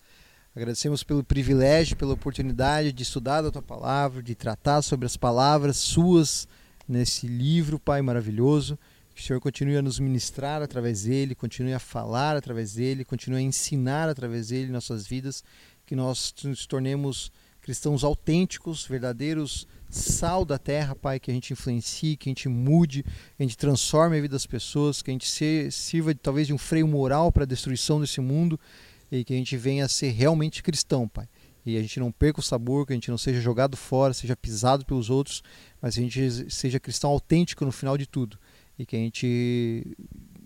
Agradecemos 0.56 1.04
pelo 1.04 1.22
privilégio, 1.22 1.98
pela 1.98 2.14
oportunidade 2.14 2.94
de 2.94 3.04
estudar 3.04 3.44
a 3.44 3.52
tua 3.52 3.62
palavra, 3.62 4.24
de 4.24 4.34
tratar 4.34 4.82
sobre 4.82 5.06
as 5.06 5.18
palavras 5.18 5.76
suas 5.76 6.48
nesse 6.88 7.28
livro, 7.28 7.78
Pai 7.78 8.02
maravilhoso. 8.02 8.80
Que 9.14 9.22
o 9.22 9.24
Senhor 9.26 9.42
continue 9.42 9.76
a 9.76 9.82
nos 9.82 10.00
ministrar 10.00 10.62
através 10.62 11.04
dele, 11.04 11.36
continue 11.36 11.74
a 11.74 11.80
falar 11.80 12.38
através 12.38 12.76
dele, 12.76 13.04
continue 13.04 13.40
a 13.40 13.42
ensinar 13.42 14.08
através 14.08 14.48
dele 14.48 14.72
nossas 14.72 15.06
vidas, 15.06 15.44
que 15.86 15.96
nós 15.96 16.34
nos 16.44 16.66
tornemos 16.66 17.32
cristãos 17.60 18.04
autênticos, 18.04 18.86
verdadeiros 18.86 19.68
sal 19.90 20.44
da 20.44 20.58
terra, 20.58 20.96
Pai, 20.96 21.20
que 21.20 21.32
a 21.32 21.34
gente 21.34 21.54
influencie, 21.54 22.18
que 22.18 22.30
a 22.30 22.32
gente 22.32 22.50
mude, 22.50 23.04
que 23.04 23.12
a 23.40 23.44
gente 23.44 23.58
transforme 23.58 24.18
a 24.18 24.22
vida 24.22 24.34
das 24.34 24.46
pessoas, 24.46 25.02
que 25.02 25.10
a 25.10 25.14
gente 25.14 25.28
se, 25.28 25.70
sirva 25.72 26.14
talvez 26.16 26.48
de 26.48 26.54
um 26.54 26.58
freio 26.58 26.88
moral 26.88 27.32
para 27.32 27.44
a 27.44 27.48
destruição 27.48 28.00
desse 28.00 28.20
mundo 28.22 28.60
e 29.12 29.24
que 29.24 29.34
a 29.34 29.38
gente 29.38 29.56
venha 29.56 29.86
a 29.86 29.90
ser 29.90 30.10
realmente 30.10 30.62
cristão, 30.62 31.08
Pai. 31.08 31.28
E 31.66 31.78
a 31.78 31.82
gente 31.82 32.00
não 32.00 32.12
perca 32.12 32.40
o 32.40 32.44
sabor, 32.44 32.86
que 32.86 32.94
a 32.94 32.96
gente 32.96 33.12
não 33.12 33.18
seja 33.18 33.42
jogado 33.42 33.76
fora, 33.76 34.14
seja 34.14 34.38
pisado 34.38 34.86
pelos 34.86 35.10
outros, 35.10 35.44
mas 35.82 35.98
a 35.98 36.02
gente 36.02 36.50
seja 36.50 36.80
cristão 36.80 37.10
autêntico 37.10 37.66
no 37.66 37.74
final 37.74 37.98
de 37.98 38.08
tudo. 38.08 38.40
E 38.80 38.86
que 38.86 38.96
a 38.96 39.00
gente 39.00 39.98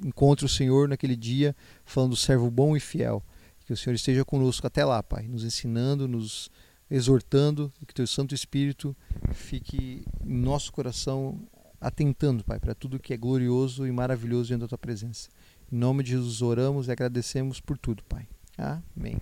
encontre 0.04 0.46
o 0.46 0.50
Senhor 0.50 0.88
naquele 0.88 1.16
dia 1.16 1.56
falando 1.86 2.16
servo 2.16 2.50
bom 2.50 2.76
e 2.76 2.80
fiel. 2.80 3.24
Que 3.68 3.74
o 3.74 3.78
Senhor 3.78 3.94
esteja 3.94 4.26
conosco 4.26 4.66
até 4.66 4.84
lá, 4.84 5.04
Pai, 5.04 5.28
nos 5.28 5.44
ensinando, 5.44 6.08
nos 6.08 6.50
exortando 6.92 7.72
que 7.88 7.94
teu 7.94 8.06
Santo 8.06 8.36
Espírito 8.36 8.96
fique 9.34 10.04
em 10.26 10.38
nosso 10.38 10.74
coração 10.74 11.40
atentando, 11.80 12.44
Pai, 12.44 12.60
para 12.60 12.76
tudo 12.76 13.00
que 13.00 13.14
é 13.14 13.18
glorioso 13.18 13.88
e 13.88 13.92
maravilhoso 13.92 14.48
diante 14.48 14.62
da 14.62 14.68
tua 14.68 14.78
presença. 14.78 15.30
Em 15.72 15.78
nome 15.78 16.04
de 16.04 16.12
Jesus 16.12 16.42
oramos 16.42 16.90
e 16.90 16.92
agradecemos 16.92 17.62
por 17.62 17.78
tudo, 17.78 18.04
Pai. 18.04 18.28
Amém. 18.58 19.16